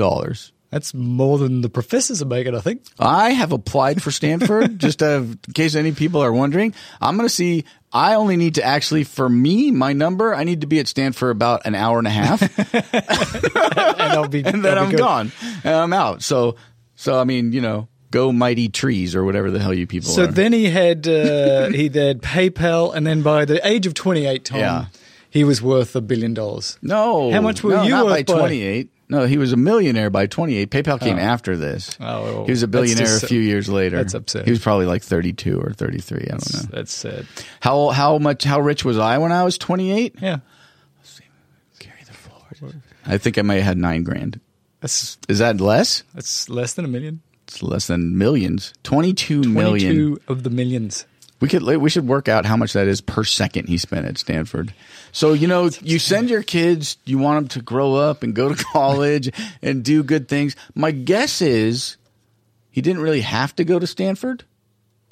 That's 0.70 0.94
more 0.94 1.38
than 1.38 1.60
the 1.60 1.68
professors 1.68 2.22
are 2.22 2.26
making, 2.26 2.54
I 2.54 2.60
think. 2.60 2.82
I 2.98 3.30
have 3.30 3.52
applied 3.52 4.02
for 4.02 4.10
Stanford, 4.10 4.78
just 4.78 5.02
in 5.02 5.38
case 5.54 5.74
any 5.74 5.92
people 5.92 6.22
are 6.22 6.32
wondering. 6.32 6.72
I'm 7.00 7.16
going 7.16 7.28
to 7.28 7.34
see. 7.34 7.64
I 7.96 8.16
only 8.16 8.36
need 8.36 8.56
to 8.56 8.62
actually, 8.62 9.04
for 9.04 9.26
me, 9.26 9.70
my 9.70 9.94
number, 9.94 10.34
I 10.34 10.44
need 10.44 10.60
to 10.60 10.66
be 10.66 10.80
at 10.80 10.86
Stanford 10.86 11.30
about 11.30 11.64
an 11.64 11.74
hour 11.74 11.96
and 11.96 12.06
a 12.06 12.10
half, 12.10 12.42
and, 12.74 14.12
I'll 14.12 14.28
be, 14.28 14.40
and 14.44 14.62
then 14.62 14.76
I'm 14.76 14.90
good. 14.90 14.98
gone, 14.98 15.32
and 15.64 15.74
I'm 15.74 15.94
out. 15.94 16.22
So, 16.22 16.56
so 16.94 17.18
I 17.18 17.24
mean, 17.24 17.54
you 17.54 17.62
know, 17.62 17.88
go 18.10 18.32
mighty 18.32 18.68
trees 18.68 19.16
or 19.16 19.24
whatever 19.24 19.50
the 19.50 19.60
hell 19.60 19.72
you 19.72 19.86
people 19.86 20.10
so 20.10 20.24
are. 20.24 20.26
So 20.26 20.30
then 20.32 20.52
he 20.52 20.68
had 20.68 21.08
uh, 21.08 21.70
he 21.70 21.84
had 21.84 22.20
PayPal, 22.20 22.94
and 22.94 23.06
then 23.06 23.22
by 23.22 23.46
the 23.46 23.66
age 23.66 23.86
of 23.86 23.94
28, 23.94 24.44
Tom, 24.44 24.58
yeah. 24.58 24.84
he 25.30 25.42
was 25.42 25.62
worth 25.62 25.96
a 25.96 26.02
billion 26.02 26.34
dollars. 26.34 26.78
No, 26.82 27.32
how 27.32 27.40
much 27.40 27.64
were 27.64 27.76
no, 27.76 27.82
you 27.84 27.90
not 27.92 28.04
worth 28.04 28.26
by 28.26 28.34
28? 28.34 28.90
No, 29.08 29.24
he 29.24 29.38
was 29.38 29.52
a 29.52 29.56
millionaire 29.56 30.10
by 30.10 30.26
28. 30.26 30.70
PayPal 30.70 31.00
came 31.00 31.16
oh. 31.16 31.20
after 31.20 31.56
this. 31.56 31.96
Oh, 32.00 32.44
he 32.44 32.50
was 32.50 32.62
a 32.62 32.68
billionaire 32.68 33.06
just, 33.06 33.22
a 33.22 33.26
few 33.28 33.40
years 33.40 33.68
later. 33.68 33.98
That's 33.98 34.14
upset. 34.14 34.44
He 34.44 34.50
was 34.50 34.60
probably 34.60 34.86
like 34.86 35.02
32 35.02 35.60
or 35.60 35.72
33. 35.72 36.16
I 36.16 36.20
don't 36.20 36.30
that's, 36.30 36.54
know. 36.54 36.70
That's 36.72 36.92
sad. 36.92 37.26
How 37.60 37.88
how 37.90 38.18
much 38.18 38.42
how 38.44 38.60
rich 38.60 38.84
was 38.84 38.98
I 38.98 39.18
when 39.18 39.30
I 39.30 39.44
was 39.44 39.58
28? 39.58 40.16
Yeah. 40.20 40.38
Carry 41.78 42.02
the 42.04 42.12
forward. 42.12 42.82
I 43.04 43.18
think 43.18 43.38
I 43.38 43.42
might 43.42 43.56
have 43.56 43.64
had 43.64 43.78
nine 43.78 44.02
grand. 44.02 44.40
That's 44.80 45.18
is 45.28 45.38
that 45.38 45.60
less? 45.60 46.02
That's 46.14 46.48
less 46.48 46.74
than 46.74 46.84
a 46.84 46.88
million. 46.88 47.22
It's 47.46 47.62
less 47.62 47.86
than 47.86 48.18
millions. 48.18 48.72
22 48.82 49.44
22 49.44 49.48
million. 49.52 50.18
of 50.26 50.42
the 50.42 50.50
millions. 50.50 51.06
We 51.38 51.48
could 51.48 51.62
we 51.62 51.90
should 51.90 52.06
work 52.06 52.28
out 52.28 52.46
how 52.46 52.56
much 52.56 52.72
that 52.72 52.88
is 52.88 53.00
per 53.00 53.22
second 53.22 53.68
he 53.68 53.76
spent 53.76 54.06
at 54.06 54.16
Stanford. 54.16 54.72
So 55.12 55.34
you 55.34 55.46
know, 55.46 55.70
you 55.82 55.98
send 55.98 56.30
your 56.30 56.42
kids, 56.42 56.96
you 57.04 57.18
want 57.18 57.36
them 57.40 57.48
to 57.48 57.62
grow 57.62 57.94
up 57.94 58.22
and 58.22 58.34
go 58.34 58.48
to 58.48 58.64
college 58.72 59.30
and 59.62 59.84
do 59.84 60.02
good 60.02 60.28
things. 60.28 60.56
My 60.74 60.90
guess 60.92 61.42
is 61.42 61.96
he 62.70 62.80
didn't 62.80 63.02
really 63.02 63.20
have 63.20 63.54
to 63.56 63.64
go 63.64 63.78
to 63.78 63.86
Stanford 63.86 64.44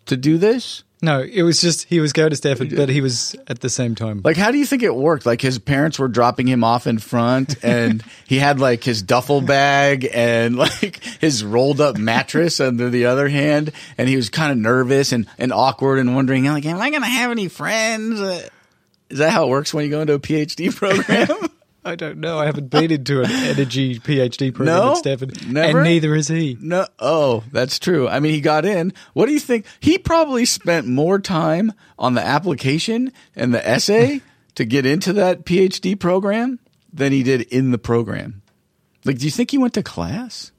to 0.07 0.17
do 0.17 0.39
this. 0.39 0.83
No, 1.05 1.21
it 1.21 1.43
was 1.43 1.61
just 1.61 1.85
he 1.85 2.01
was 2.01 2.15
going 2.15 2.31
to 2.31 2.37
Stanford, 2.37 2.75
but 2.75 2.89
he 2.89 3.03
was 3.03 3.37
at 3.47 3.61
the 3.61 3.69
same 3.69 3.95
time. 3.95 4.23
Like, 4.25 4.39
how 4.39 4.51
do 4.51 4.57
you 4.57 4.65
think 4.65 4.83
it 4.83 4.95
worked? 4.95 5.27
Like, 5.27 5.43
his 5.43 5.59
parents 5.59 5.99
were 5.99 6.09
dropping 6.09 6.47
him 6.49 6.65
off 6.65 6.87
in 6.87 6.99
front, 6.99 7.57
and 7.63 8.03
he 8.27 8.39
had 8.39 8.59
like 8.59 8.83
his 8.83 9.03
duffel 9.03 9.43
bag 9.43 10.09
and 10.13 10.57
like 10.65 11.05
his 11.21 11.45
rolled 11.45 11.83
up 11.83 11.99
mattress 11.99 12.59
under 12.59 12.89
the 12.89 13.05
other 13.05 13.29
hand, 13.29 13.73
and 13.99 14.09
he 14.09 14.17
was 14.17 14.31
kind 14.31 14.51
of 14.51 14.57
nervous 14.57 15.13
and, 15.13 15.27
and 15.37 15.53
awkward 15.53 15.99
and 15.99 16.15
wondering, 16.15 16.45
like, 16.47 16.65
am 16.65 16.81
I 16.81 16.89
going 16.89 17.03
to 17.03 17.09
have 17.09 17.31
any 17.31 17.49
friends? 17.49 18.19
Uh, 18.19 18.49
is 19.11 19.19
that 19.19 19.31
how 19.31 19.45
it 19.45 19.51
works 19.51 19.75
when 19.75 19.85
you 19.85 19.91
go 19.91 20.01
into 20.01 20.15
a 20.15 20.19
PhD 20.19 20.75
program? 20.75 21.51
I 21.85 21.97
don't 21.97 22.19
know. 22.19 22.39
I 22.39 22.47
haven't 22.47 22.69
been 22.71 22.91
into 22.91 23.21
an 23.21 23.31
energy 23.31 23.99
PhD 23.99 24.55
program 24.55 24.77
no? 24.77 24.93
at 24.93 24.99
Stanford, 24.99 25.47
Never? 25.47 25.79
and 25.79 25.85
neither 25.89 26.15
is 26.15 26.29
he. 26.29 26.57
No. 26.61 26.87
Oh, 26.99 27.45
that's 27.53 27.79
true. 27.79 28.09
I 28.09 28.21
mean, 28.21 28.33
he 28.33 28.41
got 28.41 28.65
in. 28.65 28.93
What 29.13 29.27
do 29.27 29.33
you 29.33 29.41
think? 29.41 29.67
He 29.81 29.99
probably 29.99 30.47
spent 30.47 30.87
more 30.87 31.19
time 31.19 31.73
on 31.99 32.15
the 32.15 32.23
application 32.23 33.13
and 33.37 33.53
the 33.53 33.67
essay 33.67 34.23
to 34.55 34.65
get 34.65 34.87
into 34.87 35.13
that 35.15 35.45
PhD 35.45 35.99
program 35.99 36.59
than 36.93 37.13
he 37.13 37.23
did 37.23 37.43
in 37.43 37.71
the 37.71 37.79
program. 37.79 38.43
Like, 39.05 39.19
do 39.19 39.27
you 39.27 39.31
think 39.31 39.51
he 39.51 39.59
went 39.59 39.75
to 39.75 39.83
class? 39.83 40.53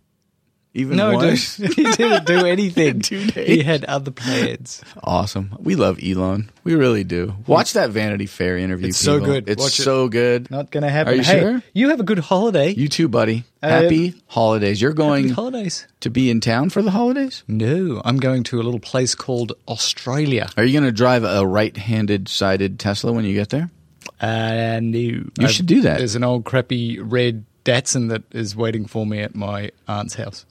Even 0.78 0.98
no, 0.98 1.18
he 1.20 1.84
didn't 1.84 2.26
do 2.26 2.46
anything. 2.46 3.00
he 3.00 3.64
had 3.64 3.86
other 3.86 4.12
plans. 4.12 4.84
Awesome. 5.02 5.56
We 5.58 5.76
love 5.76 6.00
Elon. 6.04 6.52
We 6.66 6.76
really 6.76 7.06
do. 7.06 7.34
Watch 7.48 7.74
that 7.74 7.92
Vanity 7.92 8.26
Fair 8.26 8.58
interview. 8.58 8.90
It's 8.90 9.02
people. 9.02 9.20
so 9.20 9.26
good. 9.26 9.50
It's 9.50 9.64
Watch 9.64 9.78
so 9.78 10.06
it. 10.06 10.12
good. 10.12 10.52
Not 10.52 10.74
to 10.74 10.90
happen. 10.90 11.14
Are 11.14 11.16
you 11.16 11.24
hey, 11.24 11.40
sure? 11.40 11.64
You 11.74 11.90
have 11.92 12.02
a 12.02 12.04
good 12.04 12.20
holiday. 12.20 12.72
You 12.72 12.90
too, 12.90 13.08
buddy. 13.08 13.46
Uh, 13.64 13.70
happy 13.70 14.16
holidays. 14.28 14.82
You're 14.82 14.92
going 14.92 15.30
holidays 15.30 15.88
to 16.02 16.10
be 16.10 16.30
in 16.30 16.42
town 16.42 16.70
for 16.70 16.82
the 16.82 16.92
holidays? 16.92 17.46
No, 17.48 18.02
I'm 18.04 18.18
going 18.18 18.44
to 18.44 18.60
a 18.60 18.64
little 18.64 18.82
place 18.82 19.16
called 19.16 19.54
Australia. 19.70 20.50
Are 20.58 20.66
you 20.66 20.74
going 20.74 20.84
to 20.84 20.92
drive 20.92 21.24
a 21.24 21.48
right-handed 21.48 22.28
sided 22.28 22.80
Tesla 22.80 23.14
when 23.14 23.24
you 23.24 23.34
get 23.34 23.48
there? 23.48 23.72
Uh, 24.20 24.82
no. 24.82 25.00
You 25.00 25.32
I've, 25.40 25.52
should 25.52 25.68
do 25.68 25.84
that. 25.84 26.00
There's 26.00 26.16
an 26.16 26.26
old 26.26 26.44
crappy 26.44 27.00
red 27.00 27.46
Datsun 27.64 28.10
that 28.10 28.24
is 28.32 28.58
waiting 28.58 28.86
for 28.86 29.06
me 29.06 29.22
at 29.22 29.36
my 29.36 29.72
aunt's 29.88 30.16
house. 30.16 30.46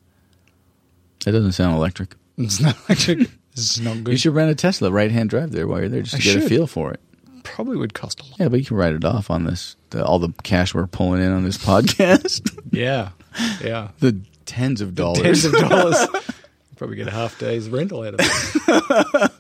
That 1.25 1.33
doesn't 1.33 1.53
sound 1.53 1.77
electric. 1.77 2.15
It's 2.37 2.61
not 2.61 2.77
electric. 2.89 3.19
This 3.55 3.77
is 3.77 3.81
not 3.81 4.03
good. 4.03 4.11
You 4.11 4.19
should 4.19 4.35
rent 4.35 4.51
a 4.51 4.57
Tesla 4.57 4.91
right 4.91 5.13
hand 5.13 5.31
drive 5.31 5.53
there 5.53 5.69
while 5.69 5.79
you're 5.79 5.89
there 5.89 6.03
just 6.03 6.17
to 6.17 6.21
I 6.21 6.21
get 6.21 6.33
should. 6.33 6.43
a 6.43 6.49
feel 6.49 6.67
for 6.67 6.93
it. 6.93 6.99
Probably 7.45 7.77
would 7.77 7.95
cost 7.95 8.21
a 8.21 8.25
lot. 8.25 8.41
Yeah, 8.41 8.49
but 8.49 8.59
you 8.59 8.65
can 8.67 8.77
write 8.77 8.95
it 8.95 9.05
off 9.05 9.31
on 9.31 9.45
this. 9.45 9.77
The, 9.91 10.05
all 10.05 10.19
the 10.19 10.33
cash 10.43 10.75
we're 10.75 10.89
pulling 10.89 11.23
in 11.23 11.31
on 11.31 11.45
this 11.45 11.57
podcast. 11.59 12.59
yeah, 12.73 13.11
yeah. 13.63 13.91
The 14.01 14.19
tens 14.47 14.81
of 14.81 14.97
dollars. 14.97 15.23
Tens 15.23 15.45
of 15.45 15.53
dollars. 15.53 15.97
Probably 16.77 16.97
get 16.97 17.07
a 17.07 17.13
half 17.13 17.39
day's 17.39 17.69
rental 17.69 18.03
out 18.03 18.15
of 18.15 18.21
it. 18.21 19.33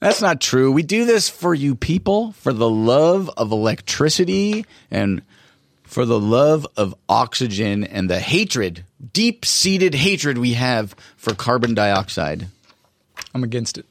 That's 0.00 0.20
not 0.20 0.40
true. 0.40 0.72
We 0.72 0.82
do 0.82 1.04
this 1.04 1.28
for 1.28 1.54
you 1.54 1.76
people, 1.76 2.32
for 2.32 2.52
the 2.52 2.68
love 2.68 3.30
of 3.36 3.52
electricity 3.52 4.64
and 4.90 5.22
for 5.84 6.04
the 6.04 6.18
love 6.18 6.66
of 6.76 6.94
oxygen 7.08 7.84
and 7.84 8.10
the 8.10 8.18
hatred, 8.18 8.84
deep 9.12 9.44
seated 9.44 9.94
hatred 9.94 10.38
we 10.38 10.54
have 10.54 10.94
for 11.16 11.34
carbon 11.34 11.74
dioxide, 11.74 12.46
I'm 13.34 13.44
against 13.44 13.78
it. 13.78 13.86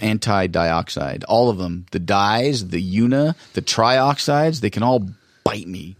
anti 0.00 0.46
dioxide, 0.46 1.24
all 1.24 1.48
of 1.48 1.58
them. 1.58 1.86
The 1.90 1.98
dyes, 1.98 2.68
the 2.68 2.80
una, 2.80 3.36
the 3.54 3.62
trioxides, 3.62 4.60
they 4.60 4.70
can 4.70 4.82
all 4.82 5.08
bite 5.44 5.66
me. 5.66 5.96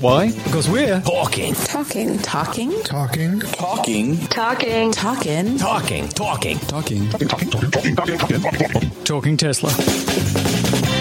Why? 0.00 0.32
Because 0.32 0.68
we're 0.68 1.00
talking. 1.02 1.54
Talking. 1.54 2.18
Talking. 2.18 2.82
Talking. 2.82 3.40
Talking. 3.40 4.18
Talking. 4.26 4.92
Talking. 4.92 5.56
Talking. 5.56 6.08
Talking. 6.08 6.58
Talking. 6.58 7.10
talking 7.10 8.90
Talking 9.04 9.36
Tesla. 9.36 10.93